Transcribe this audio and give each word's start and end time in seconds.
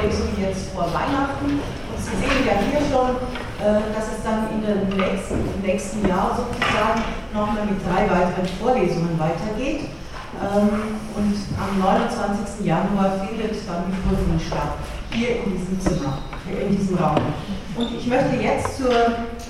Vorlesung 0.00 0.28
jetzt 0.40 0.70
vor 0.74 0.86
Weihnachten. 0.94 1.60
Und 1.60 1.98
Sie 1.98 2.16
sehen 2.16 2.46
ja 2.46 2.56
hier 2.64 2.80
schon, 2.88 3.16
äh, 3.60 3.92
dass 3.94 4.16
es 4.16 4.24
dann 4.24 4.48
in 4.50 4.62
dem 4.64 4.96
nächsten, 4.96 5.34
im 5.54 5.60
nächsten 5.60 6.08
Jahr 6.08 6.36
sozusagen 6.36 7.02
nochmal 7.34 7.66
mit 7.66 7.84
drei 7.84 8.08
weiteren 8.08 8.46
Vorlesungen 8.58 9.18
weitergeht. 9.18 9.90
Ähm, 10.40 10.96
und 11.16 11.36
am 11.60 11.78
29. 11.78 12.64
Januar 12.64 13.26
findet 13.26 13.56
dann 13.68 13.84
die 13.88 14.08
Prüfung 14.08 14.40
statt, 14.40 14.74
hier 15.10 15.44
in 15.44 15.58
diesem 15.58 15.80
Zimmer, 15.80 16.18
in 16.48 16.76
diesem 16.76 16.96
Raum. 16.96 17.20
Und 17.76 17.94
ich 17.94 18.06
möchte 18.06 18.36
jetzt 18.36 18.78
zur 18.78 18.90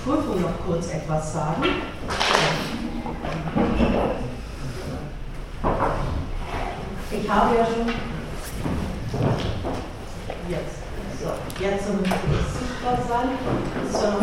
Prüfung 0.05 0.43
noch 0.43 0.67
kurz 0.67 0.91
etwas 0.91 1.33
sagen. 1.33 1.63
Ich 7.13 7.31
habe 7.31 7.57
ja 7.57 7.65
schon. 7.67 7.95
Jetzt. 10.51 10.81
So, 11.23 11.29
es 11.99 12.59
sichtbar 12.59 12.99
sein. 13.09 13.29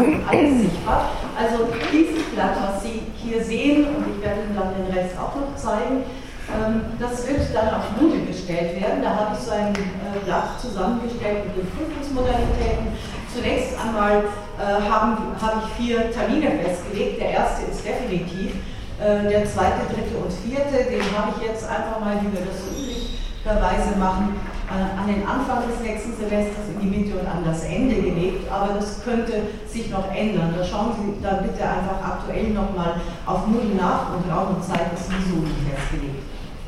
Nicht 0.08 0.30
alles 0.30 0.62
sichtbar. 0.62 1.12
Also 1.38 1.68
dieses 1.92 2.24
Blatt, 2.34 2.56
was 2.62 2.84
Sie 2.84 3.04
hier 3.16 3.44
sehen, 3.44 3.88
und 3.96 4.06
ich 4.16 4.22
werde 4.24 4.42
Ihnen 4.42 4.56
dann 4.56 4.74
den 4.74 4.94
Rest 4.94 5.18
auch 5.18 5.36
noch 5.36 5.56
zeigen, 5.56 6.04
ähm, 6.48 6.82
das 7.00 7.28
wird 7.28 7.44
dann 7.54 7.76
auf 7.76 7.92
Moodle 8.00 8.26
gestellt 8.26 8.80
werden. 8.80 9.04
Da 9.04 9.16
habe 9.16 9.36
ich 9.36 9.44
so 9.44 9.52
ein 9.52 9.76
äh, 9.76 10.24
Blatt 10.24 10.60
zusammengestellt 10.62 11.44
mit 11.48 11.58
den 11.58 11.68
Prüfungsmodalitäten. 11.76 12.96
Zunächst 13.34 13.76
einmal 13.76 14.24
äh, 14.56 14.90
habe 14.90 15.18
hab 15.42 15.64
ich 15.64 15.74
vier 15.76 16.12
Termine 16.12 16.52
festgelegt. 16.64 17.20
Der 17.20 17.32
erste 17.32 17.70
ist 17.70 17.84
definitiv. 17.84 18.56
Äh, 19.00 19.30
der 19.30 19.46
zweite, 19.46 19.86
dritte 19.94 20.18
und 20.18 20.32
vierte, 20.32 20.90
den 20.90 21.06
habe 21.14 21.36
ich 21.38 21.46
jetzt 21.46 21.68
einfach 21.70 22.00
mal, 22.00 22.18
wie 22.18 22.34
wir 22.34 22.42
das 22.48 22.66
so 22.66 22.74
üblicherweise 22.74 24.00
machen, 24.00 24.40
an 24.70 25.08
den 25.08 25.26
Anfang 25.26 25.64
des 25.68 25.80
nächsten 25.80 26.12
Semesters, 26.16 26.68
in 26.74 26.80
die 26.82 26.98
Mitte 26.98 27.18
und 27.18 27.28
an 27.28 27.44
das 27.46 27.64
Ende 27.64 27.96
gelegt. 27.96 28.52
Aber 28.52 28.74
das 28.74 29.04
könnte 29.04 29.44
sich 29.68 29.90
noch 29.90 30.14
ändern. 30.14 30.54
Da 30.58 30.64
schauen 30.64 30.92
Sie 30.98 31.24
dann 31.24 31.44
bitte 31.44 31.64
einfach 31.64 32.04
aktuell 32.04 32.50
nochmal 32.50 33.00
auf 33.26 33.48
Moodle 33.48 33.76
nach 33.76 34.14
und 34.14 34.30
Raum 34.32 34.56
und 34.56 34.64
Zeit 34.64 34.92
ist 34.94 35.08
sowieso 35.08 35.42
nicht 35.42 35.64
festgelegt. 35.68 36.24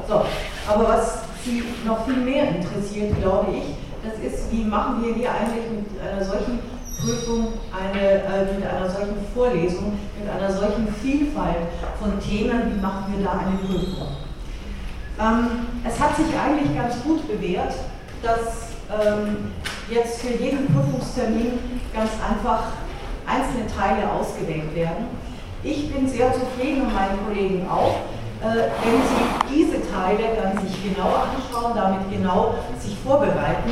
So, 0.08 0.22
aber 0.67 0.88
was 0.88 1.20
Sie 1.44 1.64
noch 1.86 2.05
viel 2.05 2.17
mehr 2.17 2.50
interessiert, 2.55 3.20
glaube 3.22 3.52
ich, 3.52 3.64
das 4.03 4.20
ist, 4.20 4.52
wie 4.52 4.64
machen 4.64 5.03
wir 5.03 5.14
hier 5.14 5.31
eigentlich 5.31 5.66
mit 5.72 6.02
einer 6.02 6.23
solchen 6.23 6.59
Prüfung, 7.00 7.53
eine, 7.72 8.23
äh, 8.23 8.53
mit 8.55 8.66
einer 8.66 8.89
solchen 8.89 9.16
Vorlesung, 9.33 9.94
mit 10.20 10.30
einer 10.30 10.52
solchen 10.52 10.88
Vielfalt 11.02 11.67
von 12.00 12.20
Themen, 12.20 12.73
wie 12.73 12.81
machen 12.81 13.14
wir 13.16 13.25
da 13.25 13.31
eine 13.39 13.58
Prüfung? 13.58 14.08
Ähm, 15.20 15.47
es 15.86 16.00
hat 16.00 16.16
sich 16.16 16.27
eigentlich 16.27 16.75
ganz 16.75 17.02
gut 17.03 17.27
bewährt, 17.27 17.73
dass 18.21 18.73
ähm, 18.89 19.51
jetzt 19.89 20.21
für 20.21 20.33
jeden 20.33 20.67
Prüfungstermin 20.73 21.59
ganz 21.93 22.11
einfach 22.27 22.63
einzelne 23.25 23.67
Teile 23.67 24.09
ausgewählt 24.11 24.73
werden. 24.75 25.07
Ich 25.63 25.93
bin 25.93 26.07
sehr 26.07 26.33
zufrieden 26.33 26.83
und 26.83 26.93
meine 26.93 27.17
Kollegen 27.27 27.67
auch, 27.69 27.95
äh, 28.41 28.69
wenn 28.83 29.01
Sie 29.01 29.55
diese 29.55 29.91
Teile 29.91 30.35
dann 30.41 30.65
sich 30.65 30.83
genauer 30.83 31.27
anschauen, 31.27 31.73
damit 31.75 32.09
genau 32.09 32.55
sich 32.79 32.97
vorbereiten 33.05 33.71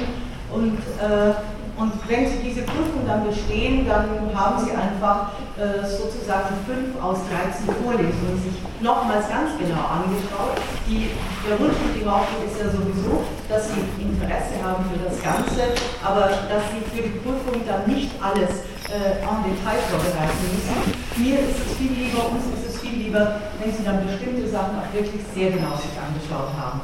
und, 0.54 0.78
äh, 1.00 1.34
und 1.78 1.94
wenn 2.10 2.26
Sie 2.26 2.42
diese 2.42 2.62
Prüfung 2.64 3.06
dann 3.06 3.24
bestehen, 3.24 3.86
dann 3.88 4.10
haben 4.34 4.66
Sie 4.66 4.72
einfach 4.72 5.30
äh, 5.62 5.86
sozusagen 5.86 6.58
5 6.66 6.98
aus 6.98 7.22
13 7.30 7.70
Vorlesungen 7.86 8.42
sich 8.42 8.58
nochmals 8.82 9.30
ganz 9.30 9.54
genau 9.62 9.86
angeschaut. 9.86 10.58
Die, 10.90 11.14
der 11.46 11.54
Wunsch 11.62 11.78
mit 11.86 12.02
dem 12.02 12.10
Aufruf 12.10 12.42
ist 12.50 12.58
ja 12.58 12.74
sowieso, 12.74 13.22
dass 13.48 13.70
Sie 13.70 13.86
Interesse 14.02 14.58
haben 14.66 14.90
für 14.90 15.06
das 15.06 15.22
Ganze, 15.22 15.78
aber 16.02 16.34
dass 16.50 16.66
Sie 16.74 16.82
für 16.90 17.04
die 17.06 17.14
Prüfung 17.22 17.62
dann 17.70 17.86
nicht 17.86 18.10
alles 18.26 18.66
äh, 18.90 19.22
en 19.22 19.38
Detail 19.46 19.78
vorbereiten 19.94 20.46
müssen. 20.50 20.78
Mir 21.22 21.46
ist 21.46 21.62
es 21.62 21.78
viel 21.78 21.94
lieber, 21.94 22.26
uns 22.34 22.42
ist 22.58 22.74
es 22.74 22.82
viel 22.82 23.06
lieber, 23.06 23.38
wenn 23.62 23.70
Sie 23.70 23.86
dann 23.86 24.02
bestimmte 24.02 24.50
Sachen 24.50 24.82
auch 24.82 24.90
wirklich 24.94 25.22
sehr 25.30 25.54
genau 25.54 25.78
sich 25.78 25.94
angeschaut 25.94 26.58
haben. 26.58 26.82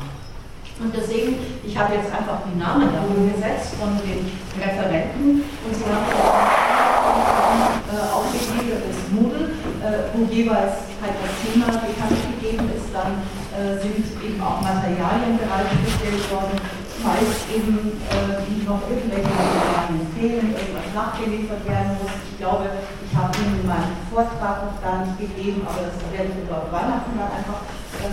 Und 0.79 0.89
deswegen, 0.95 1.38
ich 1.63 1.78
habe 1.78 1.94
jetzt 1.94 2.09
einfach 2.09 2.41
die 2.50 2.57
Namen 2.57 2.89
da 2.89 3.06
gesetzt 3.06 3.75
von 3.78 3.94
den 4.01 4.25
Referenten 4.57 5.45
und 5.45 5.73
Sie 5.73 5.85
haben 5.85 6.09
äh, 7.94 8.09
aufgeschrieben, 8.09 8.81
das 8.81 9.00
Moodle, 9.13 9.53
äh, 9.85 10.09
wo 10.17 10.25
jeweils 10.25 10.89
halt 10.97 11.13
das 11.22 11.34
Thema 11.45 11.69
bekannt 11.78 12.17
gegeben 12.34 12.66
ist, 12.73 12.89
dann 12.89 13.22
äh, 13.53 13.78
sind 13.78 14.01
eben 14.17 14.41
auch 14.41 14.66
Materialien 14.66 15.38
bereitgestellt 15.38 16.25
worden, 16.34 16.57
falls 17.05 17.45
eben 17.53 18.01
noch 18.66 18.81
irgendwelche 18.90 19.29
Materialien 19.29 20.07
fehlen, 20.16 20.47
irgendwas 20.55 20.90
nachgeliefert 20.95 21.61
werden 21.67 22.00
muss. 22.01 22.16
Ich 22.31 22.38
glaube, 22.40 22.66
ich 23.03 23.13
habe 23.13 23.29
Ihnen 23.44 23.67
meinen 23.67 23.94
Vortrag 24.09 24.66
noch 24.66 24.79
gar 24.81 25.05
nicht 25.05 25.19
gegeben, 25.19 25.67
aber 25.67 25.85
das 25.85 26.00
werden 26.09 26.31
wir 26.34 26.47
dort 26.50 26.72
Weihnachten 26.72 27.13
dann 27.13 27.29
einfach, 27.29 27.61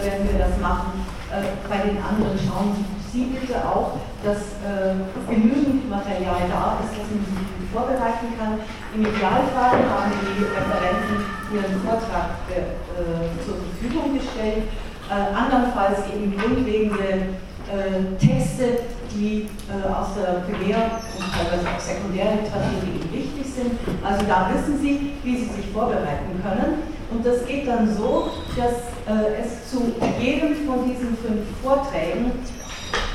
werden 0.02 0.28
wir 0.30 0.38
das 0.38 0.58
machen. 0.60 1.06
Äh, 1.30 1.56
bei 1.68 1.78
den 1.88 1.98
anderen 2.02 2.38
schauen 2.38 2.84
Sie 3.12 3.24
bitte 3.34 3.56
auch, 3.64 3.98
dass 4.22 4.60
äh, 4.62 4.94
genügend 5.28 5.90
Material 5.90 6.46
da 6.46 6.78
ist, 6.84 6.94
dass 6.94 7.08
man 7.10 7.26
sich 7.26 7.70
vorbereiten 7.72 8.34
kann. 8.38 8.60
Im 8.94 9.02
Idealfall 9.02 9.82
haben 9.90 10.12
die 10.14 10.44
Referenten 10.46 11.18
ihren 11.50 11.80
Vortrag 11.82 12.38
äh, 12.50 12.78
zur 13.44 13.56
Verfügung 13.58 14.14
gestellt. 14.14 14.70
Äh, 15.10 15.34
andernfalls 15.34 16.06
eben 16.14 16.36
grundlegende 16.38 17.34
äh, 17.66 18.14
Texte, 18.18 18.86
die 19.10 19.48
äh, 19.66 19.88
aus 19.90 20.14
der 20.14 20.46
Primär- 20.46 21.02
und 21.18 21.26
teilweise 21.34 21.66
auch 21.66 21.80
Sekundärliteratur 21.80 23.10
wichtig 23.10 23.46
sind. 23.46 23.74
Also 24.04 24.26
da 24.26 24.50
wissen 24.54 24.78
Sie, 24.78 25.14
wie 25.24 25.36
Sie 25.36 25.50
sich 25.50 25.66
vorbereiten 25.72 26.38
können. 26.42 26.99
Und 27.10 27.26
das 27.26 27.44
geht 27.44 27.66
dann 27.66 27.92
so, 27.96 28.30
dass 28.56 28.72
äh, 29.06 29.42
es 29.42 29.70
zu 29.70 29.92
jedem 30.20 30.54
von 30.66 30.88
diesen 30.88 31.16
fünf 31.18 31.42
Vorträgen 31.62 32.32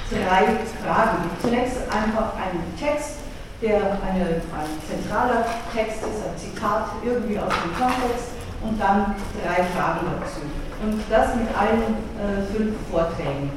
drei 0.10 0.44
Fragen 0.84 1.24
gibt. 1.24 1.42
Zunächst 1.42 1.78
einfach 1.90 2.34
einen 2.36 2.64
Text, 2.78 3.20
der 3.62 3.98
eine, 4.04 4.42
ein 4.42 4.72
zentraler 4.88 5.46
Text 5.74 6.02
ist, 6.04 6.28
ein 6.28 6.38
Zitat 6.38 6.88
irgendwie 7.04 7.40
aus 7.40 7.54
dem 7.64 7.74
Kontext 7.74 8.36
und 8.62 8.80
dann 8.80 9.16
drei 9.42 9.64
Fragen 9.64 10.08
dazu. 10.20 10.42
Und 10.84 11.02
das 11.10 11.36
mit 11.36 11.48
allen 11.58 11.96
äh, 12.20 12.44
fünf 12.54 12.76
Vorträgen. 12.92 13.50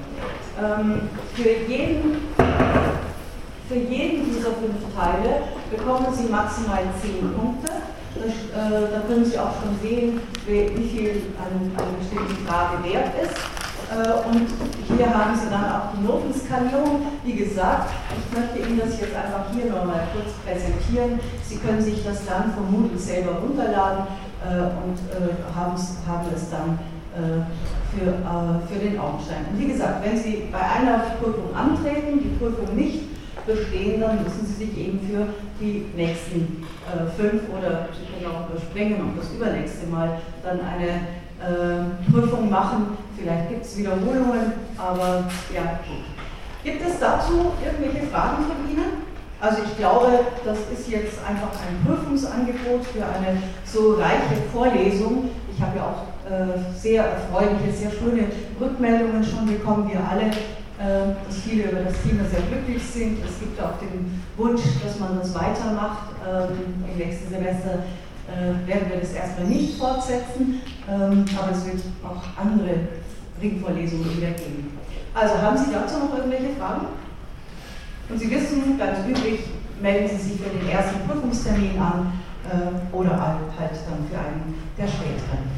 Ähm, 0.58 1.10
für, 1.34 1.70
jeden, 1.70 2.28
für 3.68 3.74
jeden 3.74 4.24
dieser 4.24 4.52
fünf 4.52 4.78
Teile 4.96 5.42
bekommen 5.70 6.06
Sie 6.12 6.28
maximal 6.30 6.82
zehn 7.02 7.34
Punkte. 7.34 7.72
Äh, 8.16 8.92
da 8.92 9.00
können 9.06 9.24
Sie 9.24 9.38
auch 9.38 9.52
schon 9.62 9.78
sehen, 9.82 10.20
wie 10.46 10.88
viel 10.88 11.22
eine, 11.36 11.60
eine 11.76 11.98
bestimmte 11.98 12.34
Frage 12.46 12.82
wert 12.84 13.12
ist. 13.22 13.36
Äh, 13.88 14.28
und 14.28 14.48
hier 14.88 15.06
haben 15.14 15.38
Sie 15.38 15.48
dann 15.50 15.64
auch 15.64 15.92
die 15.94 16.04
Notenskalierung. 16.04 17.06
Wie 17.24 17.34
gesagt, 17.34 17.90
ich 18.16 18.38
möchte 18.38 18.58
Ihnen 18.58 18.80
das 18.80 18.98
jetzt 19.00 19.14
einfach 19.14 19.46
hier 19.52 19.66
nochmal 19.70 20.08
kurz 20.12 20.32
präsentieren. 20.44 21.20
Sie 21.44 21.56
können 21.56 21.82
sich 21.82 22.02
das 22.04 22.24
dann 22.26 22.52
vom 22.54 22.72
Moodle 22.72 22.98
selber 22.98 23.38
runterladen 23.40 24.04
äh, 24.44 24.72
und 24.82 24.98
haben, 25.54 25.74
es 25.74 26.50
dann 26.50 26.78
für, 27.90 28.14
für 28.68 28.78
den 28.78 29.00
Augenschein. 29.00 29.46
Und 29.50 29.58
wie 29.58 29.72
gesagt, 29.72 30.04
wenn 30.04 30.16
Sie 30.16 30.48
bei 30.52 30.60
einer 30.60 30.98
Prüfung 31.18 31.52
antreten, 31.56 32.20
die 32.22 32.36
Prüfung 32.38 32.76
nicht 32.76 33.00
bestehen, 33.48 34.00
dann 34.00 34.22
müssen 34.22 34.46
Sie 34.46 34.66
sich 34.66 34.78
eben 34.78 35.00
für 35.00 35.26
die 35.58 35.86
nächsten 35.96 36.64
äh, 36.86 37.10
fünf 37.20 37.42
oder 37.56 37.88
Sie 37.92 38.26
auch 38.26 38.48
überspringen 38.48 39.00
und 39.00 39.18
das 39.18 39.32
übernächste 39.32 39.86
Mal 39.86 40.20
dann 40.44 40.60
eine 40.60 41.18
äh, 41.40 42.10
Prüfung 42.10 42.50
machen. 42.50 42.98
Vielleicht 43.18 43.48
gibt 43.48 43.64
es 43.64 43.76
Wiederholungen, 43.76 44.52
aber 44.76 45.24
ja, 45.52 45.80
gut. 45.86 46.04
Gibt 46.62 46.86
es 46.86 47.00
dazu 47.00 47.52
irgendwelche 47.64 48.06
Fragen 48.08 48.44
von 48.44 48.70
Ihnen? 48.70 49.08
Also 49.40 49.62
ich 49.64 49.76
glaube, 49.78 50.08
das 50.44 50.58
ist 50.72 50.88
jetzt 50.88 51.18
einfach 51.24 51.50
ein 51.62 51.86
Prüfungsangebot 51.86 52.84
für 52.86 53.04
eine 53.04 53.40
so 53.64 53.94
reiche 53.94 54.42
Vorlesung. 54.52 55.30
Ich 55.54 55.62
habe 55.62 55.78
ja 55.78 55.84
auch 55.84 56.02
äh, 56.28 56.76
sehr 56.76 57.04
erfreuliche, 57.04 57.72
sehr 57.72 57.90
schöne 57.90 58.26
Rückmeldungen 58.60 59.22
schon 59.22 59.46
bekommen, 59.46 59.88
wir 59.88 60.00
alle, 60.00 60.30
dass 60.78 61.36
viele 61.44 61.70
über 61.70 61.80
das 61.80 61.94
Thema 62.02 62.24
sehr 62.30 62.42
glücklich 62.42 62.82
sind. 62.82 63.18
Es 63.24 63.40
gibt 63.40 63.60
auch 63.60 63.78
den 63.78 64.22
Wunsch, 64.36 64.62
dass 64.84 64.98
man 65.00 65.18
das 65.18 65.34
weitermacht. 65.34 66.14
Ähm, 66.24 66.84
Im 66.90 66.98
nächsten 66.98 67.28
Semester 67.30 67.82
äh, 68.28 68.68
werden 68.68 68.88
wir 68.88 69.00
das 69.00 69.12
erstmal 69.12 69.46
nicht 69.46 69.78
fortsetzen, 69.78 70.60
ähm, 70.88 71.24
aber 71.36 71.52
es 71.52 71.64
wird 71.66 71.82
auch 72.04 72.22
andere 72.40 72.74
Ringvorlesungen 73.40 74.16
wieder 74.16 74.30
geben. 74.30 74.78
Also 75.14 75.34
haben 75.40 75.56
Sie 75.56 75.72
dazu 75.72 75.98
noch 75.98 76.16
irgendwelche 76.16 76.54
Fragen? 76.58 76.86
Und 78.08 78.18
Sie 78.18 78.30
wissen, 78.30 78.78
ganz 78.78 78.98
üblich, 79.08 79.40
melden 79.80 80.08
Sie 80.08 80.30
sich 80.30 80.40
für 80.40 80.50
den 80.50 80.68
ersten 80.68 81.08
Prüfungstermin 81.08 81.78
an 81.78 82.12
äh, 82.44 82.94
oder 82.94 83.10
halt, 83.10 83.38
halt 83.58 83.72
dann 83.88 84.06
für 84.08 84.18
einen 84.18 84.54
der 84.76 84.86
späteren. 84.86 85.48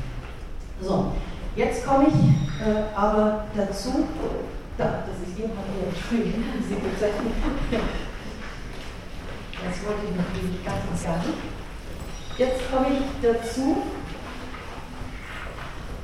So, 0.81 1.13
jetzt 1.57 1.85
komme 1.87 2.07
ich 2.09 2.15
äh, 2.67 2.97
aber 2.97 3.45
dazu, 3.57 4.07
da, 4.81 5.05
das 5.05 5.29
ist 5.29 5.37
hier, 5.37 5.51
Entschuldigung, 5.53 6.45
Sie 6.65 6.75
bezeichnen. 6.75 7.37
Das 9.61 9.77
wollte 9.85 10.09
ich 10.09 10.17
natürlich 10.17 10.65
ganz 10.65 10.81
und 10.89 10.97
gar 11.05 11.19
nicht. 11.21 11.37
Jetzt 12.39 12.73
komme 12.73 12.87
ich 12.97 13.05
dazu, 13.21 13.83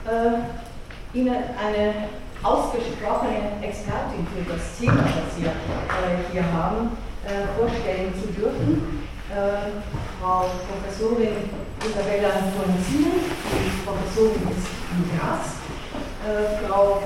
äh, 0.04 1.16
Ihnen 1.16 1.42
eine 1.56 2.08
ausgesprochene 2.42 3.56
Expertin 3.62 4.26
für 4.28 4.44
das 4.52 4.76
Thema, 4.78 5.08
das 5.08 5.40
wir 5.40 5.48
äh, 5.48 6.30
hier 6.30 6.44
haben, 6.52 6.92
äh, 7.24 7.48
vorstellen 7.58 8.12
zu 8.20 8.28
dürfen. 8.38 9.08
Äh, 9.32 9.80
Frau 10.20 10.50
Professorin 10.68 11.48
Isabella 11.80 12.28
Bonzino, 12.52 13.16
die 13.16 13.72
Professorin 13.84 14.48
ist 14.52 14.68
in 14.92 15.18
Graz. 15.18 15.56
Äh, 16.28 16.66
Frau 16.68 17.00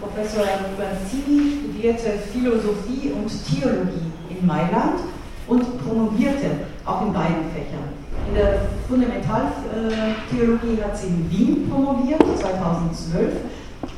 Professor 0.00 0.44
Bonzini 0.76 1.58
studierte 1.60 2.10
Philosophie 2.32 3.12
und 3.12 3.28
Theologie 3.46 4.10
in 4.30 4.46
Mailand 4.46 5.00
und 5.46 5.62
promovierte 5.84 6.50
auch 6.86 7.02
in 7.06 7.12
beiden 7.12 7.50
Fächern. 7.52 7.90
In 8.28 8.34
der 8.34 8.62
Fundamentaltheologie 8.88 10.82
hat 10.82 10.96
sie 10.96 11.08
in 11.08 11.30
Wien 11.30 11.68
promoviert, 11.68 12.22
2012, 12.38 13.32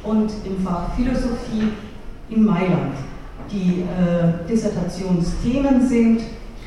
und 0.02 0.32
im 0.44 0.64
Fach 0.64 0.94
Philosophie 0.96 1.68
in 2.30 2.44
Mailand. 2.44 2.96
Die 3.50 3.82
äh, 3.82 4.48
Dissertationsthemen 4.48 5.86
sind 5.86 6.22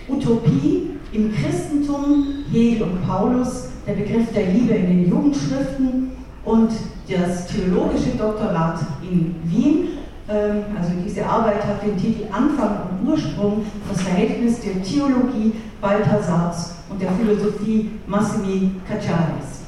Utopie 0.08 0.92
im 1.12 1.34
Christentum, 1.34 2.46
Hegel 2.52 2.84
und 2.84 3.08
Paulus, 3.08 3.70
der 3.88 3.94
Begriff 3.94 4.32
der 4.34 4.48
Liebe 4.48 4.74
in 4.76 4.88
den 4.88 5.10
Jugendschriften 5.10 6.12
und 6.44 6.70
das 7.08 7.48
theologische 7.48 8.18
Doktorat 8.18 8.80
in 9.04 9.36
Wien 9.44 9.96
ähm, 10.28 10.64
also 10.78 10.92
diese 11.06 11.26
Arbeit 11.26 11.64
hat 11.66 11.84
den 11.84 11.98
Titel 11.98 12.26
Anfang 12.32 12.78
und 12.90 13.08
Ursprung, 13.08 13.66
das 13.90 14.02
Verhältnis 14.02 14.60
der 14.60 14.82
Theologie 14.82 15.54
Balthasars 15.82 16.76
und 16.90 17.02
der 17.02 17.12
Philosophie 17.12 17.92
Massimi 18.08 18.72
Cacciaris. 18.88 19.66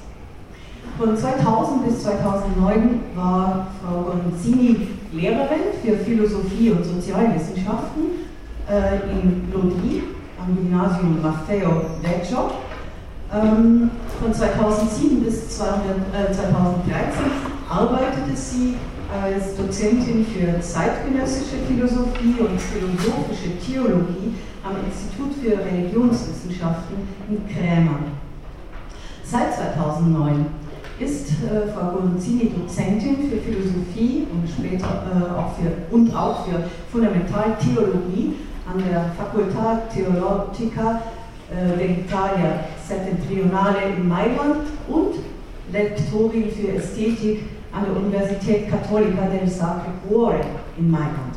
Von 0.97 1.15
2000 1.15 1.85
bis 1.85 2.03
2009 2.03 3.01
war 3.15 3.67
Frau 3.81 4.11
Gonzini 4.11 4.87
Lehrerin 5.11 5.77
für 5.83 5.95
Philosophie 5.97 6.71
und 6.71 6.83
Sozialwissenschaften 6.83 8.03
äh, 8.67 9.11
in 9.11 9.51
Lodi 9.53 10.03
am 10.39 10.55
Gymnasium 10.55 11.21
Maffeo 11.21 11.81
Vecchio. 12.01 12.49
Ähm, 13.33 13.91
von 14.21 14.33
2007 14.33 15.21
bis 15.21 15.57
200, 15.57 15.83
äh, 16.13 16.31
2013 16.31 17.25
arbeitete 17.69 18.35
sie 18.35 18.75
als 19.11 19.55
Dozentin 19.55 20.25
für 20.25 20.59
zeitgenössische 20.61 21.57
Philosophie 21.67 22.35
und 22.39 22.59
philosophische 22.59 23.57
Theologie 23.65 24.35
am 24.63 24.75
Institut 24.85 25.33
für 25.41 25.57
Religionswissenschaften 25.65 26.95
in 27.29 27.47
Krämer. 27.47 27.99
Seit 29.23 29.55
2009 29.55 30.45
ist 30.99 31.29
äh, 31.29 31.67
Frau 31.73 31.97
Gonzini 31.97 32.49
Dozentin 32.49 33.29
für 33.29 33.37
Philosophie 33.37 34.27
und 34.31 34.49
später 34.49 34.87
äh, 34.87 35.37
auch 35.37 35.53
für, 35.55 35.93
und 35.93 36.15
auch 36.15 36.45
für 36.45 36.63
Fundamentaltheologie 36.91 38.35
an 38.69 38.83
der 38.89 39.11
Facultà 39.15 39.81
Theologica 39.93 41.01
äh, 41.51 41.77
dell'Italia 41.77 42.65
Settentrionale 42.87 43.95
in 43.97 44.07
Mailand 44.07 44.67
und 44.87 45.15
Lektorin 45.71 46.51
für 46.51 46.73
Ästhetik 46.77 47.43
an 47.71 47.85
der 47.85 47.95
Universität 47.95 48.69
Cattolica 48.69 49.27
del 49.27 49.47
Sacro 49.47 49.91
Cuore 50.07 50.41
in 50.77 50.89
Mailand. 50.89 51.35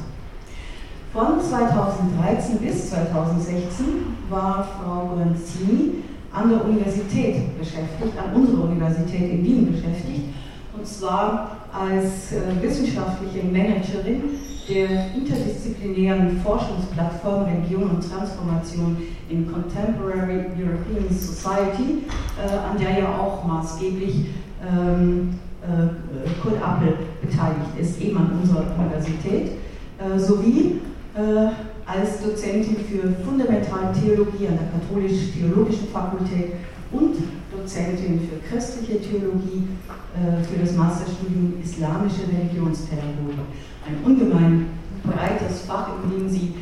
Von 1.13 1.41
2013 1.41 2.59
bis 2.59 2.91
2016 2.91 3.87
war 4.29 4.65
Frau 4.65 5.07
Guanzini 5.15 6.05
an 6.33 6.51
der 6.51 6.65
Universität 6.65 7.59
beschäftigt, 7.59 8.15
an 8.17 8.33
unserer 8.33 8.65
Universität 8.65 9.33
in 9.33 9.45
Wien 9.45 9.73
beschäftigt, 9.73 10.27
und 10.77 10.87
zwar 10.87 11.57
als 11.73 12.33
äh, 12.33 12.63
wissenschaftliche 12.63 13.47
Managerin 13.47 14.23
der 14.69 15.15
interdisziplinären 15.15 16.41
Forschungsplattform 16.43 17.45
Religion 17.45 17.91
und 17.91 18.01
Transformation 18.01 18.97
in 19.29 19.51
Contemporary 19.51 20.47
European 20.57 21.09
Society, 21.11 22.05
äh, 22.39 22.51
an 22.51 22.79
der 22.79 23.01
ja 23.01 23.19
auch 23.19 23.45
maßgeblich 23.45 24.27
ähm, 24.63 25.35
äh, 25.63 26.41
Kurt 26.43 26.63
Appel 26.63 26.95
beteiligt 27.21 27.79
ist, 27.81 28.01
eben 28.01 28.17
an 28.17 28.39
unserer 28.41 28.65
Universität, 28.79 29.53
äh, 29.99 30.19
sowie 30.19 30.81
äh, 31.15 31.51
als 31.87 32.23
Dozentin 32.23 32.77
für 32.77 33.13
fundamentale 33.25 33.93
Theologie 33.93 34.47
an 34.49 34.59
der 34.59 34.71
Katholisch-Theologischen 34.73 35.89
Fakultät 35.89 36.53
und 36.93 37.17
Dozentin 37.61 38.21
für 38.29 38.39
christliche 38.49 39.01
Theologie 39.01 39.69
für 40.43 40.59
das 40.61 40.75
Masterstudium 40.75 41.55
Islamische 41.63 42.23
Religionspädagogik. 42.27 43.39
Ein 43.87 44.05
ungemein 44.05 44.67
breites 45.05 45.61
Fach, 45.63 45.91
in 46.05 46.11
dem 46.11 46.29
Sie 46.29 46.55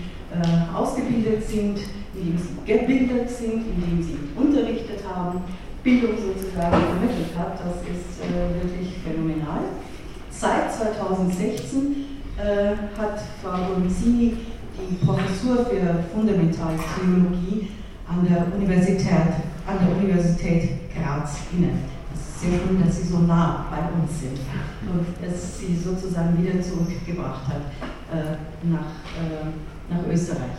ausgebildet 0.75 1.49
sind, 1.49 1.79
in 2.15 2.33
dem 2.33 2.39
Sie 2.39 2.73
gebildet 2.73 3.31
sind, 3.31 3.65
in 3.67 3.81
dem 3.81 4.03
Sie 4.03 4.19
unterrichtet 4.37 5.00
haben 5.09 5.43
Bildung 5.83 6.17
sozusagen 6.19 6.77
vermittelt 6.77 7.33
hat, 7.39 7.59
das 7.65 7.81
ist 7.87 8.21
äh, 8.21 8.62
wirklich 8.62 8.95
phänomenal. 9.03 9.73
Seit 10.31 10.75
2016 10.75 11.97
äh, 12.37 12.77
hat 12.99 13.21
Frau 13.43 13.73
Bonzini 13.73 14.37
die 14.77 14.95
Professur 15.05 15.65
für 15.67 16.05
Fundamentaltheologie 16.12 17.69
an 18.06 18.27
der 18.29 18.47
Universität, 18.55 19.41
an 19.69 19.76
der 19.85 19.97
Universität 19.97 20.70
Graz 20.94 21.41
inne. 21.53 21.73
Es 22.15 22.20
ist 22.20 22.41
sehr 22.41 22.59
schön, 22.59 22.82
dass 22.82 22.97
Sie 22.97 23.06
so 23.06 23.19
nah 23.19 23.67
bei 23.70 24.00
uns 24.00 24.20
sind 24.20 24.38
und 24.88 25.06
es 25.23 25.59
Sie 25.59 25.76
sozusagen 25.76 26.43
wieder 26.43 26.61
zurückgebracht 26.62 27.47
hat 27.47 27.62
äh, 28.11 28.37
nach, 28.67 28.88
äh, 29.20 29.93
nach 29.93 30.06
Österreich. 30.11 30.56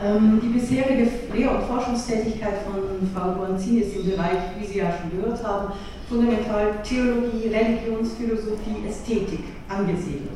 Ähm, 0.00 0.40
die 0.40 0.58
bisherige 0.58 1.10
Lehr- 1.34 1.56
und 1.56 1.64
Forschungstätigkeit 1.64 2.62
von 2.64 3.08
Frau 3.12 3.32
Guanzini 3.32 3.80
ist 3.80 3.96
im 3.96 4.10
Bereich, 4.10 4.38
wie 4.58 4.66
Sie 4.66 4.78
ja 4.78 4.92
schon 4.92 5.20
gehört 5.20 5.42
haben, 5.42 5.72
fundamental 6.08 6.74
Theologie, 6.84 7.48
Religionsphilosophie, 7.48 8.86
Ästhetik 8.88 9.44
angesiedelt. 9.68 10.30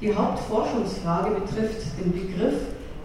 Die 0.00 0.14
Hauptforschungsfrage 0.14 1.30
betrifft 1.40 1.82
den 1.98 2.12
Begriff 2.12 2.54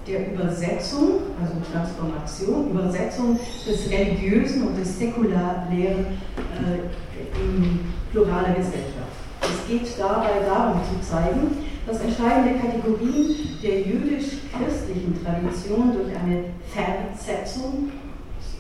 der 0.07 0.33
Übersetzung, 0.33 1.21
also 1.41 1.53
Transformation, 1.71 2.71
Übersetzung 2.71 3.39
des 3.67 3.89
Religiösen 3.89 4.67
und 4.67 4.77
des 4.77 4.99
Säkularlehren 4.99 6.05
äh, 6.05 7.41
in 7.41 7.79
pluraler 8.11 8.53
Gesellschaft. 8.55 9.15
Es 9.41 9.67
geht 9.67 9.99
dabei 9.99 10.45
darum 10.45 10.81
zu 10.83 11.07
zeigen, 11.07 11.57
dass 11.85 12.01
entscheidende 12.01 12.59
Kategorien 12.59 13.35
der 13.61 13.81
jüdisch-christlichen 13.81 15.23
Tradition 15.23 15.93
durch 15.93 16.15
eine 16.15 16.45
Versetzung 16.73 17.91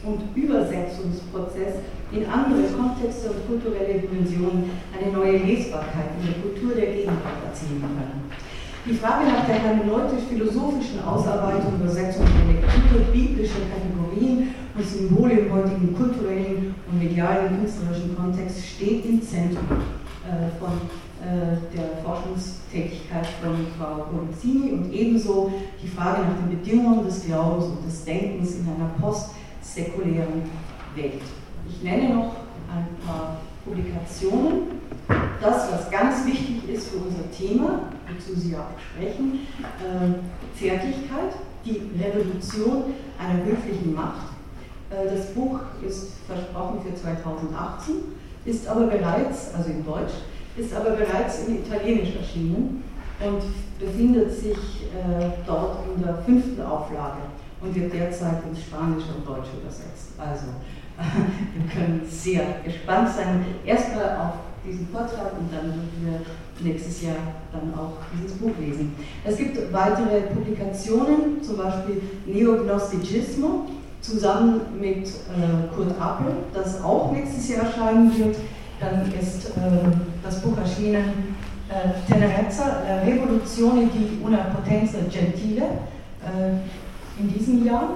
und 0.03 0.21
Übersetzungsprozess 0.35 1.81
in 2.11 2.25
andere 2.27 2.63
Kontexte 2.77 3.31
und 3.31 3.47
kulturelle 3.47 3.99
Dimensionen 3.99 4.69
eine 4.93 5.11
neue 5.11 5.37
Lesbarkeit 5.37 6.11
in 6.19 6.27
der 6.27 6.41
Kultur 6.41 6.75
der 6.75 6.93
Gegenwart 6.93 7.41
erzielen 7.49 7.81
können. 7.81 8.44
Die 8.87 8.93
Frage 8.93 9.25
nach 9.25 9.47
der 9.47 9.55
hermeneutisch-philosophischen 9.55 11.03
Ausarbeitung, 11.03 11.73
Übersetzung 11.81 12.23
der 12.25 12.53
Lektüre 12.53 13.11
biblischer 13.11 13.65
Kategorien 13.73 14.53
und 14.75 14.85
Symbole 14.85 15.33
im 15.39 15.53
heutigen 15.53 15.95
kulturellen 15.95 16.75
und 16.91 16.99
medialen 16.99 17.59
künstlerischen 17.59 18.15
Kontext 18.15 18.63
steht 18.63 19.03
im 19.05 19.19
Zentrum 19.23 19.65
äh, 20.23 20.53
von 20.59 20.73
äh, 21.19 21.57
der 21.75 22.03
Forschungstätigkeit 22.03 23.25
von 23.41 23.65
Frau 23.75 24.05
Bonzini 24.11 24.73
und 24.73 24.93
ebenso 24.93 25.51
die 25.81 25.87
Frage 25.87 26.21
nach 26.21 26.37
den 26.47 26.59
Bedingungen 26.59 27.05
des 27.05 27.25
Glaubens 27.25 27.65
und 27.65 27.87
des 27.87 28.05
Denkens 28.05 28.57
in 28.57 28.67
einer 28.67 28.91
postsäkulären 29.01 30.43
Welt. 30.95 31.23
Ich 31.67 31.81
nenne 31.81 32.13
noch 32.13 32.35
ein 32.69 32.87
paar 33.03 33.37
Publikationen. 33.65 34.84
Das, 35.41 35.71
was 35.71 35.91
ganz 35.91 36.25
wichtig 36.25 36.67
ist 36.69 36.87
für 36.87 36.97
unser 36.97 37.29
Thema, 37.31 37.83
wozu 38.07 38.39
Sie 38.39 38.55
auch 38.55 38.73
sprechen, 38.79 39.47
äh, 39.59 40.57
Zärtlichkeit, 40.57 41.33
die 41.63 41.81
Revolution 42.01 42.95
einer 43.19 43.43
höflichen 43.43 43.93
Macht. 43.93 44.27
Äh, 44.89 45.15
das 45.15 45.33
Buch 45.33 45.59
ist 45.85 46.13
versprochen 46.27 46.79
für 46.81 46.95
2018, 46.95 47.95
ist 48.45 48.67
aber 48.67 48.87
bereits, 48.87 49.53
also 49.55 49.69
in 49.69 49.85
Deutsch, 49.85 50.13
ist 50.57 50.73
aber 50.73 50.91
bereits 50.91 51.47
in 51.47 51.63
Italienisch 51.63 52.15
erschienen 52.15 52.83
und 53.19 53.41
befindet 53.79 54.31
sich 54.31 54.57
äh, 54.57 55.29
dort 55.45 55.79
in 55.95 56.03
der 56.03 56.17
fünften 56.19 56.61
Auflage 56.61 57.21
und 57.61 57.75
wird 57.75 57.93
derzeit 57.93 58.43
ins 58.49 58.61
Spanische 58.61 59.07
und 59.17 59.27
Deutsche 59.27 59.57
übersetzt. 59.61 60.13
Also 60.17 60.45
wir 60.97 61.71
können 61.71 62.01
sehr 62.09 62.45
gespannt 62.63 63.09
sein, 63.09 63.45
erstmal 63.65 64.15
auf 64.15 64.33
diesen 64.67 64.87
Vortrag 64.87 65.33
und 65.39 65.51
dann 65.51 65.67
würden 65.67 65.91
wir 66.01 66.71
nächstes 66.71 67.01
Jahr 67.01 67.15
dann 67.51 67.73
auch 67.73 67.97
dieses 68.13 68.37
Buch 68.37 68.51
lesen. 68.59 68.95
Es 69.23 69.37
gibt 69.37 69.57
weitere 69.73 70.21
Publikationen, 70.33 71.41
zum 71.41 71.57
Beispiel 71.57 72.01
Neognosticismo, 72.25 73.67
zusammen 74.01 74.61
mit 74.79 75.07
äh, 75.07 75.75
Kurt 75.75 75.99
Appel, 75.99 76.33
das 76.53 76.81
auch 76.83 77.11
nächstes 77.11 77.49
Jahr 77.49 77.65
erscheinen 77.65 78.15
wird. 78.17 78.37
Dann 78.79 79.11
ist 79.19 79.47
äh, 79.47 79.51
das 80.23 80.41
Buch 80.41 80.57
erschienen 80.57 81.35
äh, 81.69 82.11
Tenerezza, 82.11 82.83
La 82.87 83.01
Revoluzione 83.01 83.87
di 83.87 84.19
una 84.23 84.37
potenza 84.37 84.99
gentile, 85.09 85.63
äh, 86.21 87.19
in 87.19 87.33
diesem 87.33 87.65
Jahr. 87.65 87.89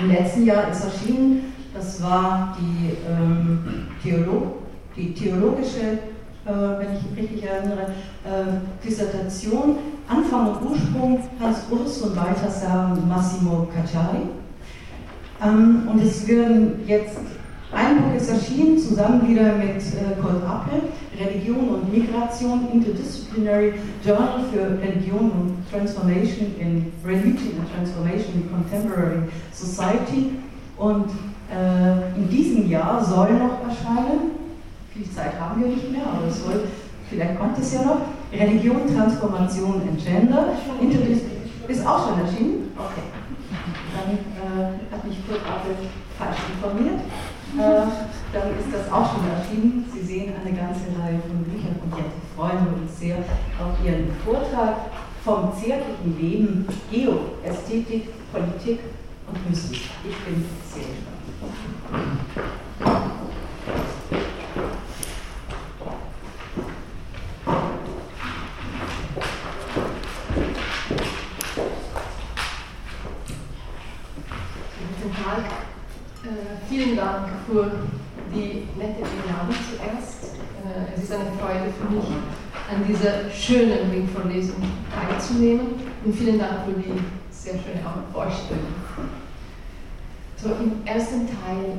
Im 0.00 0.10
letzten 0.10 0.46
Jahr 0.46 0.70
ist 0.70 0.84
erschienen, 0.84 1.52
das 1.74 2.00
war 2.02 2.56
die, 2.58 2.96
ähm, 3.08 3.88
Theolo 4.02 4.59
die 5.00 5.14
theologische, 5.14 5.80
äh, 5.80 6.78
wenn 6.78 6.96
ich 6.96 7.10
mich 7.10 7.30
richtig 7.30 7.50
erinnere, 7.50 7.86
äh, 8.24 8.86
Dissertation, 8.86 9.76
Anfang 10.08 10.48
und 10.48 10.70
Ursprung 10.70 11.20
Hans 11.40 11.58
Urs 11.70 11.98
und 12.02 12.14
Balthasar 12.14 12.96
Massimo 13.08 13.68
Cacciari. 13.74 14.28
Ähm, 15.42 15.88
und 15.90 16.02
es 16.02 16.26
werden 16.28 16.80
jetzt, 16.86 17.18
ein 17.72 18.02
Buch 18.02 18.14
ist 18.16 18.28
erschienen, 18.28 18.78
zusammen 18.78 19.26
wieder 19.28 19.54
mit 19.54 19.76
äh, 19.76 20.20
Kurt 20.20 20.42
Appel, 20.44 20.82
Religion 21.18 21.68
und 21.68 21.92
Migration, 21.92 22.68
Interdisciplinary 22.72 23.74
Journal 24.04 24.40
für 24.52 24.80
Religion 24.82 25.30
und 25.30 25.70
Transformation 25.70 26.54
in 26.58 26.92
Religion 27.04 27.54
and 27.60 27.72
Transformation 27.74 28.34
in 28.34 28.50
Contemporary 28.50 29.22
Society. 29.52 30.30
Und 30.76 31.10
äh, 31.50 32.18
in 32.18 32.28
diesem 32.28 32.68
Jahr 32.68 33.04
soll 33.04 33.34
noch 33.34 33.60
erscheinen, 33.68 34.39
viel 34.92 35.10
Zeit 35.10 35.38
haben 35.40 35.60
wir 35.60 35.68
nicht 35.68 35.90
mehr, 35.90 36.06
aber 36.06 36.26
es 36.26 36.42
soll, 36.42 36.64
vielleicht 37.08 37.38
kommt 37.38 37.58
es 37.58 37.74
ja 37.74 37.82
noch, 37.82 38.00
Religion, 38.32 38.86
Transformation 38.94 39.82
and 39.88 40.04
Gender. 40.04 40.52
Interdis 40.80 41.20
ist 41.68 41.86
auch 41.86 42.08
schon 42.08 42.20
erschienen? 42.20 42.72
Okay. 42.76 43.06
Dann 43.94 44.14
äh, 44.14 44.92
hat 44.92 45.04
mich 45.04 45.18
Kurt 45.26 45.40
Appel 45.40 45.74
falsch 46.18 46.38
informiert. 46.54 47.00
Äh, 47.58 47.86
dann 48.32 48.48
ist 48.58 48.72
das 48.72 48.92
auch 48.92 49.12
schon 49.12 49.28
erschienen. 49.28 49.84
Sie 49.92 50.02
sehen 50.02 50.32
eine 50.40 50.56
ganze 50.56 50.86
Reihe 50.98 51.20
von 51.20 51.42
Büchern 51.44 51.76
und 51.82 51.96
jetzt 51.96 52.16
freuen 52.36 52.64
wir 52.64 52.82
uns 52.82 52.98
sehr 52.98 53.18
auf 53.18 53.84
Ihren 53.84 54.10
Vortrag 54.24 54.76
vom 55.24 55.52
zärtlichen 55.52 56.18
Leben, 56.18 56.66
Geoästhetik, 56.90 58.08
Politik 58.32 58.80
und 59.26 59.50
Mystik. 59.50 59.90
Ich 60.08 60.16
bin 60.24 60.44
sehr 60.72 60.82
gespannt. 60.82 61.20
vielen 76.68 76.96
Für 77.50 77.68
die 78.32 78.62
nette 78.78 79.02
Einladung 79.02 79.56
zuerst. 79.68 80.36
Äh, 80.62 80.94
es 80.94 81.02
ist 81.02 81.12
eine 81.12 81.32
Freude 81.32 81.72
für 81.76 81.92
mich, 81.92 82.04
an 82.70 82.86
dieser 82.86 83.28
schönen 83.28 83.90
Ringvorlesung 83.90 84.62
teilzunehmen 84.94 85.66
und 86.04 86.14
vielen 86.14 86.38
Dank 86.38 86.64
für 86.64 86.80
die 86.80 86.92
sehr 87.32 87.54
schöne 87.54 87.82
Vorstellung. 88.12 88.66
So, 90.36 90.50
Im 90.50 90.86
ersten 90.86 91.26
Teil 91.26 91.74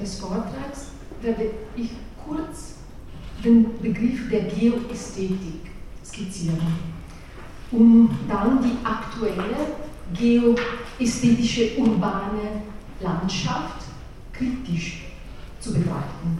des 0.00 0.18
Vortrags 0.18 0.88
werde 1.22 1.50
ich 1.76 1.90
kurz 2.26 2.78
den 3.44 3.78
Begriff 3.80 4.28
der 4.28 4.40
Geoästhetik 4.40 5.70
skizzieren, 6.04 6.58
um 7.70 8.10
dann 8.28 8.60
die 8.60 8.84
aktuelle 8.84 9.54
geoästhetische 10.12 11.78
urbane 11.78 12.62
Landschaft 12.98 13.85
kritisch 14.36 15.04
zu 15.60 15.72
betrachten. 15.72 16.38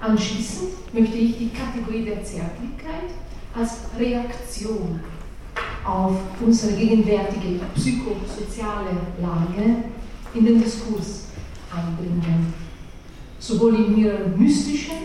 Anschließend 0.00 0.94
möchte 0.94 1.16
ich 1.16 1.38
die 1.38 1.50
Kategorie 1.50 2.04
der 2.04 2.22
Zärtlichkeit 2.24 3.10
als 3.54 3.78
Reaktion 3.98 5.00
auf 5.84 6.16
unsere 6.40 6.74
gegenwärtige 6.74 7.60
psychosoziale 7.74 8.96
Lage 9.20 9.84
in 10.34 10.44
den 10.44 10.62
Diskurs 10.62 11.26
einbringen, 11.74 12.52
sowohl 13.38 13.74
in 13.76 13.98
ihrer 13.98 14.28
mystischen 14.36 14.96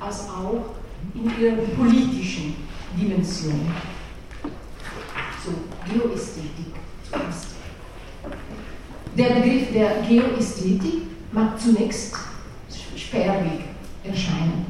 als 0.00 0.28
auch 0.28 0.74
in 1.14 1.30
ihrer 1.40 1.56
politischen 1.76 2.54
Dimension. 2.96 3.72
So, 5.44 5.52
Geoästhetik 5.92 6.74
zuerst. 7.08 7.48
Der 9.16 9.40
Begriff 9.40 9.72
der 9.72 10.02
Geoästhetik 10.02 11.02
mag 11.32 11.60
zunächst 11.60 12.16
sperrig 12.96 13.60
erscheinen. 14.04 14.66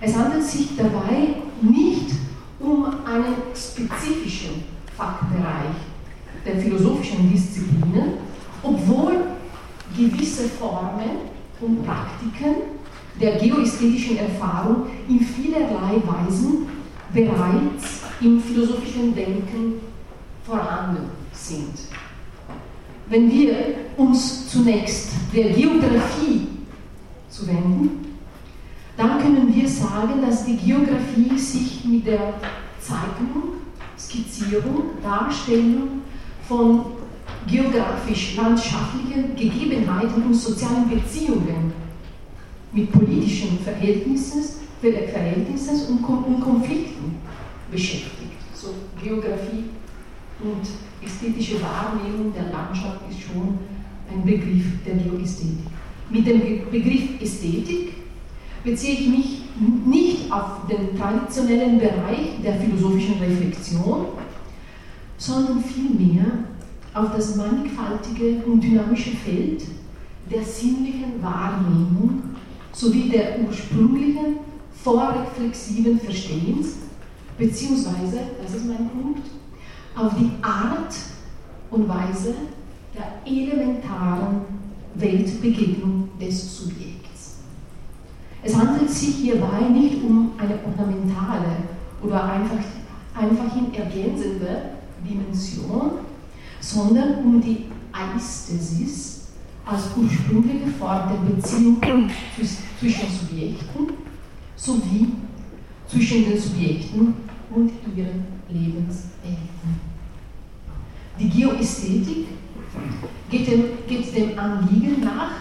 Es 0.00 0.14
handelt 0.14 0.44
sich 0.44 0.76
dabei 0.76 1.36
nicht 1.60 2.10
um 2.60 2.84
einen 3.04 3.36
spezifischen 3.54 4.64
Fachbereich 4.96 5.76
der 6.44 6.56
philosophischen 6.56 7.30
Disziplinen, 7.32 8.14
obwohl 8.62 9.24
gewisse 9.96 10.48
Formen 10.48 11.10
und 11.60 11.84
Praktiken 11.84 12.56
der 13.20 13.36
geoästhetischen 13.36 14.18
Erfahrung 14.18 14.86
in 15.08 15.20
vielerlei 15.20 16.02
Weisen 16.04 16.68
bereits 17.12 18.02
im 18.20 18.40
philosophischen 18.40 19.14
Denken 19.14 19.80
vorhanden 20.44 21.10
sind. 21.32 21.85
Wenn 23.08 23.30
wir 23.30 23.54
uns 23.96 24.48
zunächst 24.48 25.10
der 25.34 25.50
Geografie 25.50 26.48
zuwenden, 27.30 28.18
dann 28.96 29.20
können 29.20 29.54
wir 29.54 29.68
sagen, 29.68 30.22
dass 30.22 30.44
die 30.44 30.56
Geografie 30.56 31.38
sich 31.38 31.84
mit 31.84 32.06
der 32.06 32.34
Zeichnung, 32.80 33.58
Skizzierung, 33.96 35.00
Darstellung 35.02 36.02
von 36.48 36.86
geografisch-landschaftlichen 37.46 39.36
Gegebenheiten 39.36 40.24
und 40.24 40.34
sozialen 40.34 40.88
Beziehungen 40.88 41.72
mit 42.72 42.90
politischen 42.90 43.58
Verhältnissen, 43.60 44.42
Verhältnissen 44.80 45.98
und 45.98 46.40
Konflikten 46.40 47.16
beschäftigt. 47.70 48.32
So 48.54 48.74
Geografie 49.02 49.64
und 50.40 51.06
ästhetische 51.06 51.60
Wahrnehmung 51.62 52.32
der 52.32 52.52
Landschaft 52.52 53.00
ist 53.10 53.20
schon 53.22 53.58
ein 54.10 54.24
Begriff 54.24 54.64
der 54.84 54.96
Geoästhetik. 54.96 55.66
Mit 56.10 56.26
dem 56.26 56.40
Begriff 56.70 57.20
Ästhetik 57.20 57.94
beziehe 58.62 58.92
ich 58.92 59.08
mich 59.08 59.42
nicht 59.86 60.30
auf 60.30 60.66
den 60.68 60.96
traditionellen 60.98 61.78
Bereich 61.78 62.40
der 62.44 62.54
philosophischen 62.54 63.18
Reflexion, 63.18 64.06
sondern 65.16 65.62
vielmehr 65.62 66.24
auf 66.94 67.12
das 67.14 67.36
mannigfaltige 67.36 68.42
und 68.46 68.60
dynamische 68.60 69.10
Feld 69.10 69.64
der 70.30 70.42
sinnlichen 70.42 71.22
Wahrnehmung 71.22 72.22
sowie 72.72 73.08
der 73.08 73.40
ursprünglichen 73.40 74.38
vorreflexiven 74.82 75.98
Verstehens, 76.00 76.76
beziehungsweise, 77.38 78.20
das 78.42 78.54
ist 78.54 78.66
mein 78.66 78.88
Punkt, 78.90 79.26
auf 79.96 80.12
die 80.18 80.30
Art 80.42 80.94
und 81.70 81.88
Weise 81.88 82.34
der 82.94 83.20
elementaren 83.24 84.42
Weltbegegnung 84.94 86.08
des 86.20 86.58
Subjekts. 86.58 87.36
Es 88.42 88.54
handelt 88.54 88.90
sich 88.90 89.16
hierbei 89.16 89.68
nicht 89.72 90.02
um 90.02 90.32
eine 90.38 90.58
ornamentale 90.64 91.56
oder 92.02 92.24
einfach, 92.24 92.64
einfachhin 93.14 93.74
ergänzende 93.74 94.70
Dimension, 95.08 95.90
sondern 96.60 97.24
um 97.24 97.40
die 97.40 97.64
Aisthesis 97.92 99.28
als 99.64 99.82
ursprüngliche 99.96 100.68
Form 100.78 101.08
der 101.08 101.34
Beziehung 101.34 101.80
zwischen 102.78 103.10
Subjekten 103.10 103.94
sowie 104.54 105.12
zwischen 105.88 106.24
den 106.24 106.38
Subjekten 106.38 107.14
und 107.50 107.70
ihren 107.96 108.24
Lebenswelten. 108.48 109.85
Die 111.18 111.30
Geoästhetik 111.30 112.26
geht 113.30 113.50
dem, 113.50 113.64
geht 113.88 114.14
dem 114.14 114.38
Anliegen 114.38 115.00
nach, 115.02 115.32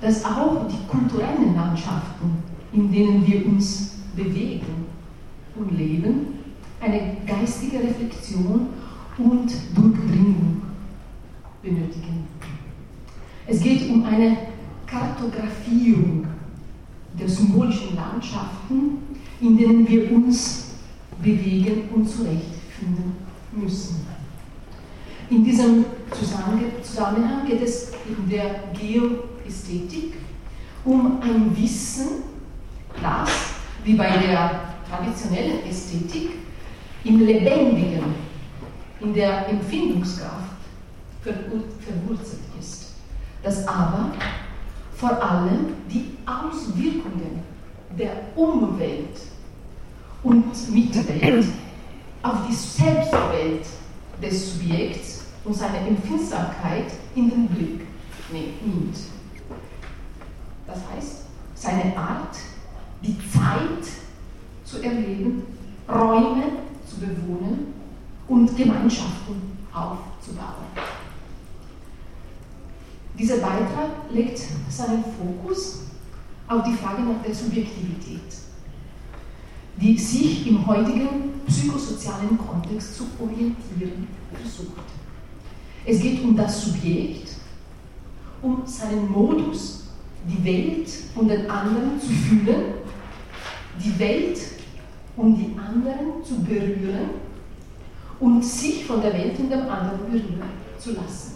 dass 0.00 0.24
auch 0.24 0.66
die 0.68 0.86
kulturellen 0.86 1.54
Landschaften, 1.54 2.42
in 2.72 2.92
denen 2.92 3.26
wir 3.26 3.46
uns 3.46 3.92
bewegen 4.14 4.86
und 5.56 5.76
leben, 5.78 6.38
eine 6.80 7.16
geistige 7.26 7.78
Reflexion 7.78 8.66
und 9.18 9.52
Durchdringung 9.74 10.62
benötigen. 11.62 12.26
Es 13.46 13.60
geht 13.60 13.88
um 13.88 14.04
eine 14.04 14.36
Kartografierung 14.86 16.26
der 17.18 17.28
symbolischen 17.28 17.94
Landschaften, 17.94 18.98
in 19.40 19.56
denen 19.56 19.88
wir 19.88 20.12
uns 20.12 20.70
bewegen 21.22 21.88
und 21.94 22.08
zurechtfinden 22.08 23.12
müssen. 23.52 24.06
In 25.32 25.42
diesem 25.42 25.86
Zusammenhang 26.10 27.46
geht 27.46 27.62
es 27.62 27.90
in 28.06 28.28
der 28.28 28.64
Geoästhetik 28.78 30.12
um 30.84 31.22
ein 31.22 31.56
Wissen, 31.56 32.24
das, 33.00 33.30
wie 33.82 33.94
bei 33.94 34.10
der 34.10 34.60
traditionellen 34.86 35.64
Ästhetik, 35.66 36.32
im 37.04 37.20
Lebendigen, 37.20 38.14
in 39.00 39.14
der 39.14 39.48
Empfindungskraft 39.48 40.50
verwurzelt 41.22 42.42
ist, 42.60 42.92
das 43.42 43.66
aber 43.66 44.12
vor 44.94 45.12
allem 45.22 45.72
die 45.90 46.10
Auswirkungen 46.26 47.42
der 47.98 48.12
Umwelt 48.36 49.18
und 50.22 50.74
Mitwelt 50.74 51.46
auf 52.22 52.36
die 52.46 52.54
Selbstwelt 52.54 53.64
des 54.20 54.52
Subjekts 54.52 55.21
und 55.44 55.54
seine 55.54 55.78
Empfindsamkeit 55.78 56.92
in 57.14 57.30
den 57.30 57.48
Blick 57.48 57.80
nimmt. 58.32 58.96
Das 60.66 60.78
heißt, 60.94 61.22
seine 61.54 61.96
Art, 61.96 62.36
die 63.02 63.16
Zeit 63.18 63.84
zu 64.64 64.82
erleben, 64.82 65.42
Räume 65.88 66.44
zu 66.88 67.00
bewohnen 67.00 67.74
und 68.28 68.56
Gemeinschaften 68.56 69.58
aufzubauen. 69.72 70.66
Dieser 73.18 73.36
Beitrag 73.36 73.90
legt 74.10 74.40
seinen 74.70 75.04
Fokus 75.04 75.80
auf 76.48 76.62
die 76.64 76.74
Frage 76.74 77.02
nach 77.02 77.22
der 77.22 77.34
Subjektivität, 77.34 78.20
die 79.76 79.98
sich 79.98 80.46
im 80.46 80.66
heutigen 80.66 81.40
psychosozialen 81.46 82.38
Kontext 82.38 82.96
zu 82.96 83.04
orientieren 83.20 84.08
versucht. 84.40 85.01
Es 85.84 86.00
geht 86.00 86.22
um 86.22 86.36
das 86.36 86.64
Subjekt, 86.64 87.32
um 88.40 88.62
seinen 88.64 89.10
Modus, 89.10 89.84
die 90.28 90.44
Welt 90.44 90.88
und 91.16 91.28
den 91.28 91.50
anderen 91.50 92.00
zu 92.00 92.08
fühlen, 92.08 92.74
die 93.82 93.98
Welt 93.98 94.38
um 95.16 95.36
die 95.36 95.56
anderen 95.58 96.24
zu 96.24 96.40
berühren 96.42 97.10
und 98.20 98.44
sich 98.44 98.84
von 98.84 99.00
der 99.00 99.12
Welt 99.12 99.38
und 99.38 99.50
dem 99.50 99.68
anderen 99.68 99.98
berühren 100.06 100.42
zu 100.78 100.92
lassen. 100.92 101.32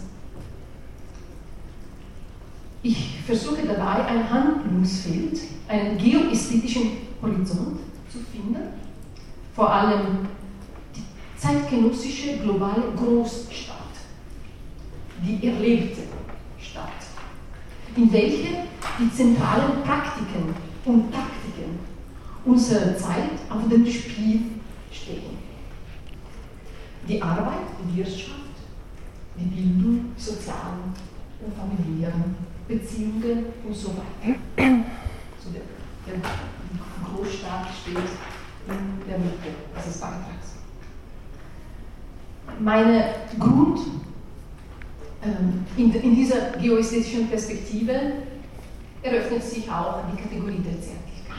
Ich 2.81 3.19
versuche 3.25 3.67
dabei 3.67 4.05
ein 4.05 4.29
Handlungsfeld, 4.29 5.39
einen 5.67 5.97
geoästhetischen 5.97 6.91
Horizont 7.21 7.79
zu 8.09 8.19
finden, 8.31 8.61
vor 9.53 9.69
allem 9.69 10.19
die 10.95 11.03
zeitgenössische 11.37 12.37
globale 12.37 12.83
Großstadt, 12.95 13.76
die 15.23 15.47
erlebte 15.47 16.01
Stadt, 16.59 16.89
in 17.95 18.11
welcher 18.11 18.63
die 18.99 19.11
zentralen 19.11 19.83
Praktiken 19.83 20.55
und 20.85 21.11
Taktiken 21.11 21.79
unserer 22.45 22.95
Zeit 22.97 23.31
auf 23.49 23.67
dem 23.69 23.85
Spiel 23.85 24.41
stehen. 24.91 25.37
Die 27.07 27.21
Arbeit, 27.21 27.67
die 27.83 27.97
Wirtschaft, 27.97 28.31
die 29.37 29.45
Bildung, 29.45 30.11
sozialen 30.17 30.93
und 31.39 31.53
familiären 31.55 32.35
Beziehungen 32.67 33.45
und 33.65 33.75
so 33.75 33.89
weiter. 33.89 34.37
So 35.43 35.51
der, 35.51 35.61
der 36.05 36.21
Großstaat 37.05 37.67
steht 37.81 37.97
in 38.67 39.09
der 39.09 39.19
Mitte 39.19 39.55
dieses 39.77 39.97
Beitrags. 39.99 40.57
Meine 42.59 43.13
Grund 43.39 43.79
in, 45.77 45.93
in 45.93 46.15
dieser 46.15 46.51
geoästhetischen 46.61 47.27
Perspektive 47.27 47.93
eröffnet 49.01 49.43
sich 49.43 49.69
auch 49.69 50.03
die 50.11 50.21
Kategorie 50.21 50.59
der 50.59 50.79
Zärtlichkeit. 50.81 51.37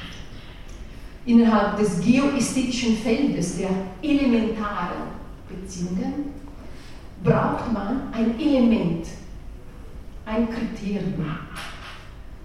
Innerhalb 1.26 1.78
des 1.78 2.00
geoästhetischen 2.00 2.96
Feldes 2.96 3.58
der 3.58 3.70
elementaren 4.02 5.08
Beziehungen 5.48 6.32
braucht 7.22 7.72
man 7.72 8.12
ein 8.12 8.38
Element 8.38 9.06
ein 10.24 10.48
Kriterium, 10.50 11.24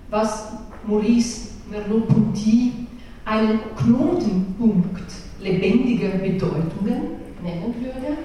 was 0.09 0.53
Maurice 0.85 1.49
Merleau-Ponty 1.69 2.87
einen 3.25 3.59
Knotenpunkt 3.75 5.11
lebendiger 5.39 6.17
Bedeutungen 6.17 7.01
nennen 7.41 7.75
würde. 7.79 8.17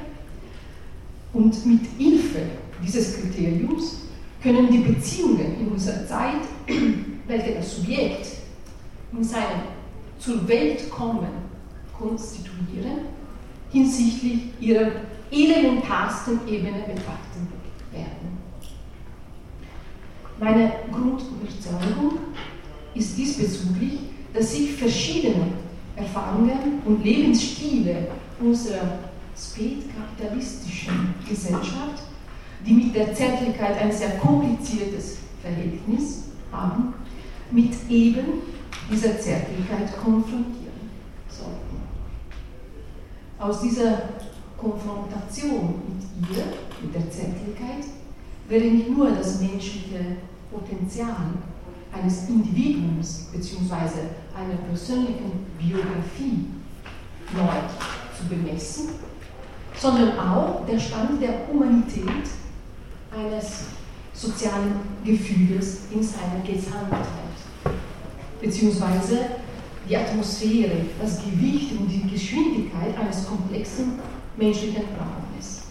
Und 1.33 1.67
mit 1.67 1.81
Hilfe 1.99 2.41
dieses 2.85 3.21
Kriteriums 3.21 4.03
können 4.43 4.71
die 4.71 4.79
Beziehungen 4.79 5.61
in 5.61 5.69
unserer 5.69 6.07
Zeit, 6.07 6.41
welche 7.27 7.55
das 7.55 7.77
Subjekt 7.77 8.27
in 9.13 9.25
seinem 9.25 9.63
zur 10.19 10.47
Welt 10.49 10.91
kommen 10.91 11.29
konstituieren, 11.97 13.07
hinsichtlich 13.71 14.41
ihrer 14.61 14.91
elementarsten 15.31 16.41
Ebene 16.49 16.83
betrachten 16.87 17.49
werden. 17.93 18.39
Meine 20.41 20.73
Grundüberzeugung 20.93 22.19
ist 22.95 23.19
diesbezüglich, 23.19 23.99
dass 24.33 24.55
sich 24.55 24.73
verschiedene 24.73 25.49
Erfahrungen 25.97 26.81
und 26.85 27.05
Lebensstile 27.05 28.07
unserer 28.41 28.99
spätkapitalistischen 29.37 31.15
Gesellschaft, 31.29 32.05
die 32.69 32.75
mit 32.75 32.95
der 32.95 33.15
Zärtlichkeit 33.15 33.81
ein 33.81 33.91
sehr 33.91 34.19
kompliziertes 34.19 35.17
Verhältnis 35.41 36.25
haben, 36.53 36.93
mit 37.51 37.73
eben 37.89 38.43
dieser 38.91 39.19
Zärtlichkeit 39.19 39.97
konfrontieren 39.97 40.91
sollten. 41.31 41.79
Aus 43.39 43.63
dieser 43.63 44.03
Konfrontation 44.59 45.81
mit 45.87 46.37
ihr, 46.37 46.45
mit 46.83 46.95
der 46.95 47.11
Zärtlichkeit, 47.11 47.87
wäre 48.49 48.65
nicht 48.65 48.91
nur 48.91 49.11
das 49.13 49.41
menschliche 49.41 50.17
Potenzial 50.51 51.33
eines 51.93 52.29
Individuums 52.29 53.29
bzw. 53.33 54.01
einer 54.37 54.59
persönlichen 54.69 55.47
Biografie 55.59 56.47
neu 57.35 57.53
zu 58.17 58.29
bemessen, 58.29 58.89
sondern 59.75 60.19
auch 60.19 60.67
der 60.67 60.79
Stand 60.79 61.23
der 61.23 61.47
Humanität 61.51 62.27
eines 63.19 63.65
sozialen 64.13 64.81
Gefühls 65.05 65.79
in 65.93 66.03
seiner 66.03 66.43
Gesamtheit, 66.45 67.05
beziehungsweise 68.41 69.27
die 69.89 69.97
Atmosphäre, 69.97 70.87
das 71.01 71.23
Gewicht 71.25 71.73
und 71.79 71.89
die 71.89 72.09
Geschwindigkeit 72.09 72.97
eines 72.99 73.27
komplexen 73.27 73.99
menschlichen 74.37 74.85
Raumes. 74.99 75.63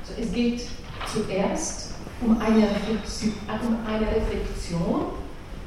Also 0.00 0.20
es 0.20 0.32
geht 0.32 0.62
zuerst 1.06 1.94
um 2.20 2.38
eine, 2.38 2.66
um 2.66 3.76
eine 3.86 4.06
Reflexion 4.06 5.06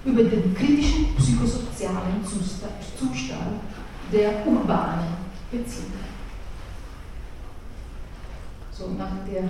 über 0.06 0.24
den 0.24 0.54
kritischen 0.54 1.16
psychosozialen 1.16 2.24
Zustand 2.26 3.62
der 4.12 4.46
urbanen 4.46 5.14
Beziehungen. 5.50 6.04
So, 8.72 8.90
nach 8.98 9.12
der 9.32 9.50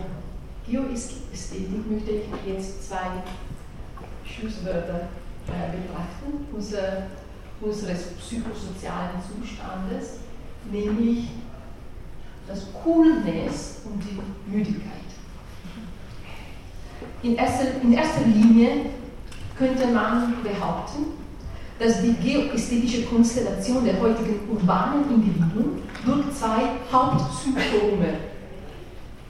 Geoästhetik 0.67 1.91
möchte 1.91 2.11
ich 2.11 2.53
jetzt 2.53 2.87
zwei 2.87 3.21
Schusswörter 4.25 5.09
äh, 5.47 5.75
betrachten, 5.75 6.47
unser, 6.53 7.07
unseres 7.59 8.13
psychosozialen 8.13 9.19
Zustandes, 9.21 10.19
nämlich 10.71 11.27
das 12.47 12.67
Coolness 12.83 13.81
und 13.85 14.01
die 14.01 14.51
Müdigkeit. 14.51 14.91
In 17.21 17.35
erster, 17.35 17.81
in 17.81 17.93
erster 17.93 18.21
Linie 18.25 18.85
könnte 19.57 19.87
man 19.87 20.33
behaupten, 20.43 21.23
dass 21.79 22.01
die 22.01 22.13
geoästhetische 22.13 23.03
Konstellation 23.03 23.83
der 23.83 23.99
heutigen 23.99 24.47
urbanen 24.49 25.09
Individuen 25.09 25.81
durch 26.05 26.31
zwei 26.33 26.69
Hauptsymptome 26.91 28.17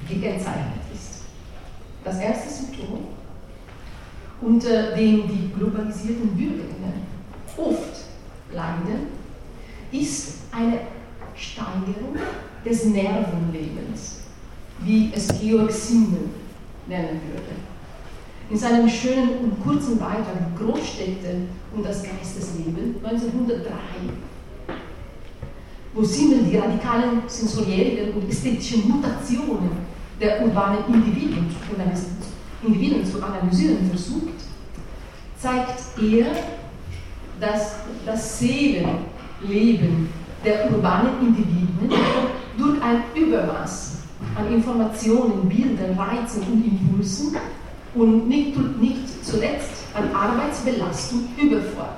gekennzeichnet. 0.07 0.82
Das 2.03 2.19
erste 2.19 2.49
Symptom, 2.49 2.99
unter 4.41 4.91
dem 4.95 5.27
die 5.27 5.51
globalisierten 5.57 6.29
Bürgerinnen 6.35 7.03
oft 7.57 8.05
leiden, 8.53 9.07
ist 9.91 10.39
eine 10.51 10.79
Steigerung 11.35 12.15
des 12.65 12.85
Nervenlebens, 12.85 14.19
wie 14.79 15.11
es 15.15 15.27
Georg 15.39 15.71
Simmel 15.71 16.29
nennen 16.87 17.21
würde. 17.31 17.55
in 18.49 18.57
seinem 18.57 18.87
schönen 18.87 19.37
und 19.39 19.63
kurzen 19.63 19.97
Beitrag 19.97 20.55
Großstädte 20.57 21.47
und 21.75 21.85
das 21.85 22.03
Geistesleben 22.03 22.95
1903, 23.03 23.73
wo 25.93 26.03
Simmel 26.03 26.43
die 26.43 26.57
radikalen 26.57 27.23
sensoriellen 27.27 28.13
und 28.13 28.29
ästhetischen 28.29 28.87
Mutationen 28.87 29.71
der 30.19 30.41
urbanen 30.41 30.79
Individuen, 30.87 31.47
Individuen 32.63 33.05
zu 33.05 33.21
analysieren 33.21 33.89
versucht, 33.89 34.33
zeigt 35.39 35.81
er, 36.01 36.27
dass 37.39 37.75
das 38.05 38.39
Seelenleben 38.39 40.09
der 40.45 40.71
urbanen 40.71 41.19
Individuen 41.21 41.89
durch 42.57 42.81
ein 42.81 43.03
Übermaß 43.15 43.97
an 44.35 44.53
Informationen, 44.53 45.49
Bildern, 45.49 45.97
Reizen 45.97 46.43
und 46.43 46.65
Impulsen 46.65 47.35
und 47.95 48.27
nicht, 48.27 48.57
nicht 48.79 49.25
zuletzt 49.25 49.83
an 49.93 50.13
Arbeitsbelastung 50.13 51.27
überfordert, 51.39 51.97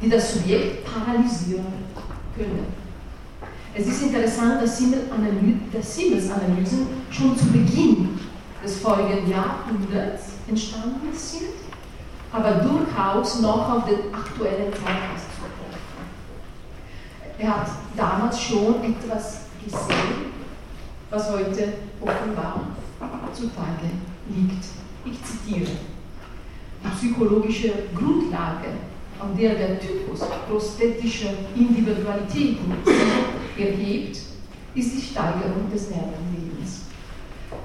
die 0.00 0.08
das 0.08 0.34
Subjekt 0.34 0.84
paralysieren 0.84 1.66
können. 2.36 2.85
Es 3.78 3.86
ist 3.88 4.04
interessant, 4.04 4.62
dass 4.62 4.78
Siemens 4.78 6.30
Analysen 6.30 6.86
schon 7.10 7.36
zu 7.36 7.44
Beginn 7.48 8.18
des 8.64 8.78
folgenden 8.78 9.30
Jahrhunderts 9.30 10.30
entstanden 10.48 11.12
sind, 11.12 11.50
aber 12.32 12.52
durchaus 12.52 13.42
noch 13.42 13.70
auf 13.70 13.84
den 13.84 14.14
aktuellen 14.14 14.72
Zeitgeist 14.72 15.26
zurückgreifen. 15.36 16.06
Er 17.38 17.50
hat 17.50 17.68
damals 17.94 18.40
schon 18.40 18.76
etwas 18.82 19.40
gesehen, 19.62 20.32
was 21.10 21.30
heute 21.30 21.74
offenbar 22.00 22.68
zutage 23.34 23.90
liegt. 24.34 24.64
Ich 25.04 25.22
zitiere. 25.22 25.72
Die 26.82 26.88
psychologische 26.96 27.72
Grundlage, 27.94 28.68
an 29.20 29.36
der 29.36 29.54
der 29.54 29.80
Typus 29.80 30.20
prosthetischer 30.48 31.30
Individualitäten 31.54 32.72
erhebt, 33.58 34.20
ist 34.74 34.94
die 34.94 35.00
Steigerung 35.00 35.70
des 35.72 35.90
Nervenlebens, 35.90 36.82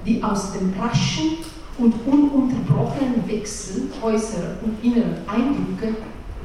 die 0.06 0.23
aus 0.23 0.54
dem 0.54 0.73
raschen 0.80 1.38
und 1.77 1.93
ununterbrochenen 2.06 3.27
Wechsel 3.27 3.89
äußerer 4.01 4.58
und 4.63 4.84
innerer 4.84 5.17
Eindrücke 5.27 5.95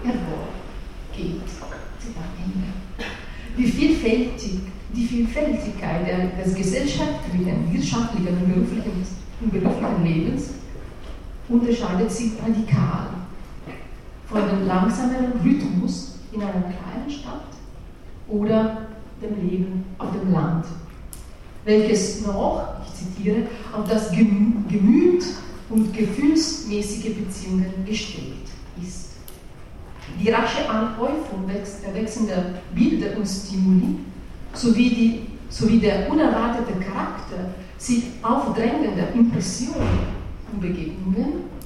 hervorgeht. 0.03 1.43
Wie 3.57 3.71
vielfältig 3.71 4.61
die 4.95 5.07
Vielfältigkeit 5.07 6.07
des 6.45 6.55
gesellschaftlichen, 6.55 7.73
wirtschaftlichen 7.73 8.29
und 8.29 8.55
beruflichen, 8.55 9.07
und 9.41 9.53
beruflichen 9.53 10.05
Lebens 10.05 10.51
unterscheidet 11.49 12.11
sich 12.11 12.33
radikal 12.43 13.09
von 14.27 14.41
dem 14.49 14.67
langsamen 14.67 15.33
Rhythmus 15.43 16.19
in 16.33 16.43
einer 16.43 16.53
kleinen 16.53 17.11
Stadt 17.11 17.47
oder 18.29 18.89
dem 19.21 19.49
Leben 19.49 19.85
auf 19.99 20.09
dem 20.13 20.33
Land, 20.33 20.67
welches 21.65 22.25
noch, 22.27 22.77
ich 22.85 22.95
zitiere, 22.95 23.47
auf 23.73 23.89
das 23.89 24.11
Gemüt 24.11 25.25
und 25.69 25.93
gefühlsmäßige 25.93 27.15
Beziehungen 27.15 27.85
gestellt 27.85 28.49
ist. 28.83 29.13
Die 30.21 30.31
rasche 30.31 30.69
Anhäufung 30.69 31.49
wechselnder 31.93 32.61
Bilder 32.75 33.17
und 33.17 33.27
Stimuli 33.27 33.99
sowie, 34.53 34.91
die, 34.91 35.27
sowie 35.49 35.81
der 35.81 36.11
unerwartete 36.11 36.79
Charakter 36.79 37.55
sich 37.77 38.05
aufdrängender 38.23 39.13
Impressionen 39.13 40.07
und 40.53 40.61
Begegnungen 40.61 41.57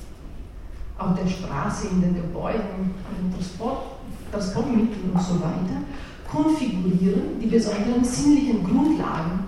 auf 0.98 1.14
der 1.14 1.28
Straße, 1.28 1.88
in 1.88 2.00
den 2.00 2.14
Gebäuden, 2.14 2.94
in 3.18 3.30
den 3.30 3.34
Transport, 3.34 3.82
Transportmitteln 4.30 5.10
und 5.12 5.22
so 5.22 5.34
weiter, 5.34 5.82
konfigurieren 6.30 7.40
die 7.40 7.46
besonderen 7.46 8.04
sinnlichen 8.04 8.64
Grundlagen 8.64 9.44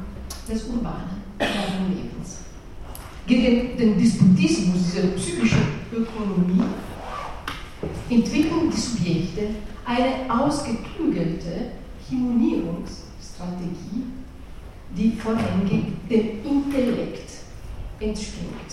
des 0.49 0.65
urbanen 0.65 1.23
Lebens. 1.89 2.39
Gegen 3.27 3.77
den 3.77 3.99
Despotismus 3.99 4.93
dieser 4.93 5.09
psychischen 5.09 5.63
Ökonomie 5.93 6.65
entwickeln 8.11 8.71
die 8.71 8.81
Subjekte 8.81 9.43
eine 9.85 10.29
ausgeklügelte 10.29 11.73
Harmonierungsstrategie, 12.11 14.05
die 14.97 15.13
vorrangig 15.13 15.85
dem 16.11 16.45
Intellekt 16.45 17.31
entspringt. 18.01 18.73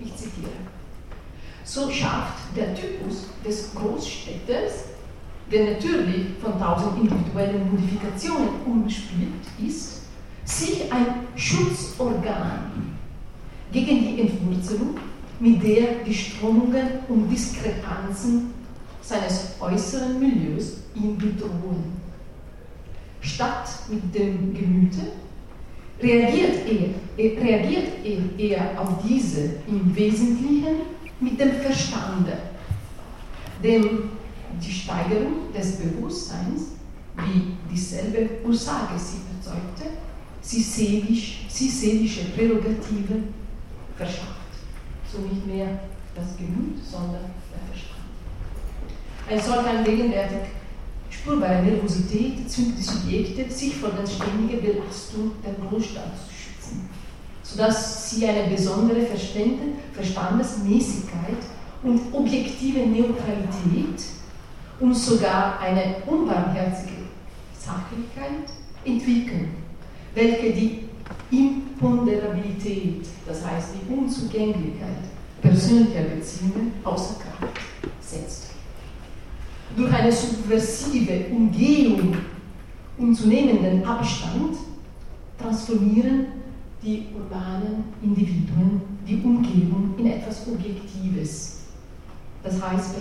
Ich 0.00 0.14
zitiere. 0.16 0.50
So 1.64 1.90
schafft 1.90 2.56
der 2.56 2.74
Typus 2.74 3.26
des 3.44 3.74
Großstädters, 3.74 4.84
der 5.50 5.72
natürlich 5.72 6.26
von 6.42 6.58
tausend 6.58 6.98
individuellen 6.98 7.70
Modifikationen 7.70 8.48
umspielt 8.66 9.44
ist, 9.64 10.02
sich 10.44 10.92
ein 10.92 11.26
Schutzorgan 11.36 12.96
gegen 13.72 14.00
die 14.00 14.20
Entwurzelung, 14.20 14.96
mit 15.38 15.62
der 15.62 16.04
die 16.06 16.14
Strömungen 16.14 16.88
und 17.08 17.28
Diskrepanzen 17.28 18.54
seines 19.02 19.54
äußeren 19.60 20.18
Milieus 20.18 20.78
ihn 20.94 21.16
bedrohen. 21.16 21.96
Statt 23.20 23.68
mit 23.88 24.14
dem 24.14 24.54
Gemüte, 24.54 25.12
reagiert 26.00 26.66
er, 26.66 27.24
er, 27.24 27.42
reagiert 27.42 27.88
er 28.04 28.38
eher 28.38 28.80
auf 28.80 28.88
diese 29.06 29.56
im 29.68 29.94
Wesentlichen 29.94 30.76
mit 31.20 31.38
dem 31.40 31.52
Verstande, 31.52 32.38
dem 33.62 34.15
die 34.60 34.72
Steigerung 34.72 35.52
des 35.54 35.76
Bewusstseins, 35.76 36.72
wie 37.16 37.56
dieselbe 37.70 38.28
Aussage 38.46 38.98
sie 38.98 39.20
erzeugte, 39.36 39.96
sie, 40.40 40.62
seelisch, 40.62 41.46
sie 41.48 41.68
seelische 41.68 42.24
Prärogative 42.26 43.22
verschafft. 43.96 44.32
So 45.10 45.18
nicht 45.20 45.46
mehr 45.46 45.80
das 46.14 46.36
Gemüt, 46.36 46.78
sondern 46.84 47.24
der 47.50 47.60
Verstand. 47.70 47.96
Ein 49.28 49.40
solcher 49.40 49.82
gegenwärtig 49.82 50.50
spürbare 51.10 51.62
Nervosität 51.62 52.48
zwingt 52.50 52.78
die 52.78 52.82
Subjekte, 52.82 53.50
sich 53.52 53.76
vor 53.76 53.90
der 53.90 54.06
ständigen 54.06 54.60
Belastung 54.60 55.32
der 55.44 55.54
Großstadt 55.54 56.12
zu 56.16 56.32
schützen, 56.32 56.88
sodass 57.42 58.10
sie 58.10 58.26
eine 58.26 58.48
besondere 58.48 59.06
Verstandesmäßigkeit 59.92 61.42
und 61.82 62.00
objektive 62.12 62.80
Neutralität 62.80 64.04
und 64.80 64.94
sogar 64.94 65.58
eine 65.60 65.96
unbarmherzige 66.06 67.06
Sachlichkeit 67.58 68.50
entwickeln, 68.84 69.54
welche 70.14 70.52
die 70.52 70.80
Imponderabilität, 71.30 73.06
das 73.26 73.44
heißt 73.44 73.70
die 73.74 73.92
Unzugänglichkeit 73.92 75.04
persönlicher 75.40 76.02
Beziehungen 76.02 76.72
außer 76.84 77.16
Kraft 77.20 77.60
setzt 78.00 78.46
durch 79.76 79.92
eine 79.92 80.10
subversive 80.10 81.26
Umgehung 81.30 82.16
und 82.98 83.14
zunehmenden 83.14 83.84
Abstand 83.84 84.56
transformieren 85.38 86.26
die 86.82 87.06
urbanen 87.14 87.84
Individuen 88.02 88.80
die 89.06 89.20
Umgebung 89.22 89.94
in 89.98 90.06
etwas 90.06 90.46
Objektives. 90.48 91.55
Das 92.46 92.62
heißt 92.62 92.94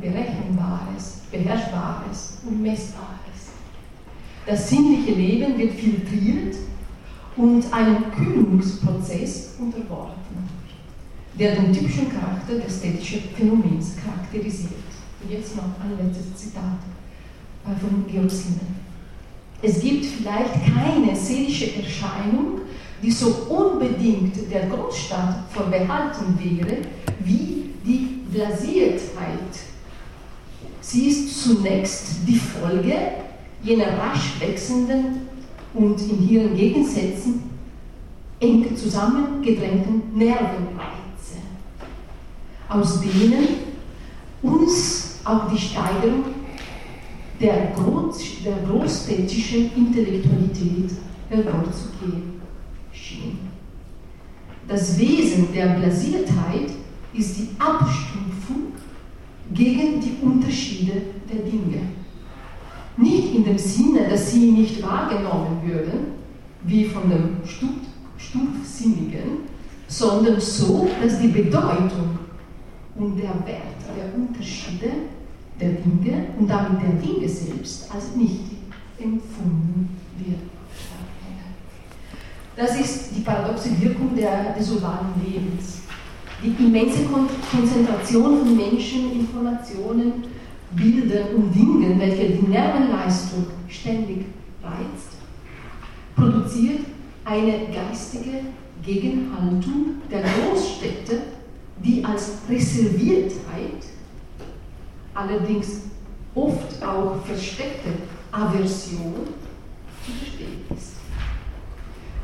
berechenbares, 0.00 1.22
beherrschbares 1.32 2.38
und 2.46 2.62
messbares. 2.62 3.16
Das 4.44 4.68
sinnliche 4.68 5.12
Leben 5.12 5.58
wird 5.58 5.72
filtriert 5.72 6.56
und 7.36 7.72
einem 7.72 8.10
Kühlungsprozess 8.12 9.56
unterworfen 9.58 10.16
der 11.38 11.54
den 11.54 11.72
typischen 11.72 12.08
Charakter 12.10 12.54
des 12.54 12.82
ästhetischen 12.82 13.20
Phänomens 13.36 13.96
charakterisiert. 13.96 14.72
Und 15.22 15.30
jetzt 15.30 15.56
noch 15.56 15.64
ein 15.64 16.06
letztes 16.06 16.34
Zitat 16.36 16.78
äh, 17.64 17.78
von 17.78 18.06
Georg 18.10 18.30
Simmel. 18.30 18.60
Es 19.62 19.80
gibt 19.80 20.04
vielleicht 20.04 20.54
keine 20.64 21.14
seelische 21.16 21.76
Erscheinung, 21.76 22.60
die 23.02 23.10
so 23.10 23.28
unbedingt 23.48 24.50
der 24.50 24.66
Großstadt 24.66 25.44
vorbehalten 25.50 26.38
wäre, 26.38 26.78
wie 27.20 27.70
die 27.84 28.20
Blasiertheit. 28.32 29.52
Sie 30.80 31.08
ist 31.08 31.42
zunächst 31.42 32.26
die 32.26 32.38
Folge 32.38 32.96
jener 33.62 33.98
rasch 33.98 34.40
wechselnden 34.40 35.28
und 35.74 36.00
in 36.00 36.28
ihren 36.28 36.56
Gegensätzen 36.56 37.42
eng 38.40 38.76
zusammengedrängten 38.76 40.02
Nervenreihe 40.14 40.96
aus 42.68 43.00
denen 43.00 43.48
uns 44.42 45.20
auch 45.24 45.50
die 45.50 45.58
Steigerung 45.58 46.24
der, 47.40 47.72
der 48.44 48.56
großstädtischen 48.68 49.70
Intellektualität 49.76 50.90
hervorzugehen 51.28 52.35
Das 54.68 54.98
Wesen 54.98 55.52
der 55.52 55.66
Blasiertheit 55.78 56.70
ist 57.14 57.38
die 57.38 57.48
Abstufung 57.58 58.72
gegen 59.54 60.00
die 60.00 60.16
Unterschiede 60.22 61.02
der 61.32 61.42
Dinge. 61.50 61.82
Nicht 62.96 63.34
in 63.34 63.44
dem 63.44 63.58
Sinne, 63.58 64.08
dass 64.08 64.32
sie 64.32 64.50
nicht 64.50 64.82
wahrgenommen 64.82 65.60
würden, 65.64 66.16
wie 66.64 66.84
von 66.84 67.08
dem 67.08 67.36
Stumpfsinnigen, 68.18 69.46
sondern 69.86 70.40
so, 70.40 70.88
dass 71.00 71.20
die 71.20 71.28
Bedeutung 71.28 72.18
und 72.96 73.16
der 73.18 73.34
Wert 73.46 73.82
der 73.96 74.14
Unterschiede 74.14 74.90
der 75.60 75.70
Dinge 75.70 76.26
und 76.38 76.48
damit 76.48 76.82
der 76.82 76.92
Dinge 77.00 77.28
selbst 77.28 77.88
als 77.94 78.16
nichtig 78.16 78.58
empfunden 78.98 79.90
wird. 80.18 80.55
Das 82.56 82.74
ist 82.80 83.10
die 83.14 83.20
paradoxe 83.20 83.78
Wirkung 83.82 84.16
der, 84.16 84.54
des 84.54 84.70
urbanen 84.70 85.12
Lebens. 85.22 85.82
Die 86.42 86.64
immense 86.64 87.04
Konzentration 87.04 88.38
von 88.38 88.56
Menschen, 88.56 89.12
Informationen, 89.12 90.24
Bildern 90.70 91.34
und 91.34 91.54
Dingen, 91.54 92.00
welche 92.00 92.28
die 92.30 92.46
Nervenleistung 92.46 93.46
ständig 93.68 94.24
reizt, 94.62 95.16
produziert 96.16 96.80
eine 97.24 97.66
geistige 97.72 98.40
Gegenhaltung 98.82 100.02
der 100.10 100.22
Großstädte, 100.22 101.22
die 101.84 102.04
als 102.04 102.38
Reserviertheit, 102.48 103.84
allerdings 105.14 105.82
oft 106.34 106.82
auch 106.82 107.16
versteckte 107.24 107.90
Aversion 108.32 109.14
zu 110.04 110.12
verstehen 110.12 110.62
ist. 110.74 110.95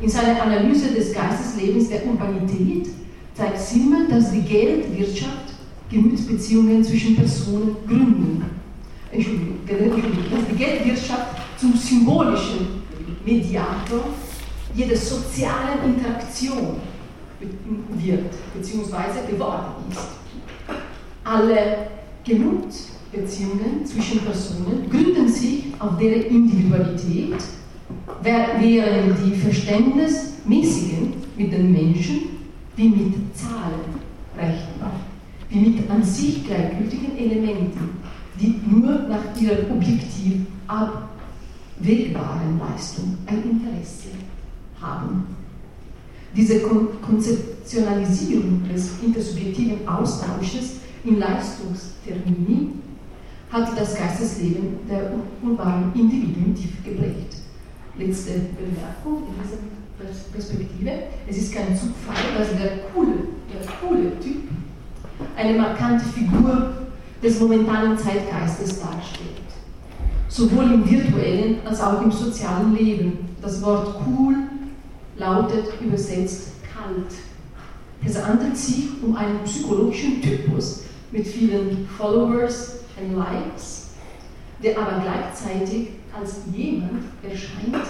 In 0.02 0.08
seiner 0.08 0.42
Analyse 0.42 0.88
des 0.88 1.12
Geisteslebens 1.14 1.88
der 1.88 2.04
Urbanität 2.04 2.88
zeigt 3.34 3.58
Simmer, 3.60 4.08
dass 4.10 4.32
die 4.32 4.42
Geldwirtschaft 4.42 5.54
Gemütsbeziehungen 5.88 6.82
zwischen 6.82 7.14
Personen 7.14 7.76
gründen. 7.86 8.44
Entschuldigung, 9.12 9.60
dass 10.28 10.48
die 10.50 10.56
Geldwirtschaft 10.56 11.36
zum 11.56 11.76
symbolischen 11.76 12.82
Mediator 13.24 14.00
jeder 14.74 14.96
sozialen 14.96 15.94
Interaktion 15.94 16.80
wird 17.90 18.32
bzw. 18.56 19.30
geworden 19.30 19.84
ist. 19.88 20.00
Alle 21.22 21.76
Gemütsbeziehungen 22.24 23.86
zwischen 23.86 24.18
Personen 24.20 24.88
gründen 24.90 25.28
sich 25.28 25.66
auf 25.78 25.96
deren 25.96 26.22
Individualität, 26.22 27.36
während 28.22 29.16
die 29.24 29.34
verständnismäßigen 29.34 31.14
mit 31.36 31.52
den 31.52 31.72
Menschen 31.72 32.20
wie 32.76 32.88
mit 32.88 33.36
Zahlen 33.36 34.00
rechnen, 34.36 34.90
wie 35.50 35.58
mit 35.58 35.90
an 35.90 36.02
sich 36.02 36.46
gleichgültigen 36.46 37.18
Elementen, 37.18 37.90
die 38.40 38.60
nur 38.66 38.92
nach 39.08 39.38
ihrer 39.40 39.70
objektiv 39.70 40.46
abwägbaren 40.66 42.58
Leistung 42.58 43.18
ein 43.26 43.42
Interesse 43.42 44.08
haben. 44.80 45.26
Diese 46.34 46.60
Konzeptionalisierung 46.60 48.62
des 48.72 48.92
intersubjektiven 49.04 49.86
Austausches 49.86 50.76
in 51.04 51.18
Leistungstermini 51.18 52.70
hat 53.50 53.78
das 53.78 53.94
Geistesleben 53.94 54.78
der 54.88 55.12
urbanen 55.42 55.92
Individuen 55.94 56.54
tief 56.54 56.82
geprägt. 56.82 57.41
Letzte 57.98 58.32
Bemerkung 58.56 59.28
in 59.28 59.42
dieser 59.42 59.58
Perspektive. 60.32 60.90
Es 61.28 61.36
ist 61.36 61.54
kein 61.54 61.76
Zufall, 61.76 62.16
dass 62.38 62.48
der 62.56 62.88
coole, 62.92 63.12
der 63.52 63.70
coole 63.80 64.18
Typ 64.18 64.48
eine 65.36 65.58
markante 65.58 66.04
Figur 66.06 66.72
des 67.22 67.38
momentanen 67.38 67.96
Zeitgeistes 67.98 68.80
darstellt. 68.80 69.28
Sowohl 70.28 70.72
im 70.72 70.90
virtuellen 70.90 71.58
als 71.66 71.80
auch 71.80 72.00
im 72.00 72.10
sozialen 72.10 72.74
Leben. 72.74 73.28
Das 73.42 73.60
Wort 73.62 73.94
cool 74.06 74.36
lautet 75.18 75.66
übersetzt 75.80 76.52
kalt. 76.72 77.12
Es 78.04 78.24
handelt 78.24 78.56
sich 78.56 78.88
um 79.02 79.14
einen 79.14 79.40
psychologischen 79.44 80.22
Typus 80.22 80.84
mit 81.12 81.26
vielen 81.26 81.86
Followers 81.98 82.78
und 82.98 83.16
Likes, 83.16 83.90
der 84.62 84.78
aber 84.78 85.02
gleichzeitig 85.02 85.88
als 86.18 86.36
jemand 86.54 87.04
erscheint, 87.22 87.86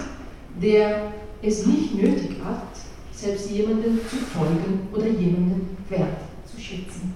der 0.61 1.11
es 1.41 1.65
nicht 1.65 1.95
nötig 1.95 2.37
hat, 2.43 2.67
selbst 3.11 3.49
jemandem 3.51 3.99
zu 4.09 4.17
folgen 4.17 4.87
oder 4.93 5.07
jemanden 5.07 5.77
wert 5.89 6.17
zu 6.45 6.59
schätzen. 6.59 7.13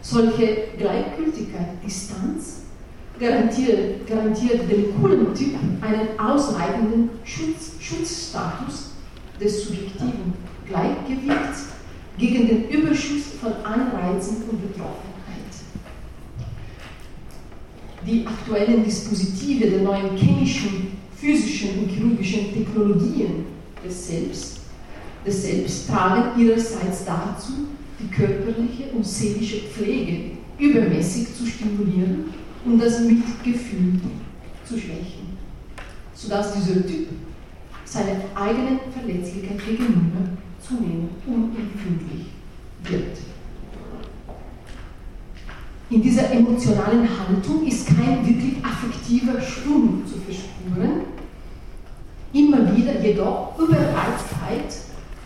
Solche 0.00 0.68
Gleichgültigkeit, 0.78 1.82
Distanz 1.84 2.62
garantiert, 3.18 4.06
garantiert 4.06 4.70
dem 4.70 5.00
coolen 5.00 5.34
Typ 5.34 5.56
einen 5.80 6.18
ausreichenden 6.18 7.10
Schutz, 7.24 7.72
Schutzstatus 7.80 8.92
des 9.40 9.64
subjektiven 9.64 10.34
Gleichgewichts 10.66 11.66
gegen 12.16 12.48
den 12.48 12.68
Überschuss 12.68 13.34
von 13.40 13.52
Anreizen 13.64 14.44
und 14.50 14.60
Betroffenheit. 14.62 15.17
Die 18.08 18.26
aktuellen 18.26 18.84
Dispositive 18.84 19.68
der 19.68 19.82
neuen 19.82 20.16
chemischen, 20.16 20.92
physischen 21.14 21.80
und 21.80 21.90
chirurgischen 21.90 22.54
Technologien 22.54 23.44
des 23.84 24.08
Selbst, 24.08 24.60
des 25.26 25.42
Selbst 25.42 25.86
tragen 25.88 26.40
ihrerseits 26.40 27.04
dazu, 27.04 27.52
die 28.00 28.08
körperliche 28.08 28.84
und 28.94 29.04
seelische 29.04 29.68
Pflege 29.68 30.38
übermäßig 30.58 31.34
zu 31.36 31.46
stimulieren 31.46 32.32
und 32.64 32.78
das 32.78 33.00
Mitgefühl 33.00 34.00
zu 34.66 34.78
schwächen, 34.78 35.36
sodass 36.14 36.54
dieser 36.54 36.86
Typ 36.86 37.08
seine 37.84 38.22
eigene 38.34 38.80
Verletzlichkeit 38.90 39.58
gegenüber 39.66 40.30
zunehmend 40.66 41.10
unempfindlich 41.26 42.28
wird. 42.84 43.18
In 45.90 46.02
dieser 46.02 46.30
emotionalen 46.30 47.08
Haltung 47.08 47.66
ist 47.66 47.86
kein 47.86 48.26
wirklich 48.26 48.62
affektiver 48.62 49.40
Schwung 49.40 50.02
zu 50.06 50.16
verspüren, 50.20 51.06
immer 52.34 52.76
wieder 52.76 53.00
jedoch 53.00 53.58
Überreiztheit 53.58 54.82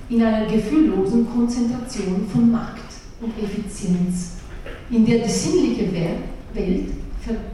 in 0.09 0.23
einer 0.23 0.47
gefühllosen 0.47 1.29
Konzentration 1.29 2.29
von 2.33 2.53
Macht 2.53 2.79
und 3.21 3.33
Effizienz, 3.43 4.35
in 4.91 5.05
der 5.05 5.25
die 5.25 5.31
sinnliche 5.31 5.93
Welt 5.93 6.91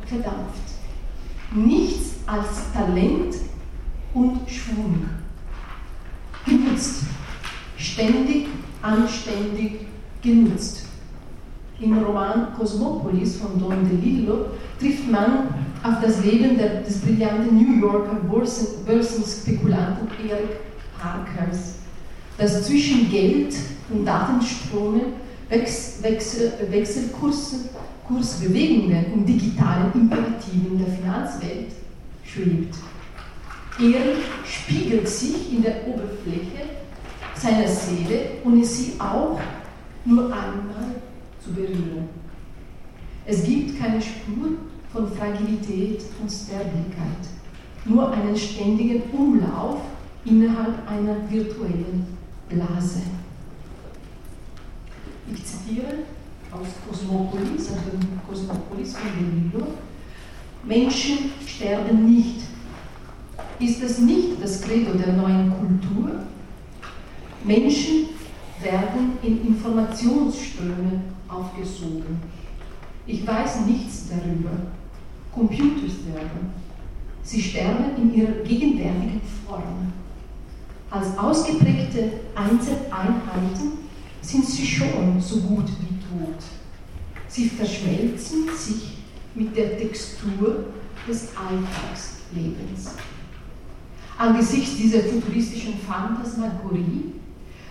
verdampft. 0.06 0.68
Nichts 1.54 2.16
als 2.26 2.72
Talent 2.74 3.36
und 4.12 4.40
Schwung. 4.50 5.06
Genutzt. 6.44 7.04
Ständig, 7.78 8.48
anständig 8.82 9.86
genutzt. 10.20 10.87
Im 11.80 11.96
Roman 11.96 12.48
Cosmopolis 12.58 13.36
von 13.36 13.58
Don 13.60 13.88
DeLillo 13.88 14.46
trifft 14.80 15.08
man 15.08 15.48
auf 15.84 16.00
das 16.02 16.24
Leben 16.24 16.58
der, 16.58 16.80
des 16.82 16.98
brillanten 16.98 17.56
New 17.56 17.80
Yorker 17.80 18.16
Börsenspekulanten 18.84 20.08
Eric 20.28 20.58
Parkers, 20.98 21.74
das 22.36 22.66
zwischen 22.66 23.08
Geld 23.08 23.54
und 23.90 24.04
Datenströmen, 24.04 25.12
Wechsel, 25.48 26.02
Wechsel, 26.02 26.52
Wechselkursen, 26.68 27.68
Kursbewegungen 28.08 29.12
und 29.12 29.26
digitalen 29.26 29.92
Imperativen 29.94 30.78
der 30.78 30.96
Finanzwelt 30.96 31.72
schwebt. 32.24 32.74
Er 33.78 34.16
spiegelt 34.44 35.08
sich 35.08 35.52
in 35.52 35.62
der 35.62 35.86
Oberfläche 35.86 36.66
seiner 37.36 37.68
Seele 37.68 38.30
und 38.42 38.60
ist 38.60 38.76
sie 38.76 38.94
auch 38.98 39.38
nur 40.04 40.24
einmal 40.24 40.96
zu 41.48 41.54
berühren. 41.54 42.08
Es 43.26 43.44
gibt 43.44 43.78
keine 43.78 44.00
Spur 44.00 44.58
von 44.92 45.10
Fragilität 45.12 46.02
und 46.20 46.30
Sterblichkeit, 46.30 47.28
nur 47.84 48.10
einen 48.10 48.36
ständigen 48.36 49.02
Umlauf 49.12 49.80
innerhalb 50.24 50.88
einer 50.88 51.16
virtuellen 51.30 52.06
Blase. 52.48 53.02
Ich 55.30 55.44
zitiere 55.44 55.94
aus 56.50 56.68
Kosmopolis, 56.88 57.70
also 57.70 57.90
Kosmopolis 58.26 58.96
von 58.96 59.10
Delillo. 59.18 59.66
Menschen 60.64 61.32
sterben 61.46 62.06
nicht 62.06 62.42
ist 63.60 63.82
es 63.82 63.98
nicht 63.98 64.40
das 64.40 64.62
Credo 64.62 64.92
der 64.92 65.12
neuen 65.14 65.52
Kultur? 65.52 66.10
Menschen 67.42 68.08
werden 68.60 69.18
in 69.22 69.48
Informationsströme 69.48 71.00
aufgesogen. 71.28 72.20
Ich 73.06 73.26
weiß 73.26 73.66
nichts 73.66 74.08
darüber. 74.08 74.50
Computer 75.32 75.86
sterben. 75.88 76.52
Sie 77.22 77.42
sterben 77.42 77.96
in 77.96 78.14
ihrer 78.14 78.32
gegenwärtigen 78.44 79.20
Form. 79.46 79.92
als 80.90 81.18
ausgeprägte 81.18 82.12
Einzeleinheiten 82.34 83.72
sind 84.22 84.46
sie 84.46 84.66
schon 84.66 85.20
so 85.20 85.40
gut 85.40 85.68
wie 85.80 85.98
tot. 86.08 86.42
Sie 87.28 87.48
verschmelzen 87.48 88.48
sich 88.56 88.96
mit 89.34 89.54
der 89.56 89.78
Textur 89.78 90.64
des 91.06 91.28
Alltagslebens. 91.36 92.94
Angesichts 94.16 94.76
dieser 94.76 95.00
futuristischen 95.00 95.74
Phantasmagorie 95.86 97.12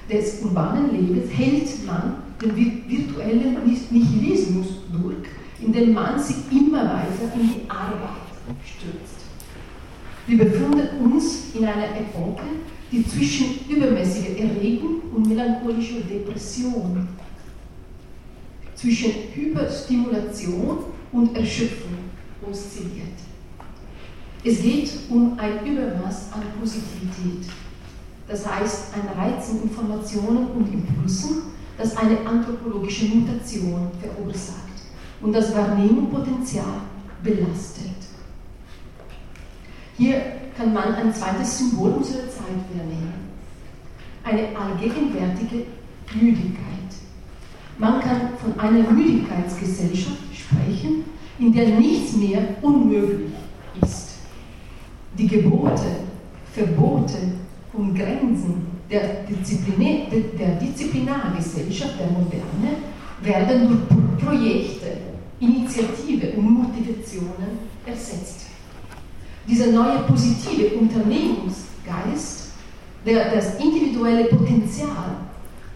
des 0.10 0.42
urbanen 0.42 0.92
Lebens 0.92 1.32
hält 1.32 1.86
man 1.86 2.27
den 2.42 2.56
virtuellen 2.88 3.58
Nihilismus 3.64 4.68
durch, 4.92 5.28
indem 5.60 5.94
man 5.94 6.20
sich 6.20 6.38
immer 6.52 6.84
weiter 6.84 7.34
in 7.36 7.48
die 7.48 7.70
Arbeit 7.70 8.18
stürzt. 8.64 9.26
Wir 10.28 10.38
befinden 10.38 11.12
uns 11.12 11.56
in 11.56 11.66
einer 11.66 11.96
Epoche, 11.96 12.44
die 12.92 13.06
zwischen 13.08 13.60
übermäßiger 13.70 14.38
Erregung 14.38 15.02
und 15.14 15.28
melancholischer 15.28 16.02
Depression, 16.02 17.08
zwischen 18.76 19.12
Hyperstimulation 19.34 20.78
und 21.12 21.36
Erschöpfung 21.36 21.98
oszilliert. 22.50 23.18
Es 24.44 24.62
geht 24.62 24.92
um 25.10 25.38
ein 25.40 25.66
Übermaß 25.66 26.34
an 26.34 26.42
Positivität, 26.60 27.50
das 28.28 28.46
heißt 28.48 28.94
ein 28.94 29.18
Reizen 29.18 29.64
Informationen 29.64 30.48
und 30.52 30.72
Impulsen, 30.72 31.57
das 31.78 31.96
eine 31.96 32.20
anthropologische 32.26 33.06
Mutation 33.06 33.90
verursacht 34.02 34.58
und 35.22 35.34
das 35.34 35.56
Wahrnehmungspotenzial 35.56 36.82
belastet. 37.24 37.92
Hier 39.98 40.22
kann 40.58 40.74
man 40.74 40.94
ein 40.96 41.14
zweites 41.14 41.58
Symbol 41.58 41.92
unserer 41.92 42.30
Zeit 42.30 42.64
wahrnehmen. 42.74 43.28
Eine 44.24 44.48
allgegenwärtige 44.58 45.66
Müdigkeit. 46.20 46.64
Man 47.78 48.00
kann 48.02 48.30
von 48.42 48.60
einer 48.60 48.90
Müdigkeitsgesellschaft 48.92 50.18
sprechen, 50.34 51.06
in 51.40 51.54
der 51.54 51.68
nichts 51.80 52.16
mehr 52.16 52.42
unmöglich 52.62 53.32
ist. 53.82 54.16
Die 55.18 55.28
Gebote, 55.28 55.98
Verbote 56.54 57.18
und 57.74 57.96
Grenzen 57.96 58.77
der, 58.90 59.24
Disziplin 59.30 60.06
der 60.40 60.56
Disziplinargesellschaft 60.56 62.00
der 62.00 62.08
Moderne 62.08 62.78
werden 63.22 63.68
durch 63.68 64.26
Projekte, 64.26 64.98
Initiative 65.40 66.32
und 66.38 66.50
Motivationen 66.50 67.60
ersetzt. 67.86 68.48
Dieser 69.48 69.68
neue 69.68 70.00
positive 70.00 70.76
Unternehmungsgeist, 70.76 72.52
der 73.06 73.34
das 73.34 73.56
individuelle 73.60 74.26
Potenzial 74.26 75.18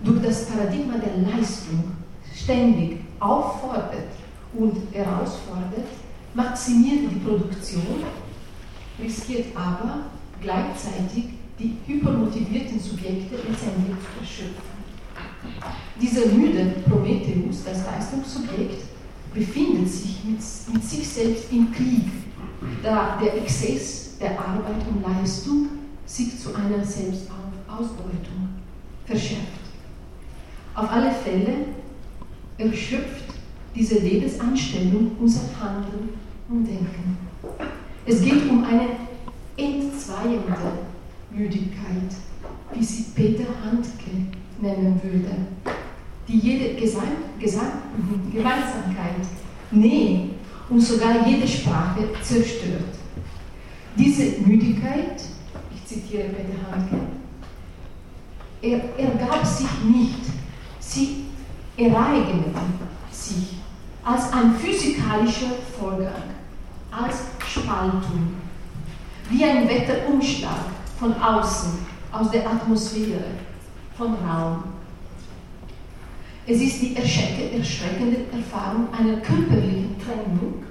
durch 0.03 0.21
das 0.21 0.47
Paradigma 0.47 0.95
der 0.97 1.31
Leistung 1.31 1.83
ständig 2.35 2.97
auffordert 3.19 4.09
und 4.53 4.75
herausfordert, 4.91 5.87
maximiert 6.33 7.11
die 7.11 7.19
Produktion, 7.19 8.03
riskiert 8.99 9.47
aber 9.55 9.99
gleichzeitig 10.41 11.40
die 11.61 11.75
hypermotivierten 11.85 12.79
Subjekte 12.79 13.35
letztendlich 13.35 13.95
zu 13.99 14.19
erschöpfen. 14.19 14.81
Dieser 16.01 16.25
müde 16.27 16.75
Prometheus, 16.89 17.63
das 17.63 17.85
Leistungssubjekt, 17.85 18.83
befindet 19.33 19.87
sich 19.87 20.23
mit, 20.23 20.39
mit 20.73 20.83
sich 20.83 21.07
selbst 21.07 21.51
im 21.51 21.71
Krieg, 21.71 22.05
da 22.83 23.17
der 23.21 23.37
Exzess 23.37 24.17
der 24.19 24.39
Arbeit 24.39 24.85
und 24.89 25.01
Leistung 25.01 25.69
sich 26.05 26.37
zu 26.37 26.53
einer 26.55 26.83
Selbstausbeutung 26.83 28.49
verschärft. 29.05 29.47
Auf 30.75 30.89
alle 30.91 31.11
Fälle 31.11 31.53
erschöpft 32.57 33.33
diese 33.75 33.99
Lebensanstellung 33.99 35.11
unser 35.19 35.41
Handeln 35.59 36.09
und 36.49 36.65
Denken. 36.65 37.17
Es 38.05 38.21
geht 38.21 38.49
um 38.49 38.63
eine 38.63 38.87
entzweiende 39.57 40.39
Müdigkeit, 41.33 42.11
wie 42.73 42.83
sie 42.83 43.03
Peter 43.15 43.45
Handke 43.63 44.11
nennen 44.59 44.99
würde, 45.03 45.35
die 46.27 46.37
jede 46.37 46.79
Gesam 46.79 47.03
Gesam 47.39 47.71
Gemeinsamkeit, 48.31 49.25
Nähe 49.71 50.29
und 50.69 50.81
sogar 50.81 51.27
jede 51.27 51.47
Sprache 51.47 52.09
zerstört. 52.21 52.95
Diese 53.97 54.41
Müdigkeit, 54.41 55.21
ich 55.73 55.85
zitiere 55.85 56.29
Peter 56.29 56.71
Handke, 56.71 56.97
er 58.61 58.81
ergab 58.97 59.45
sich 59.45 59.67
nicht, 59.83 60.21
sie 60.79 61.25
ereignete 61.77 62.51
sich 63.11 63.57
als 64.03 64.31
ein 64.33 64.55
physikalischer 64.55 65.51
Vorgang, 65.77 66.23
als 66.91 67.23
Spaltung, 67.47 68.35
wie 69.29 69.43
ein 69.43 69.67
Wetterumschlag 69.67 70.80
von 71.01 71.19
außen, 71.19 71.79
aus 72.11 72.29
der 72.29 72.47
Atmosphäre, 72.47 73.23
von 73.97 74.13
Raum. 74.13 74.63
Es 76.45 76.61
ist 76.61 76.79
die 76.79 76.95
erschreckende 76.95 78.25
Erfahrung 78.31 78.87
einer 78.93 79.17
körperlichen 79.17 79.95
Trennung, 79.99 80.63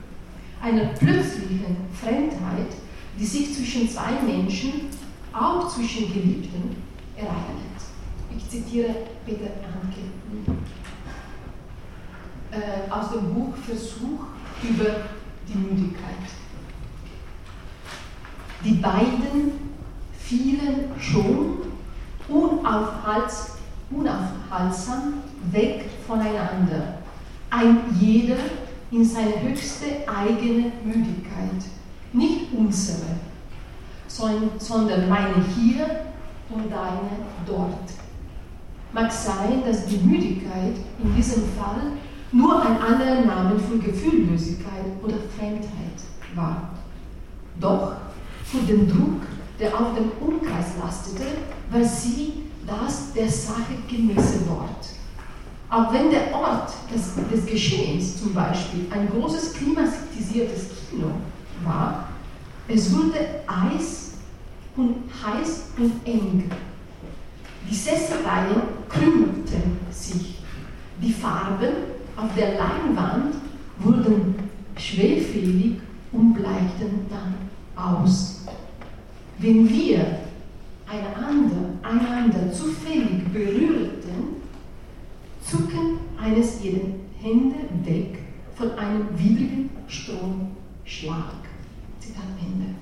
einer 0.62 0.84
plötzlichen 0.90 1.76
Fremdheit, 2.00 2.72
die 3.18 3.26
sich 3.26 3.52
zwischen 3.56 3.88
zwei 3.88 4.22
Menschen, 4.24 4.88
auch 5.32 5.68
zwischen 5.68 6.12
Geliebten, 6.12 6.76
ereignet. 7.16 7.80
Ich 8.36 8.48
zitiere 8.48 8.94
Peter 9.26 9.50
Hanke 9.66 10.00
äh, 12.52 12.88
aus 12.88 13.10
dem 13.10 13.34
Buch 13.34 13.56
Versuch 13.66 14.26
über 14.62 14.90
die 15.48 15.58
Müdigkeit. 15.58 16.14
Die 18.64 18.74
beiden 18.74 19.69
fielen 20.30 20.84
schon 21.00 21.58
unaufhalts, 22.28 23.54
unaufhaltsam 23.90 25.14
weg 25.50 25.86
voneinander, 26.06 26.98
ein 27.50 27.78
jeder 27.98 28.36
in 28.92 29.04
seine 29.04 29.40
höchste 29.42 29.86
eigene 30.06 30.70
Müdigkeit, 30.84 31.64
nicht 32.12 32.46
unsere, 32.56 33.16
sondern 34.06 35.08
meine 35.08 35.44
hier 35.56 35.86
und 36.48 36.70
deine 36.70 37.10
dort. 37.44 37.90
Mag 38.92 39.10
sein, 39.10 39.62
dass 39.64 39.86
die 39.86 39.98
Müdigkeit 39.98 40.76
in 41.02 41.14
diesem 41.16 41.42
Fall 41.56 41.92
nur 42.32 42.64
ein 42.64 42.80
anderer 42.80 43.20
Name 43.24 43.58
für 43.58 43.78
Gefühllosigkeit 43.78 44.86
oder 45.02 45.16
Fremdheit 45.36 45.98
war. 46.36 46.70
Doch 47.60 47.94
für 48.44 48.58
den 48.58 48.88
Druck 48.88 49.22
der 49.61 49.79
auf 49.79 49.94
dem 49.94 50.11
Umkreis 50.27 50.66
lastete, 50.83 51.25
war 51.70 51.85
sie 51.85 52.44
das 52.66 53.12
der 53.12 53.29
Sache 53.29 53.75
gemäße 53.88 54.49
Wort. 54.49 54.87
Auch 55.68 55.92
wenn 55.92 56.11
der 56.11 56.35
Ort 56.35 56.73
des, 56.92 57.14
des 57.31 57.46
Geschehens 57.46 58.20
zum 58.20 58.35
Beispiel 58.35 58.87
ein 58.90 59.09
großes 59.11 59.55
klimatisiertes 59.55 60.70
Kino 60.88 61.11
war, 61.64 62.09
es 62.66 62.92
wurde 62.92 63.18
Eis 63.46 64.12
und 64.77 64.96
heiß 65.25 65.64
und 65.79 65.92
eng. 66.07 66.51
Die 67.68 67.75
Sesselreihen 67.75 68.62
krümmten 68.88 69.79
sich. 69.90 70.38
Die 71.01 71.12
Farben 71.12 71.73
auf 72.16 72.35
der 72.37 72.59
Leinwand 72.59 73.37
wurden 73.79 74.35
schwerfällig 74.77 75.77
und 76.12 76.35
bleichten 76.35 77.07
dann 77.09 77.35
aus. 77.77 78.40
Wenn 79.42 79.66
wir 79.70 80.05
einander, 80.87 81.70
einander 81.83 82.53
zufällig 82.53 83.25
berührten, 83.33 84.37
zucken 85.42 85.98
eines 86.23 86.62
jeden 86.62 87.00
Hände 87.23 87.56
weg 87.85 88.19
von 88.54 88.73
einem 88.73 89.06
widrigen 89.17 89.71
Stromschlag. 89.88 91.37
Zitat 91.98 92.25
Ende. 92.38 92.75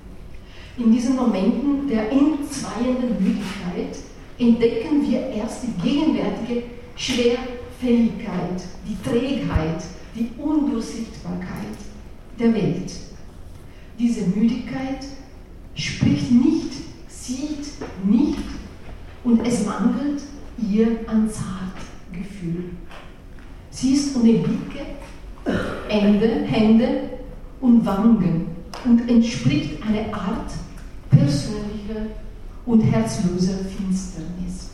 In 0.77 0.91
diesen 0.91 1.15
Momenten 1.15 1.87
der 1.87 2.11
entzweienden 2.11 3.23
Müdigkeit 3.23 3.97
entdecken 4.37 5.09
wir 5.09 5.27
erst 5.29 5.63
die 5.63 5.81
gegenwärtige 5.81 6.63
Schwerfälligkeit, 6.97 8.61
die 8.85 9.09
Trägheit, 9.09 9.81
die 10.13 10.29
Undurchsichtbarkeit 10.37 11.77
der 12.37 12.53
Welt. 12.53 12.91
Diese 13.97 14.27
Müdigkeit 14.27 15.05
spricht 15.75 16.31
nicht, 16.31 16.73
sieht 17.07 17.67
nicht 18.03 18.39
und 19.23 19.45
es 19.45 19.65
mangelt 19.65 20.21
ihr 20.57 20.87
an 21.07 21.29
Zartgefühl. 21.29 22.65
Sie 23.69 23.93
ist 23.93 24.15
ohne 24.15 24.33
Blicke, 24.33 24.85
Ende, 25.87 26.43
Hände 26.45 27.09
und 27.61 27.85
Wangen 27.85 28.47
und 28.85 29.09
entspricht 29.09 29.81
einer 29.83 30.13
Art 30.13 30.51
persönlicher 31.09 32.07
und 32.65 32.81
herzloser 32.81 33.59
Finsternis. 33.65 34.71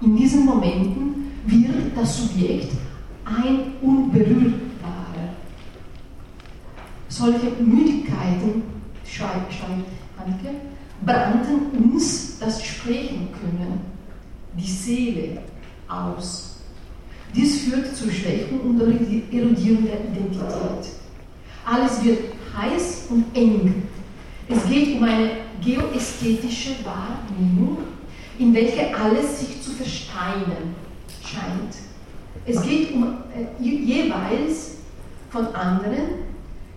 In 0.00 0.16
diesen 0.16 0.46
Momenten 0.46 1.32
wird 1.46 1.96
das 1.96 2.18
Subjekt 2.18 2.72
ein 3.24 3.72
Unberührbarer. 3.82 5.34
Solche 7.08 7.50
Müdigkeiten, 7.62 8.62
schreibt, 9.04 9.52
Hanke, 10.20 10.54
brannten 11.04 11.92
uns 11.92 12.38
das 12.38 12.64
Sprechen 12.64 13.28
können, 13.32 13.80
die 14.56 14.70
Seele 14.70 15.42
aus. 15.88 16.58
Dies 17.34 17.62
führt 17.62 17.94
zu 17.94 18.10
Schwächen 18.10 18.60
und 18.60 18.80
Erodierung 18.80 19.84
der 19.84 20.00
Identität. 20.04 20.92
Alles 21.64 22.04
wird 22.04 22.18
heiß 22.56 23.06
und 23.10 23.24
eng. 23.34 23.82
Es 24.48 24.68
geht 24.68 24.96
um 24.96 25.04
eine 25.04 25.30
geoästhetische 25.62 26.70
Wahrnehmung, 26.84 27.78
in 28.38 28.52
welcher 28.52 28.98
alles 28.98 29.40
sich 29.40 29.62
zu 29.62 29.70
versteinen 29.70 30.74
scheint. 31.22 31.76
Es 32.46 32.60
geht 32.62 32.92
um 32.92 33.18
äh, 33.34 33.62
jeweils 33.62 34.78
von 35.30 35.46
anderen 35.54 36.30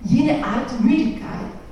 jene 0.04 0.44
Art 0.44 0.80
Müdigkeit, 0.82 1.24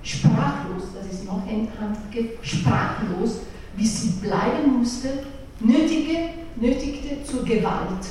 sprachlos, 0.04 0.84
das 0.96 1.12
ist 1.12 1.26
noch 1.26 1.42
ein 1.48 1.68
Handgriff, 1.80 2.32
sprachlos, 2.42 3.42
wie 3.76 3.88
sie 3.88 4.10
bleiben 4.22 4.80
musste, 4.80 5.24
nötige, 5.60 6.30
nötigte 6.56 7.24
zur 7.24 7.44
Gewalt. 7.44 8.06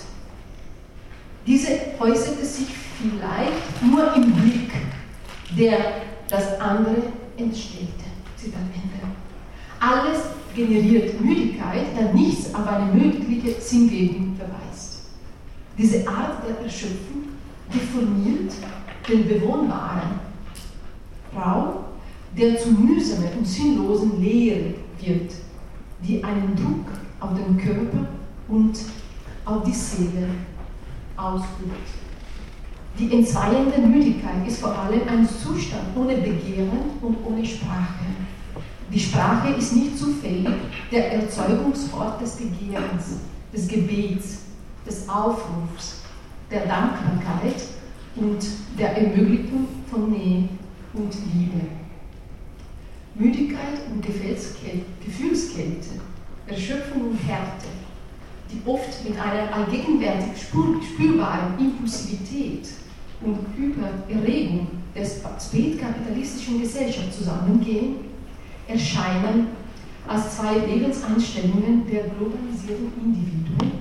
Diese 1.46 1.68
äußerte 1.98 2.44
sich 2.44 2.68
vielleicht 3.00 3.82
nur 3.82 4.14
im 4.14 4.32
Blick, 4.32 4.72
der 5.58 5.78
das 6.28 6.60
andere 6.60 6.96
entstellte. 7.36 8.04
Zitat 8.36 8.60
Ende. 8.74 9.14
Alles 9.80 10.20
generiert 10.54 11.20
Müdigkeit, 11.20 11.86
da 11.96 12.12
nichts 12.12 12.54
auf 12.54 12.66
eine 12.66 12.92
mögliche 12.92 13.60
Sinngebung 13.60 14.36
verweist. 14.36 15.00
Diese 15.76 16.06
Art 16.06 16.42
der 16.46 16.64
Erschöpfung 16.64 17.30
deformiert 17.72 18.52
den 19.08 19.26
bewohnbaren 19.28 20.29
Raum, 21.34 21.84
der 22.36 22.58
zu 22.58 22.70
mühsamen 22.70 23.28
und 23.38 23.46
sinnlosen 23.46 24.20
Leere 24.20 24.74
wird, 25.00 25.32
die 26.02 26.22
einen 26.22 26.56
Druck 26.56 26.86
auf 27.20 27.30
den 27.34 27.56
Körper 27.56 28.06
und 28.48 28.78
auf 29.44 29.62
die 29.64 29.72
Seele 29.72 30.28
ausübt. 31.16 31.88
Die 32.98 33.12
entzweiende 33.12 33.80
Müdigkeit 33.80 34.46
ist 34.46 34.60
vor 34.60 34.76
allem 34.76 35.02
ein 35.08 35.28
Zustand 35.28 35.96
ohne 35.96 36.16
Begehren 36.16 36.70
und 37.00 37.16
ohne 37.24 37.44
Sprache. 37.44 38.04
Die 38.92 38.98
Sprache 38.98 39.50
ist 39.54 39.76
nicht 39.76 39.96
zufällig 39.96 40.48
der 40.90 41.12
Erzeugungsort 41.12 42.20
des 42.20 42.36
Begehrens, 42.36 43.20
des 43.52 43.68
Gebets, 43.68 44.40
des 44.86 45.08
Aufrufs, 45.08 46.00
der 46.50 46.66
Dankbarkeit 46.66 47.62
und 48.16 48.44
der 48.76 48.96
Ermöglichung 48.96 49.68
von 49.88 50.10
Nähe 50.10 50.48
und 50.92 51.12
Liebe. 51.34 51.66
Müdigkeit 53.14 53.80
und 53.92 54.04
Gefühlskälte, 54.04 56.00
Erschöpfung 56.46 57.10
und 57.10 57.16
Härte, 57.26 57.66
die 58.50 58.60
oft 58.68 59.04
mit 59.04 59.18
einer 59.18 59.52
allgegenwärtig 59.52 60.42
spürbaren 60.42 61.58
Impulsivität 61.58 62.68
und 63.20 63.38
Übererregung 63.56 64.68
der 64.94 65.04
spätkapitalistischen 65.04 66.60
Gesellschaft 66.60 67.12
zusammengehen, 67.12 67.96
erscheinen 68.66 69.48
als 70.08 70.36
zwei 70.36 70.58
Lebenseinstellungen 70.58 71.86
der 71.86 72.04
globalisierten 72.04 72.92
Individuen, 73.04 73.72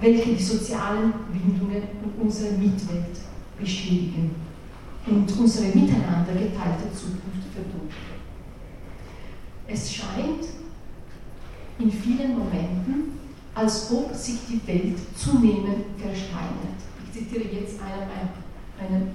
welche 0.00 0.34
die 0.34 0.42
sozialen 0.42 1.12
Bindungen 1.32 1.82
und 2.02 2.22
unsere 2.22 2.52
Mitwelt 2.52 3.18
beschädigen 3.58 4.34
und 5.06 5.38
unsere 5.38 5.66
miteinander 5.66 6.32
geteilte 6.32 6.92
Zukunft 6.92 7.52
verdunkeln. 7.52 7.90
Es 9.66 9.92
scheint 9.92 10.44
in 11.78 11.90
vielen 11.90 12.38
Momenten, 12.38 13.18
als 13.54 13.90
ob 13.90 14.14
sich 14.14 14.40
die 14.48 14.66
Welt 14.66 14.98
zunehmend 15.16 15.84
versteinert. 15.98 16.78
Ich 17.04 17.12
zitiere 17.12 17.44
jetzt 17.44 17.80
einen, 17.80 18.10
einen 18.80 19.10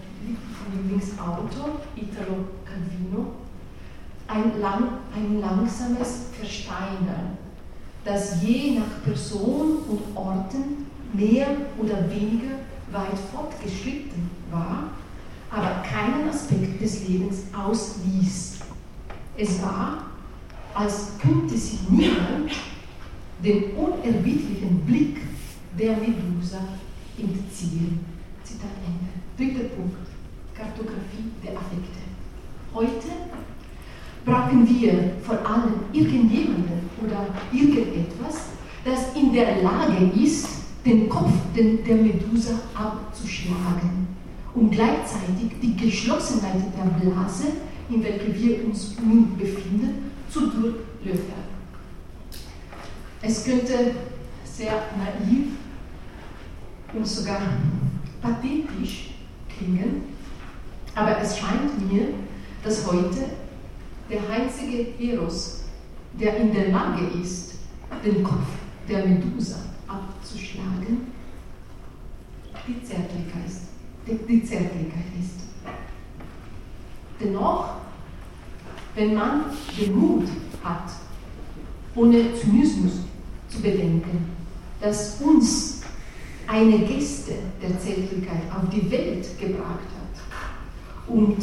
Lieblingsautor, 0.73 1.81
Italo 1.95 2.45
Calvino, 2.65 3.33
ein, 4.27 4.61
lang, 4.61 4.83
ein 5.15 5.39
langsames 5.39 6.27
Versteinern, 6.37 7.37
das 8.05 8.41
je 8.41 8.79
nach 8.79 9.03
Person 9.03 9.79
und 9.87 10.01
Orten 10.15 10.85
mehr 11.13 11.47
oder 11.77 12.09
weniger 12.09 12.55
weit 12.91 13.17
fortgeschritten 13.31 14.29
war, 14.51 14.91
aber 15.51 15.83
keinen 15.83 16.29
Aspekt 16.29 16.81
des 16.81 17.07
Lebens 17.07 17.43
ausließ. 17.53 18.59
Es 19.37 19.61
war, 19.61 20.05
als 20.73 21.11
könnte 21.19 21.57
sich 21.57 21.79
niemand 21.89 22.51
den 23.43 23.71
unerbittlichen 23.75 24.81
Blick 24.85 25.17
der 25.77 25.97
Medusa 25.97 26.59
entziehen. 27.17 27.99
Zitat 28.43 28.69
Ende. 28.85 29.09
Dritter 29.37 29.69
Punkt. 29.75 29.95
Kartografie 30.53 31.31
der 31.43 31.51
Affekte. 31.53 31.99
Heute 32.73 33.07
brauchen 34.25 34.67
wir 34.67 35.13
vor 35.23 35.37
allem 35.49 35.75
irgendjemanden 35.93 36.89
oder 37.01 37.27
irgendetwas, 37.51 38.49
das 38.83 39.15
in 39.15 39.31
der 39.31 39.61
Lage 39.61 40.11
ist, 40.21 40.47
den 40.85 41.07
Kopf 41.09 41.31
der 41.55 41.95
Medusa 41.95 42.53
abzuschlagen, 42.73 44.08
um 44.53 44.69
gleichzeitig 44.69 45.59
die 45.61 45.75
Geschlossenheit 45.75 46.61
der 46.75 47.09
Blase, 47.09 47.45
in 47.89 48.03
welcher 48.03 48.33
wir 48.33 48.65
uns 48.65 48.95
nun 49.01 49.37
befinden, 49.37 50.11
zu 50.29 50.41
durchlöchern. 50.47 51.49
Es 53.21 53.43
könnte 53.43 53.95
sehr 54.43 54.83
naiv 54.97 55.47
und 56.93 57.07
sogar 57.07 57.41
pathetisch 58.21 59.11
klingen, 59.57 60.03
aber 60.95 61.19
es 61.19 61.37
scheint 61.37 61.91
mir, 61.91 62.07
dass 62.63 62.85
heute 62.87 63.25
der 64.09 64.21
einzige 64.29 64.87
Eros, 64.99 65.65
der 66.19 66.37
in 66.37 66.53
der 66.53 66.69
Lage 66.69 67.05
ist, 67.21 67.55
den 68.03 68.23
Kopf 68.23 68.47
der 68.87 69.05
Medusa 69.05 69.57
abzuschlagen, 69.87 71.11
die 72.67 72.83
Zärtlichkeit 72.83 73.45
ist. 73.47 73.68
Die 74.09 74.43
Zärtlichkeit 74.43 75.05
ist. 75.19 75.41
Dennoch, 77.19 77.75
wenn 78.95 79.13
man 79.13 79.43
den 79.79 79.95
Mut 79.95 80.27
hat, 80.63 80.89
ohne 81.93 82.33
Zynismus 82.33 83.01
zu 83.49 83.61
bedenken, 83.61 84.29
dass 84.81 85.21
uns 85.21 85.81
eine 86.47 86.79
Geste 86.79 87.33
der 87.61 87.79
Zärtlichkeit 87.79 88.41
auf 88.51 88.67
die 88.73 88.89
Welt 88.89 89.27
gebracht 89.39 89.89
hat 89.93 91.13
und 91.13 91.37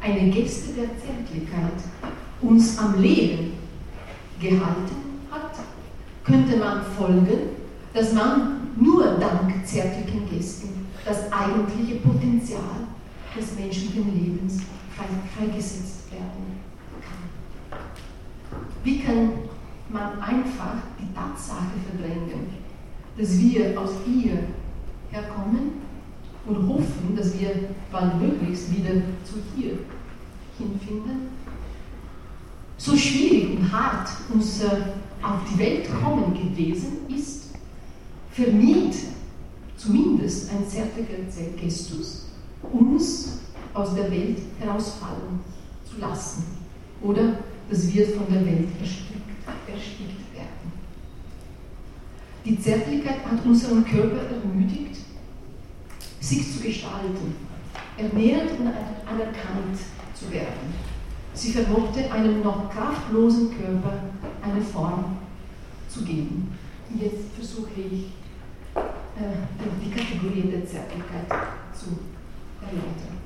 eine 0.00 0.30
Geste 0.30 0.74
der 0.74 0.88
Zärtlichkeit 1.00 1.82
uns 2.40 2.78
am 2.78 3.00
Leben 3.00 3.54
gehalten 4.40 4.96
hat, 5.30 5.58
könnte 6.24 6.56
man 6.58 6.82
folgen, 6.96 7.50
dass 7.92 8.12
man 8.12 8.68
nur 8.76 9.18
dank 9.18 9.66
zärtlichen 9.66 10.28
Gesten 10.30 10.81
das 11.04 11.32
eigentliche 11.32 11.96
Potenzial 11.96 12.86
des 13.36 13.54
menschlichen 13.56 14.14
Lebens 14.14 14.62
freigesetzt 15.36 16.12
werden 16.12 16.60
kann. 17.00 17.78
Wie 18.84 19.00
kann 19.00 19.32
man 19.88 20.20
einfach 20.20 20.76
die 20.98 21.12
Tatsache 21.14 21.72
verdrängen, 21.88 22.48
dass 23.16 23.38
wir 23.38 23.78
aus 23.80 23.90
ihr 24.06 24.38
herkommen 25.10 25.82
und 26.46 26.68
hoffen, 26.68 27.14
dass 27.16 27.38
wir 27.38 27.68
bald 27.90 28.20
möglichst 28.20 28.74
wieder 28.74 28.94
zu 29.24 29.36
ihr 29.56 29.78
hinfinden. 30.58 31.28
So 32.76 32.96
schwierig 32.96 33.58
und 33.58 33.72
hart 33.72 34.08
unser 34.32 34.94
auf 35.22 35.40
die 35.52 35.58
Welt 35.58 35.88
kommen 36.02 36.34
gewesen 36.34 37.06
ist, 37.08 37.54
vermied 38.32 38.94
zumindest 39.82 40.50
ein 40.50 40.66
zärtlicher 40.66 41.22
Gestus, 41.60 42.26
uns 42.62 43.38
aus 43.74 43.94
der 43.94 44.10
Welt 44.10 44.38
herausfallen 44.60 45.40
zu 45.84 45.98
lassen 45.98 46.44
oder 47.02 47.38
dass 47.68 47.92
wir 47.92 48.06
von 48.08 48.26
der 48.30 48.44
Welt 48.46 48.68
erstickt, 48.80 49.22
erstickt 49.66 50.34
werden. 50.34 50.72
Die 52.44 52.60
Zärtlichkeit 52.60 53.24
hat 53.24 53.44
unseren 53.44 53.84
Körper 53.84 54.20
ermüdigt 54.30 55.00
sich 56.20 56.52
zu 56.52 56.60
gestalten, 56.60 57.34
ernährt 57.96 58.50
und 58.52 58.68
anerkannt 58.68 59.78
zu 60.14 60.30
werden. 60.30 60.92
Sie 61.34 61.50
vermochte 61.50 62.10
einem 62.12 62.42
noch 62.42 62.70
kraftlosen 62.70 63.50
Körper 63.56 64.04
eine 64.42 64.62
Form 64.62 65.16
zu 65.88 66.04
geben. 66.04 66.52
Jetzt 66.94 67.34
versuche 67.34 67.80
ich, 67.80 68.12
die 69.16 69.90
Kategorien 69.90 70.50
der 70.50 70.66
Zärtlichkeit 70.66 71.26
zu 71.74 71.98
erläutern. 72.60 73.18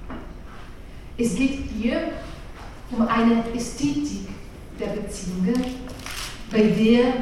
Es 1.16 1.34
geht 1.34 1.70
hier 1.78 2.12
um 2.90 3.06
eine 3.06 3.42
Ästhetik 3.54 4.28
der 4.78 4.88
Beziehungen, 4.88 5.54
bei 6.50 6.62
der 6.62 7.12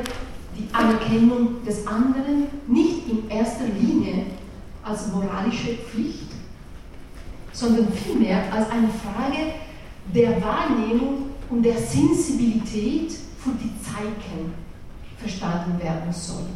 die 0.56 0.68
Anerkennung 0.72 1.64
des 1.64 1.86
anderen 1.86 2.46
nicht 2.66 3.08
in 3.08 3.28
erster 3.28 3.66
Linie 3.66 4.26
als 4.82 5.08
moralische 5.12 5.74
Pflicht, 5.74 6.30
sondern 7.52 7.92
vielmehr 7.92 8.52
als 8.52 8.70
eine 8.70 8.88
Frage 8.88 9.54
der 10.14 10.40
Wahrnehmung 10.42 11.30
und 11.50 11.62
der 11.62 11.78
Sensibilität 11.78 13.12
für 13.38 13.52
die 13.52 13.72
Zeichen 13.82 14.54
verstanden 15.18 15.82
werden 15.82 16.12
soll. 16.12 16.46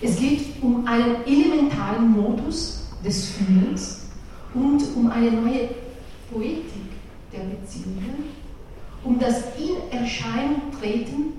Es 0.00 0.18
geht 0.18 0.62
um 0.62 0.86
einen 0.86 1.24
elementaren 1.24 2.10
Modus 2.10 2.88
des 3.04 3.30
Fühlens 3.30 4.02
und 4.52 4.82
um 4.94 5.10
eine 5.10 5.32
neue 5.32 5.70
Poetik 6.30 6.90
der 7.32 7.40
Beziehungen, 7.40 8.24
um 9.02 9.18
das 9.18 9.44
in 9.56 9.98
Erscheinung 9.98 10.60
treten 10.78 11.32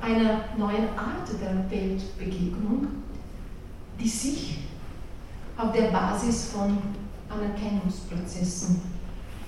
einer 0.00 0.44
neuen 0.56 0.88
Art 0.96 1.28
der 1.40 1.70
Weltbegegnung, 1.70 2.86
die 3.98 4.08
sich 4.08 4.58
auf 5.56 5.72
der 5.72 5.90
Basis 5.90 6.50
von 6.52 6.78
Anerkennungsprozessen 7.28 8.80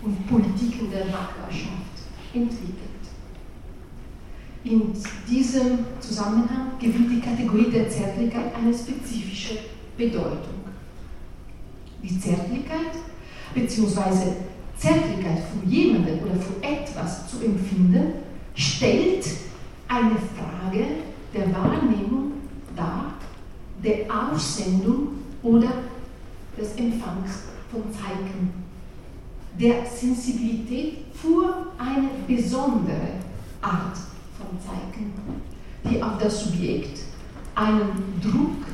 und 0.03 0.27
Politiken 0.29 0.91
der 0.91 1.05
Nachbarschaft 1.07 1.97
entwickelt. 2.33 2.96
In 4.69 4.93
diesem 5.31 5.79
Zusammenhang 6.01 6.73
gewinnt 6.81 7.09
die 7.09 7.21
Kategorie 7.21 7.71
der 7.71 7.89
Zärtlichkeit 7.89 8.53
eine 8.53 8.75
spezifische 8.75 9.59
Bedeutung. 9.97 10.59
Die 12.03 12.19
Zärtlichkeit 12.19 12.91
bzw. 13.55 14.33
Zärtlichkeit 14.77 15.39
für 15.39 15.69
jemanden 15.69 16.19
oder 16.19 16.35
für 16.41 16.61
etwas 16.65 17.31
zu 17.31 17.45
empfinden, 17.45 18.15
stellt 18.57 19.25
eine 19.87 20.17
Frage 20.35 20.85
der 21.33 21.53
Wahrnehmung 21.55 22.33
dar, 22.75 23.15
der 23.85 24.07
Aussendung 24.11 25.11
oder 25.45 25.69
des 26.59 26.73
Empfangs 26.73 27.45
von 27.71 27.83
Zeichen, 27.93 28.51
der 29.61 29.87
Sensibilität 29.87 31.05
für 31.15 31.69
eine 31.79 32.09
besondere 32.27 33.13
Art 33.63 33.97
von 34.57 34.61
Zeichen, 34.61 35.13
die 35.85 36.03
auf 36.03 36.19
das 36.19 36.45
Subjekt 36.45 37.01
einen 37.55 38.21
Druck 38.23 38.67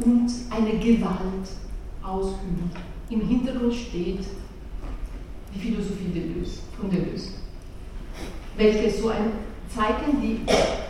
und 0.00 0.30
eine 0.50 0.78
Gewalt 0.78 1.48
ausüben. 2.02 2.70
Im 3.10 3.20
Hintergrund 3.26 3.74
steht 3.74 4.20
die 5.54 5.58
Philosophie 5.58 6.12
von 6.78 6.90
Deleuze, 6.90 7.30
welche 8.56 8.90
so 8.90 9.08
ein 9.08 9.32
Zeichen, 9.68 10.20
die 10.20 10.40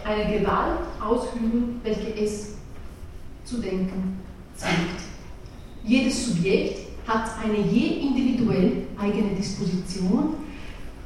eine 0.05 0.39
Gewalt 0.39 0.81
ausüben, 1.01 1.81
welche 1.83 2.15
es 2.17 2.55
zu 3.45 3.59
denken 3.59 4.19
zwingt. 4.55 5.01
Jedes 5.85 6.27
Subjekt 6.27 6.89
hat 7.07 7.31
eine 7.43 7.61
je 7.61 8.01
individuell 8.01 8.85
eigene 8.99 9.35
Disposition 9.35 10.35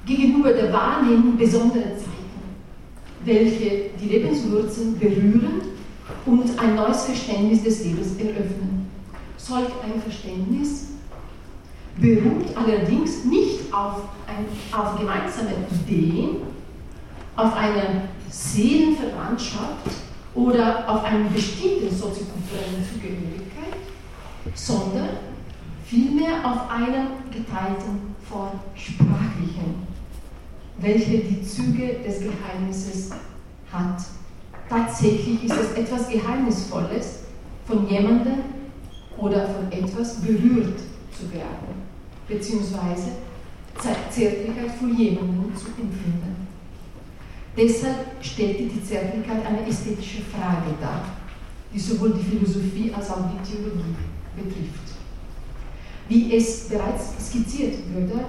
gegenüber 0.05 0.53
der 0.53 0.72
Wahrnehmung 0.72 1.36
besonderer 1.36 1.96
Zeichen, 1.96 2.11
welche 3.25 3.91
die 4.01 4.09
Lebenswurzeln 4.09 4.99
berühren 4.99 5.62
und 6.27 6.59
ein 6.59 6.75
neues 6.75 7.05
Verständnis 7.05 7.62
des 7.62 7.85
Lebens 7.85 8.16
eröffnen. 8.18 8.91
Solch 9.37 9.68
ein 9.85 10.01
Verständnis 10.01 10.89
beruht 11.97 12.57
allerdings 12.57 13.25
nicht 13.25 13.73
auf, 13.73 14.03
ein, 14.27 14.47
auf 14.73 14.99
gemeinsamen 14.99 15.55
Ideen, 15.87 16.37
auf 17.37 17.55
einer 17.55 18.09
Seelenverwandtschaft 18.31 19.91
oder 20.35 20.89
auf 20.89 21.05
einer 21.05 21.29
bestimmten 21.29 21.91
soziokulturellen 21.91 22.85
Zugehörigkeit, 22.93 23.77
sondern 24.55 25.11
vielmehr 25.85 26.39
auf 26.45 26.70
einer 26.70 27.09
geteilten 27.31 28.14
Form 28.29 28.59
sprachlichen, 28.75 29.91
welche 30.79 31.18
die 31.18 31.43
Züge 31.43 31.97
des 32.07 32.20
Geheimnisses 32.20 33.11
hat. 33.73 34.03
Tatsächlich 34.68 35.45
ist 35.45 35.55
es 35.55 35.73
etwas 35.73 36.09
Geheimnisvolles, 36.09 37.20
von 37.66 37.89
jemandem 37.89 38.41
oder 39.16 39.47
von 39.47 39.70
etwas 39.70 40.16
berührt 40.20 40.81
zu 41.16 41.33
werden, 41.33 41.83
beziehungsweise 42.27 43.12
Zärtlichkeit 43.79 44.70
für 44.79 44.89
jemanden 44.89 45.55
zu 45.57 45.66
empfinden. 45.66 46.49
Deshalb 47.57 48.07
stellte 48.23 48.64
die 48.64 48.83
Zärtlichkeit 48.83 49.45
eine 49.47 49.66
ästhetische 49.66 50.23
Frage 50.23 50.75
dar, 50.81 51.05
die 51.73 51.79
sowohl 51.79 52.14
die 52.14 52.25
Philosophie 52.25 52.93
als 52.95 53.11
auch 53.11 53.25
die 53.31 53.51
Theologie 53.51 53.95
betrifft. 54.37 54.97
Wie 56.09 56.35
es 56.35 56.68
bereits 56.68 57.12
skizziert 57.20 57.75
wurde, 57.95 58.25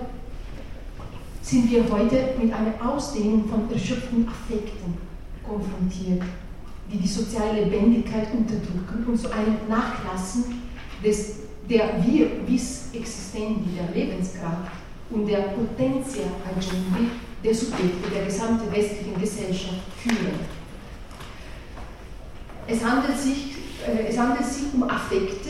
sind 1.43 1.69
wir 1.69 1.83
heute 1.89 2.35
mit 2.41 2.53
einer 2.53 2.73
Ausdehnung 2.89 3.45
von 3.49 3.69
erschöpften 3.69 4.27
Affekten 4.27 4.97
konfrontiert, 5.45 6.23
die 6.91 6.97
die 6.97 7.07
soziale 7.07 7.65
Lebendigkeit 7.65 8.29
unterdrücken 8.33 9.05
und 9.05 9.17
zu 9.17 9.29
einem 9.29 9.57
Nachlassen 9.67 10.61
des, 11.03 11.35
der 11.69 12.01
wir 12.05 12.27
bis 12.47 12.85
existenti 12.93 13.71
der 13.77 13.93
Lebenskraft 13.93 14.71
und 15.09 15.27
der 15.27 15.41
Potentia 15.41 16.23
agendi 16.45 17.09
der 17.43 17.53
Subjekte 17.53 18.09
der 18.09 18.23
gesamten 18.23 18.71
westlichen 18.71 19.19
Gesellschaft 19.19 19.83
führen. 19.97 20.39
Es 22.65 22.81
handelt, 22.81 23.19
sich, 23.19 23.57
äh, 23.85 24.07
es 24.07 24.17
handelt 24.17 24.45
sich 24.45 24.63
um 24.73 24.83
Affekte, 24.83 25.49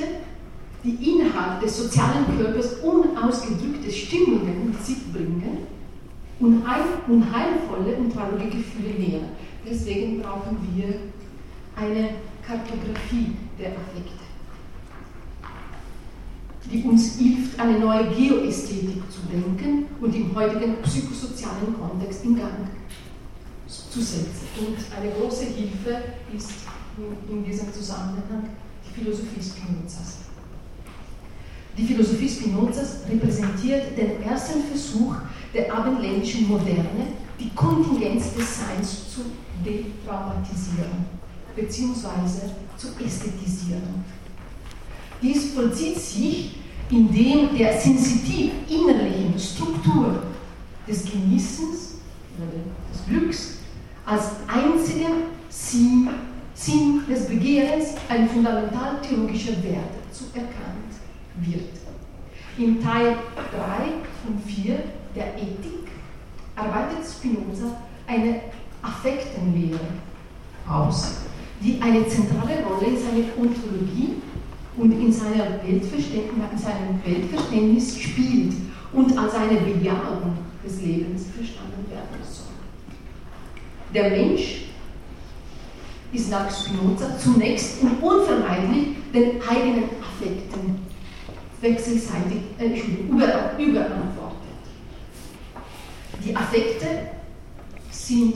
die 0.83 1.11
innerhalb 1.11 1.61
des 1.61 1.77
sozialen 1.77 2.25
Körpers 2.35 2.79
unausgedrückte 2.79 3.91
Stimmungen 3.91 4.71
mit 4.71 4.83
sich 4.83 5.13
bringen 5.13 5.67
unheilvolle 6.39 7.95
und 7.97 8.13
traurige 8.13 8.57
Gefühle 8.57 8.93
nähern. 8.97 9.29
Deswegen 9.65 10.21
brauchen 10.21 10.57
wir 10.75 10.95
eine 11.75 12.09
Kartografie 12.45 13.31
der 13.57 13.69
Affekte, 13.69 14.23
die 16.71 16.83
uns 16.83 17.17
hilft, 17.17 17.59
eine 17.59 17.79
neue 17.79 18.09
Geoästhetik 18.09 19.01
zu 19.09 19.21
denken 19.31 19.85
und 20.01 20.15
im 20.15 20.35
heutigen 20.35 20.75
psychosozialen 20.83 21.75
Kontext 21.79 22.25
in 22.25 22.35
Gang 22.35 22.67
zu 23.67 24.01
setzen. 24.01 24.47
Und 24.59 24.77
eine 24.97 25.11
große 25.13 25.45
Hilfe 25.45 26.03
ist 26.35 26.51
in 27.29 27.43
diesem 27.45 27.71
Zusammenhang 27.73 28.49
die 28.85 28.99
Philosophie 28.99 29.41
Spinozas. 29.41 30.17
Die 31.77 31.85
Philosophie 31.85 32.29
Spinozas 32.29 32.97
repräsentiert 33.09 33.97
den 33.97 34.21
ersten 34.21 34.61
Versuch 34.63 35.15
der 35.53 35.73
abendländischen 35.73 36.47
Moderne, 36.47 37.13
die 37.39 37.49
Kontingenz 37.51 38.33
des 38.33 38.59
Seins 38.59 39.13
zu 39.13 39.21
detraumatisieren 39.63 41.05
bzw. 41.55 42.49
zu 42.77 42.87
ästhetisieren. 43.03 44.03
Dies 45.21 45.53
vollzieht 45.53 45.99
sich, 45.99 46.55
indem 46.89 47.55
der 47.57 47.79
sensitiv 47.79 48.51
innerlichen 48.69 49.37
Struktur 49.37 50.23
des 50.87 51.05
Genießens 51.05 51.95
oder 52.37 52.47
des 52.91 53.05
Glücks 53.07 53.57
als 54.05 54.31
einziger 54.47 55.09
Sinn, 55.49 56.09
Sinn 56.53 57.03
des 57.07 57.27
Begehrens 57.27 57.95
ein 58.09 58.27
fundamental 58.27 58.99
theologischer 59.01 59.63
Wert 59.63 59.91
zu 60.11 60.25
erkannt 60.33 60.93
wird. 61.37 61.69
Im 62.57 62.83
Teil 62.83 63.17
3 63.35 64.27
und 64.27 64.43
4 64.45 64.77
der 65.15 65.35
Ethik 65.35 65.87
arbeitet 66.55 67.05
Spinoza 67.05 67.77
eine 68.07 68.41
Affektenlehre 68.81 69.79
aus, 70.67 71.17
die 71.61 71.81
eine 71.81 72.07
zentrale 72.07 72.63
Rolle 72.63 72.87
in 72.87 72.97
seiner 72.97 73.27
Ontologie 73.37 74.15
und 74.77 74.91
in, 74.91 75.11
seiner 75.11 75.63
in 75.63 75.81
seinem 75.83 76.99
Weltverständnis 77.05 77.99
spielt 77.99 78.53
und 78.91 79.17
als 79.17 79.33
eine 79.35 79.59
Bejahung 79.61 80.37
des 80.65 80.81
Lebens 80.81 81.25
verstanden 81.35 81.89
werden 81.89 82.23
soll. 82.23 82.47
Der 83.93 84.09
Mensch 84.09 84.65
ist 86.11 86.29
nach 86.29 86.49
Spinoza 86.49 87.17
zunächst 87.17 87.81
und 87.81 88.01
unvermeidlich 88.01 88.95
den 89.13 89.41
eigenen 89.47 89.89
Affekten 90.01 90.83
wechselseitig 91.61 92.41
äh, 92.59 92.79
über, 93.09 93.57
überantwortet. 93.57 94.22
Die 96.25 96.33
Affekte 96.33 96.87
sind 97.91 98.35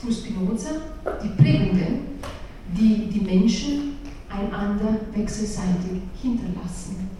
für 0.00 0.12
Spinoza 0.12 0.70
die 1.22 1.42
Prägungen, 1.42 2.18
die 2.74 3.10
die 3.10 3.20
Menschen 3.20 3.96
einander 4.30 5.00
wechselseitig 5.14 6.00
hinterlassen, 6.22 7.10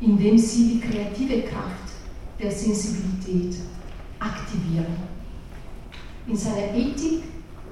indem 0.00 0.36
sie 0.36 0.74
die 0.74 0.80
kreative 0.80 1.42
Kraft 1.42 1.92
der 2.40 2.50
Sensibilität 2.50 3.60
aktivieren. 4.18 4.96
In 6.26 6.36
seiner 6.36 6.74
Ethik 6.74 7.22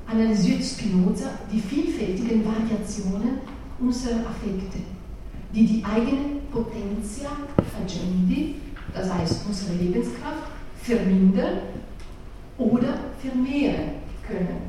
analysiert 0.07 0.63
Spinoza 0.63 1.31
die 1.53 1.59
vielfältigen 1.59 2.45
Variationen 2.45 3.39
unserer 3.81 4.21
Affekte, 4.29 4.79
die 5.53 5.67
die 5.67 5.85
eigene 5.85 6.41
Potentia 6.53 7.31
agendi, 7.83 8.57
das 8.95 9.13
heißt 9.13 9.47
unsere 9.49 9.75
Lebenskraft, 9.75 10.62
vermindern 10.83 11.59
oder 12.59 12.99
vermehren 13.21 14.03
können 14.27 14.63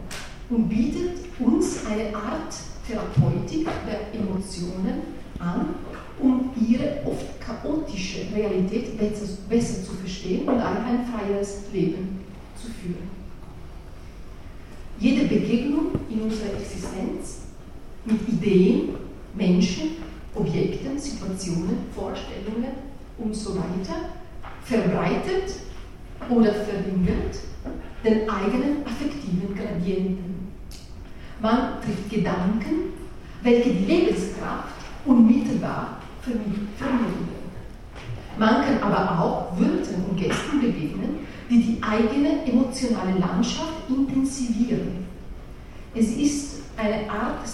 und 0.49 0.69
bietet 0.69 1.19
uns 1.39 1.85
eine 1.85 2.15
Art 2.15 2.53
Therapeutik 2.87 3.67
der 3.87 4.19
Emotionen 4.19 5.01
an, 5.39 5.75
um 6.19 6.51
ihre 6.55 7.01
oft 7.05 7.39
chaotische 7.41 8.25
Realität 8.35 8.97
besser, 8.97 9.83
zu 9.83 9.93
verstehen 9.93 10.47
und 10.47 10.59
ein 10.59 11.05
freieres 11.05 11.61
Leben 11.71 12.19
zu 12.61 12.67
führen. 12.67 13.09
Jede 14.99 15.25
Begegnung 15.25 15.91
in 16.09 16.21
unserer 16.21 16.53
Existenz 16.53 17.41
mit 18.05 18.27
Ideen, 18.27 18.89
Menschen, 19.33 19.97
Objekten, 20.35 20.99
Situationen, 20.99 21.77
Vorstellungen 21.95 22.73
und 23.17 23.35
so 23.35 23.55
weiter 23.55 24.09
verbreitet 24.63 25.55
oder 26.29 26.53
verringert 26.53 27.37
den 28.03 28.29
eigenen 28.29 28.85
affektiven 28.85 29.55
Gradienten. 29.55 30.51
Man 31.41 31.81
trifft 31.81 32.09
Gedanken, 32.09 32.93
welche 33.41 33.69
die 33.69 33.85
Lebenskraft 33.85 34.75
unmittelbar 35.05 35.97
vermitteln. 36.21 37.43
Man 38.37 38.63
kann 38.63 38.81
aber 38.81 39.19
auch 39.19 39.59
Wörtern 39.59 40.05
und 40.09 40.17
Gästen 40.17 40.59
begegnen, 40.59 41.19
die 41.49 41.61
die 41.61 41.83
eigene 41.83 42.45
emotionale 42.45 43.19
Landschaft 43.19 43.89
intensivieren. 43.89 45.05
Es 45.93 46.07
ist 46.15 46.61
eine 46.77 47.09
Art 47.09 47.45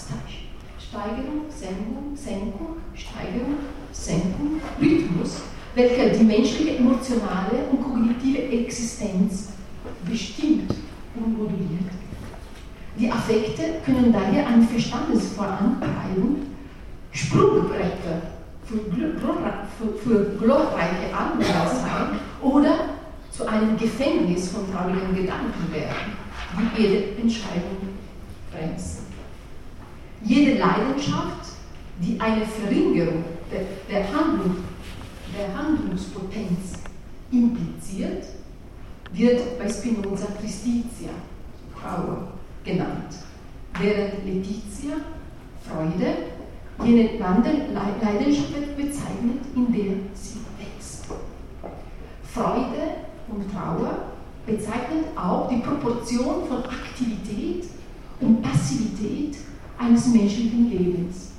Steigerung, 0.90 1.46
Senkung, 1.50 2.16
Senkung, 2.16 2.78
Steigerung, 2.96 3.58
Senkung, 3.92 4.62
Rhythmus, 4.82 5.42
welcher 5.80 6.10
die 6.10 6.24
menschliche 6.24 6.78
emotionale 6.78 7.70
und 7.72 7.82
kognitive 7.82 8.42
Existenz 8.52 9.54
bestimmt 10.06 10.74
und 11.16 11.38
moduliert. 11.38 11.92
Die 12.98 13.10
Affekte 13.10 13.64
können 13.86 14.12
daher 14.12 14.48
ein 14.48 14.68
Verstandesvorantreiben, 14.68 16.48
Sprungbretter 17.12 18.22
für, 18.66 18.78
für, 19.78 19.94
für 20.00 20.38
glorreiche 20.38 21.16
Anwender 21.16 21.68
sein 21.68 22.20
oder 22.42 22.76
zu 23.32 23.48
einem 23.48 23.78
Gefängnis 23.78 24.52
von 24.52 24.70
traurigen 24.72 25.16
Gedanken 25.16 25.72
werden, 25.72 26.18
die 26.58 26.82
jede 26.82 27.22
Entscheidung 27.22 27.78
bremsen. 28.52 29.06
Jede 30.24 30.60
Leidenschaft, 30.60 31.54
die 32.02 32.20
eine 32.20 32.46
Verringerung 32.46 33.24
der, 33.52 33.62
der, 33.90 34.06
Handlung, 34.08 34.58
der 35.40 35.58
Handlungspotenz 35.58 36.80
impliziert, 37.32 38.26
wird 39.14 39.58
bei 39.58 39.70
Spinoza 39.70 40.28
Tristitia, 40.40 41.12
Trauer, 41.74 42.34
genannt, 42.64 43.16
während 43.80 44.26
Letizia, 44.26 44.98
Freude, 45.66 46.14
jene 46.84 47.18
Leidenschaft 47.18 48.76
bezeichnet, 48.76 49.42
in 49.56 49.72
der 49.72 49.94
sie 50.14 50.40
wächst. 50.58 51.06
Freude 52.24 53.08
und 53.30 53.52
Trauer 53.52 54.10
bezeichnet 54.46 55.06
auch 55.16 55.50
die 55.50 55.58
Proportion 55.58 56.48
von 56.48 56.64
Aktivität 56.66 57.66
und 58.20 58.42
Passivität 58.42 59.38
eines 59.78 60.08
menschlichen 60.08 60.70
Lebens. 60.70 61.32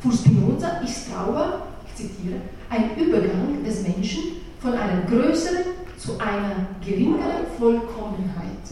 Für 0.00 0.12
Spinoza 0.12 0.80
ist 0.84 1.10
Trauer, 1.10 1.66
ich 1.86 1.94
zitiere, 1.94 2.40
ein 2.70 2.96
Übergang 2.96 3.62
des 3.64 3.82
Menschen 3.82 4.22
von 4.60 4.72
einer 4.72 5.02
größeren 5.02 5.74
zu 5.96 6.18
einer 6.18 6.66
geringeren 6.84 7.46
Vollkommenheit. 7.58 8.66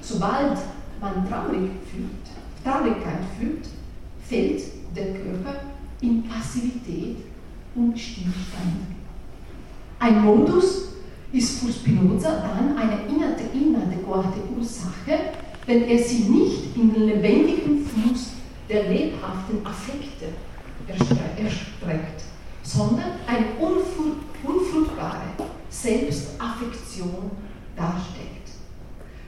Sobald 0.00 0.58
man 1.00 1.28
traurig 1.28 1.70
fühlt, 1.90 2.64
Traurigkeit 2.64 3.20
fühlt, 3.38 3.66
fällt 4.22 4.62
der 4.94 5.06
Körper 5.06 5.60
in 6.00 6.22
Passivität 6.24 7.16
und 7.74 7.98
Stillstand. 7.98 8.86
Ein 9.98 10.24
Modus 10.24 10.88
ist 11.32 11.60
für 11.60 11.72
Spinoza 11.72 12.42
dann 12.42 12.76
eine 12.76 13.00
inadäquate 13.08 14.40
Ursache, 14.56 15.32
wenn 15.66 15.82
er 15.84 15.98
sie 15.98 16.24
nicht 16.28 16.76
in 16.76 16.92
den 16.92 17.06
lebendigen 17.06 17.84
Fluss 17.84 18.30
der 18.68 18.84
lebhaften 18.84 19.64
Affekte 19.64 20.26
erstreckt, 20.86 22.22
sondern 22.66 23.12
eine 23.26 23.46
unfruchtbare 24.44 25.22
Selbstaffektion 25.70 27.30
darstellt. 27.76 28.26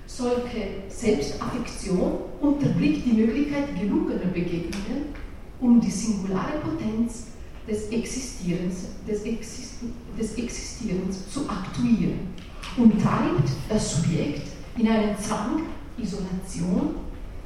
Solche 0.06 0.82
Selbstaffektion 0.88 2.18
unterblickt 2.40 3.06
die 3.06 3.12
Möglichkeit 3.12 3.78
gelungener 3.78 4.26
Begegnungen, 4.32 5.14
um 5.60 5.80
die 5.80 5.90
singulare 5.90 6.58
Potenz 6.62 7.26
des 7.68 7.88
Existierens, 7.90 8.86
des, 9.06 9.22
Exist 9.22 9.74
des 10.18 10.34
Existierens 10.34 11.30
zu 11.30 11.48
aktuieren 11.48 12.34
und 12.76 13.00
treibt 13.00 13.48
das 13.68 13.96
Subjekt 13.96 14.48
in 14.76 14.88
einen 14.88 15.16
Zwang 15.18 15.62
Isolation, 15.98 16.96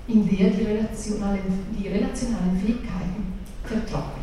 in 0.08 0.26
der 0.26 0.50
die 0.50 0.64
relationalen, 0.64 1.40
die 1.78 1.88
relationalen 1.88 2.60
Fähigkeiten 2.60 3.34
vertrocknen. 3.64 4.21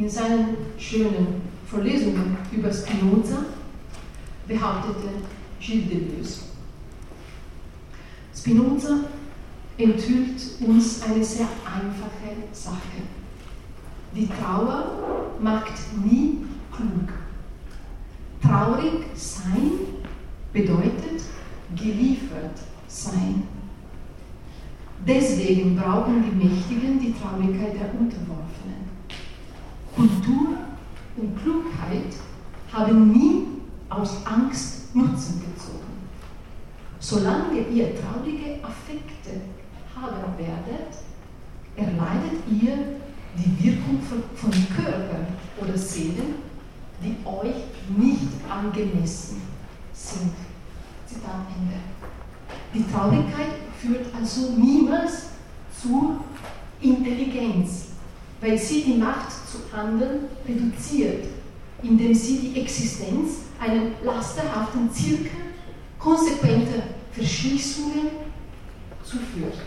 In 0.00 0.08
seinen 0.08 0.56
schönen 0.78 1.42
Vorlesungen 1.66 2.34
über 2.50 2.72
Spinoza 2.72 3.44
behauptete 4.48 5.08
Gilles 5.60 5.88
Deleuze, 5.90 6.40
Spinoza 8.34 9.00
enthüllt 9.76 10.40
uns 10.66 11.02
eine 11.02 11.22
sehr 11.22 11.48
einfache 11.66 12.34
Sache. 12.50 13.02
Die 14.16 14.26
Trauer 14.26 15.32
macht 15.38 15.74
nie 16.02 16.46
klug. 16.74 17.12
Traurig 18.40 19.04
sein 19.14 19.72
bedeutet 20.50 21.24
geliefert 21.76 22.58
sein. 22.88 23.42
Deswegen 25.06 25.76
brauchen 25.76 26.24
die 26.24 26.46
Mächtigen 26.46 26.98
die 26.98 27.12
Traurigkeit 27.12 27.74
der 27.74 28.00
Unterworfenen. 28.00 28.49
Kultur 29.94 30.56
und 31.16 31.42
Klugheit 31.42 32.14
haben 32.72 33.12
nie 33.12 33.46
aus 33.88 34.24
Angst 34.24 34.94
Nutzen 34.94 35.40
gezogen. 35.40 35.90
Solange 36.98 37.60
ihr 37.68 37.94
traurige 38.00 38.62
Affekte 38.62 39.40
haben 39.94 40.38
werdet, 40.38 40.96
erleidet 41.76 42.42
ihr 42.50 42.76
die 43.36 43.64
Wirkung 43.64 44.00
von, 44.02 44.22
von 44.34 44.50
Körpern 44.76 45.26
oder 45.60 45.78
Seelen, 45.78 46.36
die 47.02 47.16
euch 47.24 47.64
nicht 47.96 48.28
angemessen 48.48 49.42
sind. 49.92 50.32
Zitat 51.06 51.46
Ende. 51.56 51.80
Die 52.74 52.92
Traurigkeit 52.92 53.54
führt 53.78 54.06
also 54.14 54.52
niemals 54.56 55.30
zur 55.80 56.20
Intelligenz, 56.80 57.89
weil 58.40 58.58
sie 58.58 58.82
die 58.82 58.94
Macht 58.94 59.30
zu 59.30 59.58
handeln 59.76 60.26
reduziert, 60.46 61.24
indem 61.82 62.14
sie 62.14 62.38
die 62.38 62.60
Existenz 62.60 63.40
einem 63.60 63.92
lasterhaften 64.02 64.90
Zirkel 64.92 65.30
konsequenter 65.98 66.82
Verschließungen 67.12 68.08
zuführt. 69.04 69.58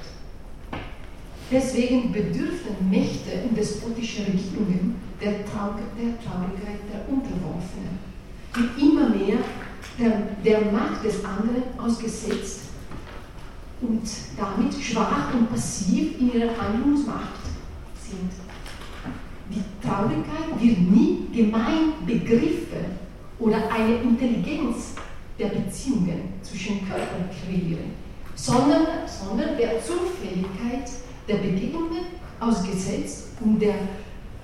Deswegen 1.52 2.12
bedürfen 2.12 2.90
Mächte 2.90 3.44
und 3.48 3.56
despotische 3.56 4.22
Regierungen 4.22 4.96
der, 5.22 5.46
Trau 5.46 5.76
der 5.98 6.20
Traurigkeit 6.24 6.80
der 6.92 7.08
Unterworfenen, 7.08 8.00
die 8.56 8.88
immer 8.88 9.10
mehr 9.10 9.38
der, 10.00 10.28
der 10.44 10.72
Macht 10.72 11.04
des 11.04 11.24
anderen 11.24 11.64
ausgesetzt 11.78 12.62
und 13.82 14.02
damit 14.38 14.74
schwach 14.82 15.34
und 15.34 15.52
passiv 15.52 16.20
in 16.20 16.34
ihrer 16.34 16.58
Handlungsmacht 16.58 17.40
sind. 18.02 18.43
Die 19.50 19.86
Traurigkeit 19.86 20.60
wird 20.60 20.80
nie 20.80 21.28
gemein 21.34 21.94
begriffen 22.06 22.98
oder 23.40 23.58
eine 23.72 23.96
Intelligenz 23.96 24.94
der 25.38 25.48
Beziehungen 25.48 26.34
zwischen 26.42 26.88
Körpern 26.88 27.30
kreieren, 27.30 27.92
sondern, 28.36 28.88
sondern 29.06 29.58
der 29.58 29.82
Zufälligkeit 29.82 30.90
der 31.28 31.36
Begegnungen 31.36 32.06
ausgesetzt 32.40 33.30
und 33.42 33.60
der 33.60 33.76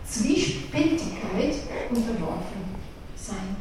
Zwiespältigkeit 0.05 1.55
unterworfen 1.89 2.61
sein. 3.15 3.55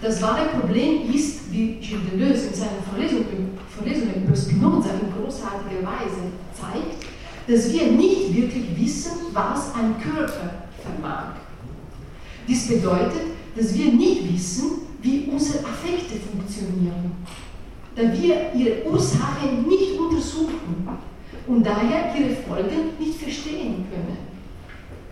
Das 0.00 0.22
wahre 0.22 0.46
Problem 0.48 1.12
ist, 1.12 1.52
wie 1.52 1.74
Gilles 1.74 2.10
Deleuze 2.10 2.46
in 2.46 2.54
seiner 2.54 2.82
Vorlesung 2.88 3.24
über 4.24 4.36
Spinoza 4.36 4.90
in 4.90 5.12
großartiger 5.12 5.82
Weise 5.84 6.32
zeigt, 6.54 7.04
dass 7.50 7.72
wir 7.72 7.90
nicht 7.90 8.34
wirklich 8.34 8.64
wissen, 8.76 9.12
was 9.32 9.74
ein 9.74 10.00
Körper 10.00 10.66
vermag. 10.82 11.32
Dies 12.46 12.68
bedeutet, 12.68 13.22
dass 13.56 13.74
wir 13.74 13.92
nicht 13.92 14.32
wissen, 14.32 14.82
wie 15.02 15.28
unsere 15.30 15.64
Affekte 15.64 16.14
funktionieren, 16.30 17.12
da 17.96 18.02
wir 18.02 18.54
ihre 18.54 18.86
Ursachen 18.88 19.66
nicht 19.66 19.98
untersuchen 19.98 20.88
und 21.48 21.66
daher 21.66 22.14
ihre 22.16 22.36
Folgen 22.36 22.96
nicht 22.98 23.18
verstehen 23.18 23.84
können. 23.90 24.18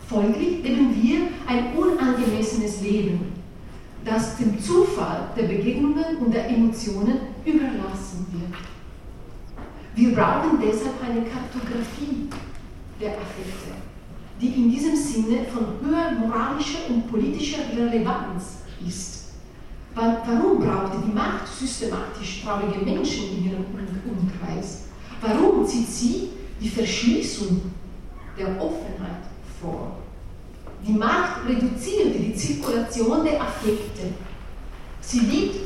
Folglich 0.06 0.62
leben 0.62 0.94
wir 1.02 1.18
ein 1.46 1.76
unangemessenes 1.76 2.80
Leben, 2.82 3.32
das 4.04 4.36
dem 4.36 4.60
Zufall 4.60 5.30
der 5.36 5.42
Begegnungen 5.42 6.16
und 6.20 6.32
der 6.32 6.48
Emotionen 6.48 7.18
überlassen 7.44 8.26
wird. 8.30 8.67
Wir 9.98 10.14
brauchen 10.14 10.60
deshalb 10.62 10.94
eine 11.02 11.22
Kartografie 11.22 12.28
der 13.00 13.14
Affekte, 13.14 13.74
die 14.40 14.46
in 14.46 14.70
diesem 14.70 14.94
Sinne 14.94 15.44
von 15.52 15.64
höher 15.82 16.12
moralischer 16.12 16.88
und 16.88 17.10
politischer 17.10 17.62
Relevanz 17.76 18.58
ist. 18.86 19.32
Warum 19.96 20.60
brauchte 20.60 20.98
die 21.04 21.12
Macht 21.12 21.48
systematisch 21.48 22.44
traurige 22.44 22.84
Menschen 22.84 23.24
in 23.38 23.46
ihrem 23.46 23.64
Umkreis? 23.64 24.82
Warum 25.20 25.66
zieht 25.66 25.88
sie 25.88 26.28
die 26.60 26.68
Verschließung 26.68 27.60
der 28.38 28.50
Offenheit 28.50 29.24
vor? 29.60 29.96
Die 30.86 30.92
Macht 30.92 31.40
reduzierte 31.44 32.20
die 32.20 32.36
Zirkulation 32.36 33.24
der 33.24 33.42
Affekte. 33.42 34.12
Sie 35.00 35.18
liebt 35.18 35.56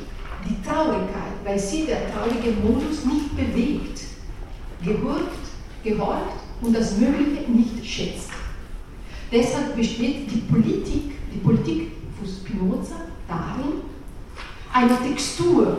die 0.49 0.67
Traurigkeit, 0.67 1.35
weil 1.45 1.59
sie 1.59 1.85
der 1.85 2.11
traurige 2.11 2.53
Modus 2.63 3.05
nicht 3.05 3.37
bewegt, 3.37 3.92
gehorcht, 4.85 5.43
gehorcht 5.83 6.37
und 6.61 6.77
das 6.77 6.99
Mögliche 6.99 7.51
nicht 7.51 7.85
schätzt. 7.85 8.31
Deshalb 9.31 9.77
besteht 9.77 10.31
die 10.31 10.41
Politik, 10.53 11.13
die 11.33 11.39
Politik 11.39 11.93
für 12.21 12.29
Spinoza 12.29 12.97
darin, 13.27 13.81
eine 14.73 15.09
Textur 15.09 15.79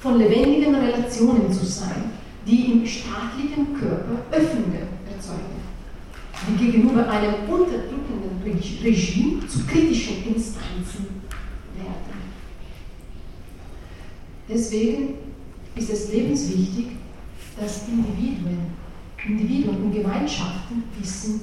von 0.00 0.18
lebendigen 0.18 0.74
Relationen 0.74 1.50
zu 1.52 1.64
sein, 1.64 2.12
die 2.46 2.72
im 2.72 2.86
staatlichen 2.86 3.74
Körper 3.78 4.22
Öffnungen 4.30 4.88
erzeugen, 5.10 5.62
die 6.48 6.64
gegenüber 6.64 7.08
einem 7.08 7.34
unterdrückenden 7.48 8.42
Regime 8.44 9.46
zu 9.46 9.64
kritischen 9.64 10.26
Instanzen 10.26 11.06
werden. 11.76 12.22
Deswegen 14.48 15.14
ist 15.76 15.90
es 15.90 16.12
lebenswichtig, 16.12 16.86
dass 17.58 17.88
Individuen, 17.88 18.72
Individuen 19.24 19.84
und 19.84 19.92
Gemeinschaften 19.92 20.84
wissen, 20.98 21.40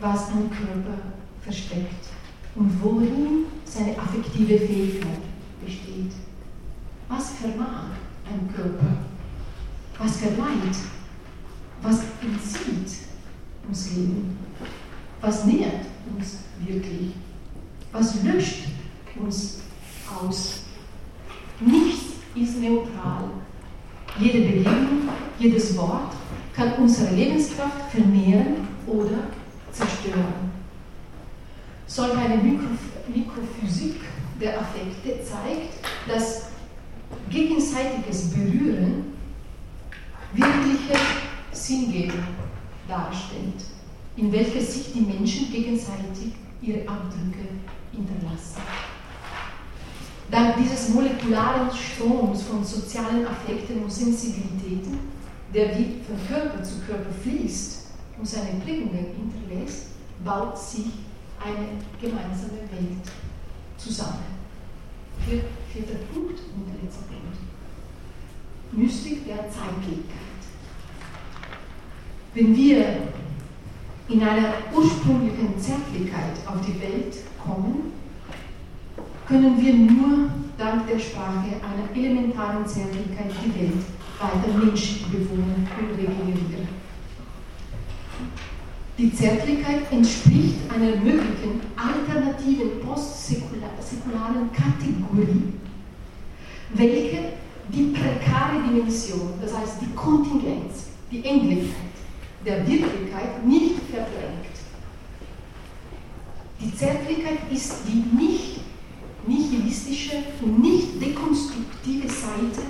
was 0.00 0.28
ein 0.28 0.50
Körper 0.50 0.98
versteckt 1.42 2.06
und 2.54 2.82
worin 2.82 3.46
seine 3.64 3.98
affektive 3.98 4.58
Fähigkeit 4.58 5.22
besteht. 5.64 6.12
Was 7.08 7.30
vermag 7.34 7.90
ein 8.26 8.54
Körper? 8.54 8.98
Was 9.98 10.16
verleiht? 10.18 10.76
Was 11.82 12.00
entzieht 12.22 12.98
uns 13.68 13.90
Leben? 13.94 14.38
Was 15.20 15.44
nährt 15.44 15.86
uns 16.16 16.38
wirklich? 16.66 17.12
Was 17.92 18.22
löscht 18.22 18.64
uns 19.16 19.60
aus? 20.20 20.62
Nichts 21.60 22.14
ist 22.34 22.60
neutral. 22.60 23.30
Jede 24.18 24.40
Begegnung, 24.40 25.08
jedes 25.38 25.76
Wort 25.76 26.12
kann 26.54 26.74
unsere 26.74 27.14
Lebenskraft 27.14 27.90
vermehren 27.90 28.68
oder 28.86 29.28
zerstören. 29.70 30.52
Solch 31.86 32.16
eine 32.16 32.36
Mikrophysik 33.08 34.00
der 34.40 34.60
Affekte 34.60 35.24
zeigt, 35.24 35.72
dass 36.06 36.48
gegenseitiges 37.30 38.30
Berühren 38.30 39.12
wirkliche 40.34 40.98
Sinngebung 41.52 42.24
darstellt, 42.88 43.64
in 44.16 44.32
welcher 44.32 44.60
sich 44.60 44.92
die 44.92 45.00
Menschen 45.00 45.50
gegenseitig 45.50 46.32
ihre 46.60 46.88
Abdrücke 46.88 47.48
hinterlassen. 47.92 48.60
Dank 50.32 50.56
dieses 50.56 50.88
molekularen 50.88 51.70
Stroms 51.70 52.44
von 52.44 52.64
sozialen 52.64 53.26
Affekten 53.26 53.82
und 53.82 53.92
Sensibilitäten, 53.92 54.98
der 55.52 55.78
wie 55.78 55.96
von 56.06 56.16
Körper 56.26 56.62
zu 56.62 56.80
Körper 56.86 57.12
fließt 57.22 57.88
und 58.18 58.26
seine 58.26 58.58
Prägungen 58.64 59.08
hinterlässt, 59.14 59.88
baut 60.24 60.58
sich 60.58 60.86
eine 61.38 61.66
gemeinsame 62.00 62.62
Welt 62.72 63.04
zusammen. 63.76 64.24
Vierter 65.26 65.98
Punkt 66.14 66.40
und 66.40 66.82
letzter 66.82 67.02
Punkt. 67.02 67.36
Mystik 68.72 69.26
der 69.26 69.50
Zeitlichkeit. 69.50 70.40
Wenn 72.32 72.56
wir 72.56 72.86
in 74.08 74.22
einer 74.22 74.54
ursprünglichen 74.74 75.60
Zärtlichkeit 75.60 76.38
auf 76.46 76.64
die 76.66 76.80
Welt 76.80 77.16
kommen, 77.44 77.92
können 79.26 79.60
wir 79.60 79.74
nur 79.74 80.30
dank 80.58 80.86
der 80.86 80.98
Sprache 80.98 81.56
einer 81.62 81.94
elementaren 81.94 82.66
Zärtlichkeit 82.66 83.30
die 83.44 83.60
Welt 83.60 83.84
weiter 84.18 84.58
menschlich 84.58 85.06
bewohnen 85.06 85.66
und 85.78 85.98
regenerieren. 85.98 86.68
Die 88.98 89.12
Zärtlichkeit 89.14 89.90
entspricht 89.90 90.58
einer 90.72 90.96
möglichen 90.96 91.60
alternativen 91.76 92.80
postsäkularen 92.80 94.50
Kategorie, 94.52 95.54
welche 96.74 97.32
die 97.68 97.94
prekare 97.94 98.62
Dimension, 98.68 99.32
das 99.40 99.56
heißt 99.56 99.80
die 99.80 99.94
Kontingenz, 99.94 100.88
die 101.10 101.24
Endlichkeit 101.24 101.92
der 102.44 102.66
Wirklichkeit 102.66 103.46
nicht 103.46 103.76
verdrängt. 103.90 104.52
Die 106.60 106.74
Zärtlichkeit 106.74 107.38
ist 107.50 107.76
die 107.86 108.16
nicht 108.16 108.60
nihilistische 109.26 110.16
und 110.40 110.60
nicht 110.60 111.00
dekonstruktive 111.00 112.08
Seite 112.08 112.62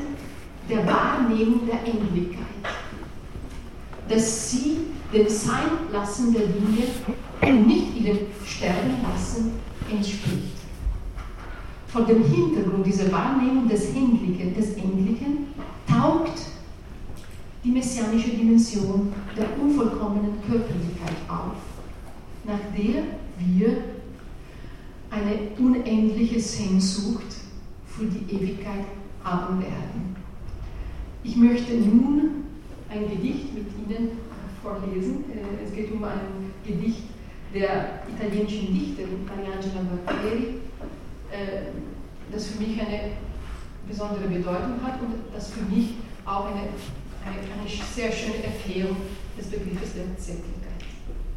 der 0.69 0.87
Wahrnehmung 0.87 1.67
der 1.67 1.81
Endlichkeit, 1.87 2.47
dass 4.09 4.51
sie 4.51 4.79
dem 5.13 5.29
Seinlassen 5.29 6.33
der 6.33 6.47
Dinge 6.47 6.87
und 7.43 7.67
nicht 7.67 8.01
ihrem 8.01 8.19
Sterbenlassen 8.47 9.53
entspricht. 9.91 10.53
Vor 11.89 12.03
dem 12.03 12.25
Hintergrund 12.25 12.87
dieser 12.87 13.13
Wahrnehmung 13.13 13.69
des 13.69 13.89
Endlichen, 13.89 14.55
des 14.55 14.75
Endlichen 14.75 15.49
taugt 15.87 16.41
die 17.65 17.71
messianische 17.71 18.31
Dimension 18.31 19.13
der 19.37 19.47
unvollkommenen 19.61 20.41
Körperlichkeit 20.49 21.17
auf, 21.29 21.57
nach 22.45 22.59
der 22.77 23.03
wir 23.39 23.77
eine 25.13 25.51
unendliche 25.59 26.41
Sehnsucht 26.41 27.37
für 27.87 28.07
die 28.07 28.35
Ewigkeit 28.35 28.87
haben 29.23 29.61
werden. 29.61 30.17
Ich 31.23 31.37
möchte 31.37 31.75
nun 31.75 32.45
ein 32.89 33.09
Gedicht 33.09 33.55
mit 33.55 33.67
Ihnen 33.79 34.11
vorlesen. 34.63 35.25
Äh, 35.31 35.65
es 35.65 35.73
geht 35.75 35.93
um 35.93 36.03
ein 36.05 36.53
Gedicht 36.67 37.03
der 37.55 38.03
italienischen 38.09 38.73
Dichterin 38.73 39.25
Mariangela 39.27 39.85
Barbieri, 40.07 40.61
äh, 41.31 41.71
das 42.33 42.47
für 42.49 42.63
mich 42.63 42.81
eine 42.81 43.13
besondere 43.87 44.27
Bedeutung 44.29 44.83
hat 44.83 45.01
und 45.03 45.15
das 45.35 45.51
für 45.51 45.65
mich 45.65 45.95
auch 46.25 46.47
eine, 46.47 46.61
eine, 47.25 47.61
eine 47.61 47.69
sehr 47.95 48.11
schöne 48.11 48.43
Erklärung 48.45 48.97
des 49.37 49.47
Begriffes 49.49 49.95
der 49.95 50.17
Zärtlichkeit 50.17 50.83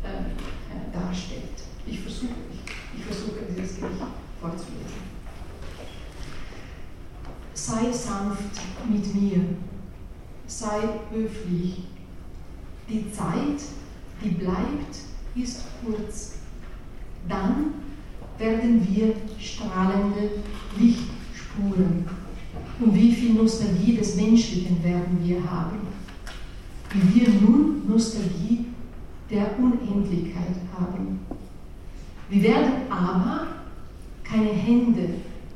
äh, 0.03 0.93
darstellt. 0.93 1.63
Ich 1.85 1.99
versuche, 1.99 2.33
ich, 2.51 2.64
ich 2.95 3.03
versuche 3.03 3.45
dieses 3.49 3.75
Gedicht 3.75 4.01
vorzulesen. 4.39 5.05
Sei 7.53 7.91
sanft 7.91 8.61
mit 8.89 9.15
mir, 9.15 9.41
sei 10.45 10.81
höflich, 11.11 11.83
die 12.87 13.11
Zeit, 13.11 13.61
die 14.23 14.29
bleibt, 14.29 14.95
ist 15.35 15.63
kurz. 15.83 16.33
Dann 17.27 17.73
werden 18.37 18.87
wir 18.87 19.15
strahlende 19.39 20.29
Lichtspuren 20.77 22.05
Nostalgie 23.45 23.95
des 23.95 24.15
Menschlichen 24.15 24.83
werden 24.83 25.19
wir 25.23 25.37
haben, 25.49 25.77
wie 26.93 27.21
wir 27.21 27.29
nun 27.41 27.87
Nostalgie 27.87 28.65
der 29.29 29.57
Unendlichkeit 29.59 30.55
haben. 30.77 31.24
Wir 32.29 32.43
werden 32.43 32.71
aber 32.89 33.47
keine 34.23 34.49
Hände 34.49 35.09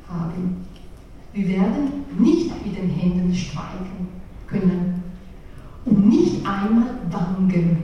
haben. 0.08 0.66
Wir 1.32 1.48
werden 1.48 2.04
nicht 2.18 2.50
mit 2.64 2.76
den 2.76 2.90
Händen 2.90 3.34
streichen 3.34 4.08
können, 4.46 5.02
um 5.84 6.08
nicht 6.08 6.46
einmal 6.46 6.98
Wangen 7.10 7.78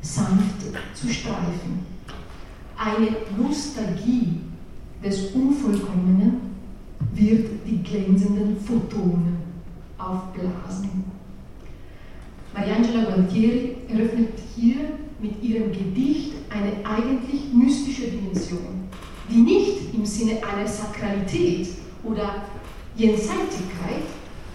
sanft 0.00 0.62
zu 0.94 1.08
streifen. 1.08 1.86
Eine 2.76 3.08
Nostalgie 3.40 4.40
des 5.02 5.30
Unvollkommenen 5.32 6.40
wird 7.14 7.48
die 7.66 7.82
glänzenden 7.82 8.56
Photonen 8.60 9.36
aufblasen. 9.98 11.04
Mariangela 12.54 13.04
Gualtieri 13.04 13.76
eröffnet 13.88 14.38
hier 14.54 14.76
mit 15.20 15.42
ihrem 15.42 15.72
Gedicht 15.72 16.32
eine 16.50 16.72
eigentlich 16.84 17.52
mystische 17.52 17.81
Dimension, 18.52 18.88
die 19.28 19.38
nicht 19.38 19.94
im 19.94 20.04
Sinne 20.04 20.38
einer 20.42 20.66
Sakralität 20.66 21.68
oder 22.04 22.44
Jenseitigkeit, 22.96 24.04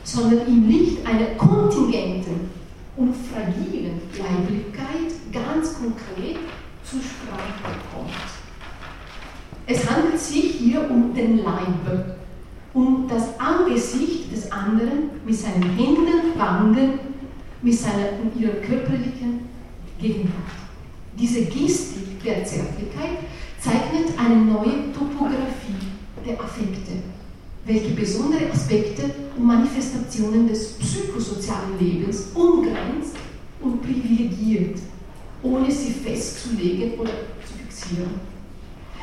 sondern 0.03 0.47
im 0.47 0.67
Licht 0.67 1.05
einer 1.05 1.35
kontingenten 1.35 2.49
und 2.95 3.13
fragilen 3.15 4.01
Leiblichkeit 4.17 5.13
ganz 5.31 5.73
konkret 5.75 6.37
zur 6.83 6.99
Sprache 7.01 7.77
kommt. 7.93 8.11
Es 9.65 9.89
handelt 9.89 10.19
sich 10.19 10.55
hier 10.55 10.89
um 10.89 11.13
den 11.13 11.43
Leib, 11.43 12.15
um 12.73 13.07
das 13.09 13.37
Angesicht 13.39 14.31
des 14.31 14.51
anderen 14.51 15.09
mit 15.25 15.35
seinen 15.35 15.75
Händen, 15.75 16.37
Wangen, 16.37 16.99
mit 17.61 17.73
seiner 17.73 18.09
und 18.21 18.39
ihrer 18.39 18.53
körperlichen 18.55 19.41
Gegenwart. 19.99 20.31
Diese 21.19 21.45
Gestik 21.45 22.23
der 22.23 22.45
Zärtlichkeit 22.45 23.17
zeichnet 23.67 24.17
eine 24.17 24.35
neue 24.35 24.93
Topographie 24.93 25.91
der 26.25 26.39
Affekte, 26.39 27.03
welche 27.65 27.89
besondere 27.89 28.49
Aspekte 28.51 29.03
und 29.35 29.45
Manifestationen 29.45 30.47
des 30.47 30.73
psychosozialen 30.73 31.77
Lebens 31.77 32.27
umgrenzt 32.33 33.17
und 33.61 33.81
privilegiert, 33.81 34.79
ohne 35.43 35.69
sie 35.69 35.91
festzulegen 35.91 36.93
oder 36.97 37.11
zu 37.45 37.53
fixieren. 37.59 38.21